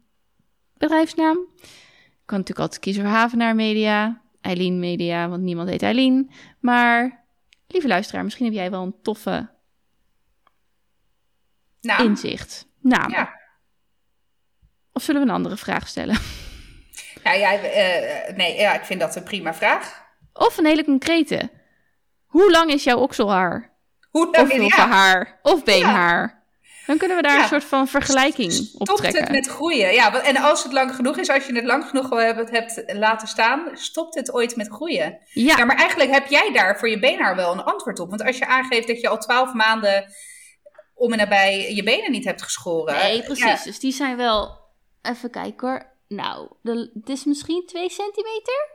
bedrijfsnaam. 0.78 1.38
Ik 1.62 2.26
kan 2.26 2.38
natuurlijk 2.38 2.60
altijd 2.60 2.80
kiezen 2.80 3.04
voor 3.04 3.12
Havenaar 3.12 3.56
Media, 3.56 4.22
Eileen 4.42 4.80
Media, 4.80 5.30
want 5.30 5.44
niemand 5.44 5.70
heet 5.70 5.82
Eileen. 5.84 6.32
Maar 6.60 7.26
lieve 7.68 7.88
luisteraar, 7.88 8.24
misschien 8.24 8.46
heb 8.46 8.54
jij 8.54 8.72
wel 8.72 8.84
een 8.84 9.02
toffe 9.02 9.50
Nou, 11.82 12.04
inzicht. 12.04 12.68
Naam. 12.82 13.12
ja. 13.12 13.38
Of 14.94 15.04
zullen 15.04 15.22
we 15.22 15.28
een 15.28 15.34
andere 15.34 15.58
vraag 15.58 15.88
stellen? 15.88 16.18
Nou 17.24 17.38
ja, 17.38 17.54
eh, 17.54 18.36
nee, 18.36 18.56
ja, 18.60 18.74
ik 18.74 18.86
vind 18.86 19.00
dat 19.00 19.16
een 19.16 19.24
prima 19.24 19.54
vraag. 19.54 20.04
Of 20.34 20.58
een 20.58 20.66
hele 20.66 20.84
concrete. 20.84 21.50
Hoe 22.26 22.52
lang 22.52 22.72
is 22.72 22.84
jouw 22.84 22.98
okselhaar? 22.98 23.74
Hoe 24.10 24.28
Of 24.32 24.48
vulvahaar? 24.50 25.40
Of 25.42 25.64
beenhaar? 25.64 26.38
Dan 26.86 26.98
kunnen 26.98 27.18
we 27.18 27.24
daar 27.24 27.36
Ja. 27.36 27.42
een 27.42 27.48
soort 27.48 27.64
van 27.64 27.88
vergelijking 27.88 28.52
op 28.52 28.58
Stopt 28.88 28.98
trekken. 28.98 29.22
het 29.22 29.32
met 29.32 29.48
groeien? 29.48 29.94
Ja, 29.94 30.22
en 30.22 30.38
als 30.38 30.64
het 30.64 30.72
lang 30.72 30.96
genoeg 30.96 31.18
is, 31.18 31.30
als 31.30 31.46
je 31.46 31.56
het 31.56 31.64
lang 31.66 31.86
genoeg 31.86 32.10
hebt, 32.10 32.50
hebt 32.50 32.84
laten 32.88 33.28
staan, 33.28 33.70
stopt 33.74 34.16
het 34.16 34.34
ooit 34.34 34.56
met 34.56 34.68
groeien? 34.68 35.20
Ja, 35.34 35.58
Ja, 35.58 35.66
maar 35.66 35.76
eigenlijk 35.76 36.12
heb 36.12 36.28
jij 36.28 36.52
daar 36.54 36.80
voor 36.80 36.90
je 36.90 37.00
beenhaar 37.00 37.36
wel 37.36 37.52
een 37.52 37.64
antwoord 37.64 38.00
op. 38.00 38.10
Want 38.10 38.24
als 38.24 38.38
je 38.38 38.46
aangeeft 38.48 38.88
dat 38.88 39.02
je 39.02 39.08
al 39.10 39.18
twaalf 39.18 39.54
maanden 39.54 40.14
om 40.94 41.12
en 41.12 41.18
nabij 41.18 41.74
je 41.76 41.84
benen 41.84 42.12
niet 42.12 42.26
hebt 42.26 42.42
geschoren. 42.42 42.96
nee, 42.96 43.24
precies. 43.24 43.44
ja, 43.46 43.58
Dus 43.64 43.80
die 43.80 43.92
zijn 43.92 44.18
wel... 44.18 44.58
Even 45.02 45.30
kijken 45.32 45.68
hoor. 45.70 45.86
Nou, 46.08 46.48
de, 46.62 46.92
het 47.00 47.10
is 47.10 47.26
misschien 47.26 47.64
2 47.66 47.90
centimeter? 47.90 48.68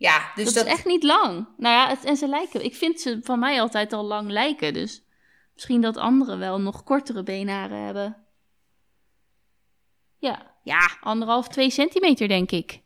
Ja, 0.00 0.32
dus 0.34 0.44
dat, 0.44 0.54
dat, 0.54 0.66
is 0.66 0.72
echt 0.72 0.84
niet 0.84 1.02
lang. 1.02 1.48
Nou 1.56 1.74
ja, 1.74 1.88
het, 1.88 2.04
en 2.04 2.16
ze 2.16 2.28
lijken... 2.28 2.64
Ik 2.64 2.74
vind 2.74 3.00
ze 3.00 3.18
van 3.22 3.38
mij 3.38 3.60
altijd 3.60 3.92
al 3.92 4.04
lang 4.04 4.30
lijken, 4.30 4.74
dus... 4.74 5.04
Misschien 5.54 5.80
dat 5.80 5.96
anderen 5.96 6.38
wel 6.38 6.60
nog 6.60 6.84
kortere 6.84 7.22
beenharen 7.22 7.84
hebben. 7.84 8.16
Ja, 10.18 10.56
ja, 10.62 10.90
anderhalf, 11.00 11.48
twee 11.48 11.70
centimeter 11.70 12.28
denk 12.28 12.50
ik. 12.50 12.80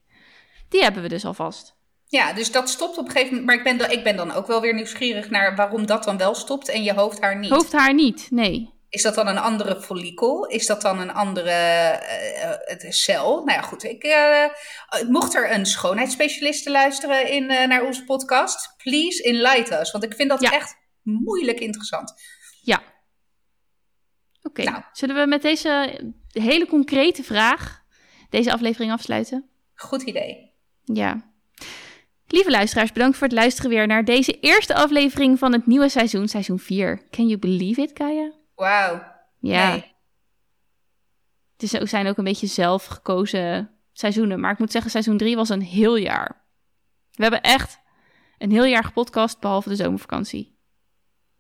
Die 0.68 0.82
hebben 0.82 1.02
we 1.02 1.08
dus 1.08 1.24
alvast. 1.24 1.76
ja, 2.06 2.32
dus 2.32 2.52
dat 2.52 2.68
stopt 2.68 2.98
op 2.98 3.04
een 3.04 3.10
gegeven 3.10 3.36
moment. 3.36 3.46
Maar 3.46 3.56
ik 3.56 3.62
ben, 3.62 3.78
dan, 3.78 3.98
ik 3.98 4.04
ben 4.04 4.16
dan 4.16 4.30
ook 4.30 4.46
wel 4.46 4.60
weer 4.60 4.74
nieuwsgierig 4.74 5.30
naar 5.30 5.56
waarom 5.56 5.86
dat 5.86 6.04
dan 6.04 6.16
wel 6.16 6.34
stopt 6.34 6.68
en 6.68 6.82
je 6.82 6.94
hoofdhaar 6.94 7.38
niet. 7.38 7.50
Hoofdhaar 7.50 7.94
niet, 7.94 8.30
nee. 8.30 8.73
Is 8.94 9.02
dat 9.02 9.14
dan 9.14 9.26
een 9.26 9.38
andere 9.38 9.80
follikel? 9.80 10.44
Is 10.46 10.66
dat 10.66 10.82
dan 10.82 10.98
een 10.98 11.12
andere 11.12 11.50
eh, 11.50 12.50
eh, 12.50 12.90
cel? 12.90 13.44
Nou 13.44 13.58
ja, 13.58 13.62
goed. 13.62 13.84
Ik, 13.84 14.02
eh, 14.02 14.44
mocht 15.08 15.34
er 15.34 15.52
een 15.52 15.66
schoonheidsspecialiste 15.66 16.70
luisteren 16.70 17.30
in, 17.30 17.46
naar 17.46 17.84
onze 17.84 18.04
podcast, 18.04 18.74
please 18.82 19.22
enlighten 19.22 19.80
us. 19.80 19.90
Want 19.90 20.04
ik 20.04 20.14
vind 20.14 20.28
dat 20.28 20.40
Ja. 20.40 20.50
echt 20.50 20.76
moeilijk 21.02 21.60
interessant. 21.60 22.14
Ja. 22.62 22.82
Oké, 24.42 24.62
Nou. 24.62 24.82
zullen 24.92 25.16
we 25.16 25.26
met 25.26 25.42
deze 25.42 26.00
hele 26.32 26.66
concrete 26.66 27.22
vraag 27.22 27.82
deze 28.30 28.52
aflevering 28.52 28.92
afsluiten? 28.92 29.48
Goed 29.74 30.02
idee. 30.02 30.52
Ja. 30.84 31.32
Lieve 32.26 32.50
luisteraars, 32.50 32.92
bedankt 32.92 33.16
voor 33.16 33.26
het 33.26 33.36
luisteren 33.36 33.70
weer 33.70 33.86
naar 33.86 34.04
deze 34.04 34.40
eerste 34.40 34.74
aflevering 34.74 35.38
van 35.38 35.52
het 35.52 35.66
nieuwe 35.66 35.88
seizoen, 35.88 36.28
seizoen 36.28 36.58
4. 36.58 37.08
Can 37.10 37.26
you 37.26 37.38
believe 37.38 37.80
it, 37.80 37.92
Kaya? 37.92 38.42
Wauw. 38.54 39.02
Ja. 39.40 39.68
Nee. 39.70 39.92
Het 41.52 41.62
is, 41.62 41.80
ook- 41.80 41.88
zijn 41.88 42.06
ook 42.06 42.16
een 42.18 42.24
beetje 42.24 42.46
zelf 42.46 42.84
gekozen 42.84 43.70
seizoenen. 43.92 44.40
Maar 44.40 44.52
ik 44.52 44.58
moet 44.58 44.72
zeggen, 44.72 44.90
seizoen 44.90 45.16
3 45.16 45.36
was 45.36 45.48
een 45.48 45.62
heel 45.62 45.96
jaar. 45.96 46.44
We 47.12 47.22
hebben 47.22 47.40
echt 47.42 47.78
een 48.38 48.50
heel 48.50 48.64
jaar 48.64 48.84
gepodcast, 48.84 49.40
behalve 49.40 49.68
de 49.68 49.76
zomervakantie. 49.76 50.56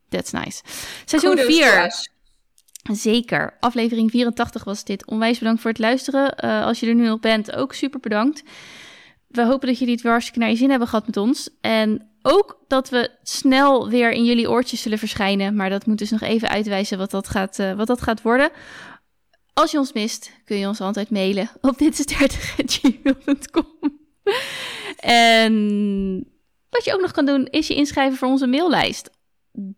That's 0.08 0.30
nice. 0.30 0.62
Seizoen 1.04 1.34
Kudos 1.34 1.46
to 1.58 1.62
4. 1.62 1.84
us. 1.84 2.08
Zeker. 2.92 3.56
Aflevering 3.60 4.10
84 4.10 4.64
was 4.64 4.84
dit. 4.84 5.06
Onwijs 5.06 5.38
bedankt 5.38 5.60
voor 5.60 5.70
het 5.70 5.78
luisteren. 5.78 6.36
Eh, 6.36 6.64
als 6.64 6.80
je 6.80 6.86
er 6.86 6.94
nu 6.94 7.06
nog 7.06 7.20
bent, 7.20 7.52
ook 7.52 7.72
super 7.74 8.00
bedankt. 8.00 8.42
We 9.26 9.44
hopen 9.44 9.68
dat 9.68 9.78
jullie 9.78 9.92
het 9.94 10.02
weer 10.02 10.12
hartstikke 10.12 10.40
naar 10.40 10.50
je 10.50 10.56
zin 10.56 10.70
hebben 10.70 10.88
gehad 10.88 11.06
met 11.06 11.16
ons. 11.16 11.50
En 11.60 12.10
ook 12.26 12.64
dat 12.68 12.88
we 12.88 13.10
snel 13.22 13.88
weer 13.88 14.12
in 14.12 14.24
jullie 14.24 14.50
oortjes 14.50 14.82
zullen 14.82 14.98
verschijnen. 14.98 15.56
Maar 15.56 15.70
dat 15.70 15.86
moet 15.86 15.98
dus 15.98 16.10
nog 16.10 16.20
even 16.20 16.48
uitwijzen 16.48 16.98
wat 16.98 17.10
dat 17.10 17.28
gaat, 17.28 17.58
eh, 17.58 17.72
wat 17.72 17.86
dat 17.86 18.02
gaat 18.02 18.22
worden. 18.22 18.50
Als 19.52 19.70
je 19.70 19.78
ons 19.78 19.92
mist, 19.92 20.30
kun 20.44 20.56
je 20.56 20.66
ons 20.66 20.80
altijd 20.80 21.10
mailen 21.10 21.50
op 21.60 21.78
dit.gmail.com. 21.82 23.66
En 24.96 25.52
wat 26.70 26.84
je 26.84 26.94
ook 26.94 27.00
nog 27.00 27.10
kan 27.10 27.26
doen, 27.26 27.46
is 27.46 27.66
je 27.66 27.74
inschrijven 27.74 28.18
voor 28.18 28.28
onze 28.28 28.46
maillijst. 28.46 29.10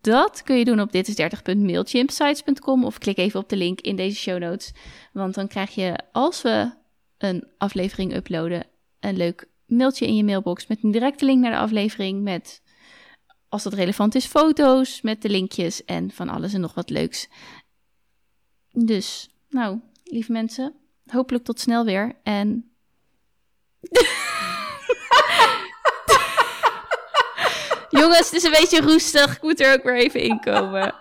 Dat 0.01 0.43
kun 0.43 0.57
je 0.57 0.65
doen 0.65 0.79
op 0.79 0.91
ditis30.mailchimpsites.com 0.95 2.85
of 2.85 2.97
klik 2.97 3.17
even 3.17 3.39
op 3.39 3.49
de 3.49 3.55
link 3.55 3.81
in 3.81 3.95
deze 3.95 4.17
show 4.17 4.39
notes. 4.39 4.71
Want 5.13 5.33
dan 5.33 5.47
krijg 5.47 5.75
je, 5.75 5.99
als 6.11 6.41
we 6.41 6.71
een 7.17 7.47
aflevering 7.57 8.15
uploaden, 8.15 8.65
een 8.99 9.17
leuk 9.17 9.47
mailtje 9.67 10.07
in 10.07 10.15
je 10.15 10.23
mailbox 10.23 10.67
met 10.67 10.83
een 10.83 10.91
directe 10.91 11.25
link 11.25 11.41
naar 11.41 11.51
de 11.51 11.57
aflevering. 11.57 12.23
Met, 12.23 12.61
als 13.49 13.63
dat 13.63 13.73
relevant 13.73 14.15
is, 14.15 14.25
foto's 14.25 15.01
met 15.01 15.21
de 15.21 15.29
linkjes 15.29 15.85
en 15.85 16.11
van 16.11 16.29
alles 16.29 16.53
en 16.53 16.61
nog 16.61 16.73
wat 16.73 16.89
leuks. 16.89 17.27
Dus, 18.71 19.29
nou, 19.49 19.79
lieve 20.03 20.31
mensen, 20.31 20.73
hopelijk 21.05 21.43
tot 21.43 21.59
snel 21.59 21.85
weer. 21.85 22.19
En 22.23 22.71
Jongens, 27.89 28.17
het 28.29 28.33
is 28.33 28.43
een 28.43 28.51
beetje 28.51 28.81
roestig. 28.81 29.35
Ik 29.35 29.41
moet 29.41 29.59
er 29.61 29.73
ook 29.73 29.83
weer 29.83 29.95
even 29.97 30.19
in 30.21 30.39
komen. 30.39 30.93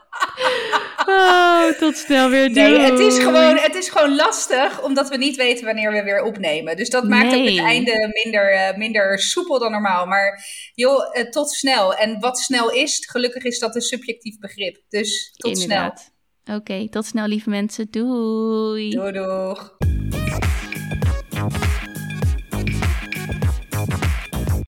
Oh, 1.07 1.67
tot 1.79 1.97
snel 1.97 2.29
weer. 2.31 2.51
Nee, 2.51 2.79
het 2.79 2.99
is, 2.99 3.15
Doei. 3.15 3.25
gewoon, 3.25 3.57
het 3.57 3.75
is 3.75 3.89
gewoon 3.89 4.15
lastig, 4.15 4.83
omdat 4.83 5.09
we 5.09 5.17
niet 5.17 5.37
weten 5.37 5.65
wanneer 5.65 5.93
we 5.93 6.03
weer 6.03 6.23
opnemen. 6.23 6.77
Dus 6.77 6.91
dat 6.91 7.05
maakt 7.05 7.27
ook 7.27 7.33
Nee. 7.33 7.57
het 7.57 7.65
einde 7.65 8.11
minder, 8.25 8.53
eh, 8.53 8.77
minder 8.77 9.19
soepel 9.19 9.59
dan 9.59 9.71
normaal. 9.71 10.07
Maar 10.07 10.45
joh, 10.75 11.17
eh, 11.19 11.31
tot 11.31 11.51
snel. 11.51 11.95
En 11.95 12.21
wat 12.21 12.39
snel 12.39 12.71
is, 12.71 13.07
gelukkig 13.11 13.45
is 13.45 13.59
dat 13.59 13.75
een 13.75 13.81
subjectief 13.81 14.39
begrip. 14.39 14.83
Dus 14.89 15.33
tot 15.37 15.53
Inderdaad. 15.53 16.15
Oké, 16.45 16.89
tot 16.89 17.07
snel 17.07 17.27
lieve 17.27 17.51
mensen. 17.51 17.87
Doei. 17.91 18.91
snel. 18.91 19.13
Doei 19.13 19.25
doeg. 19.25 19.75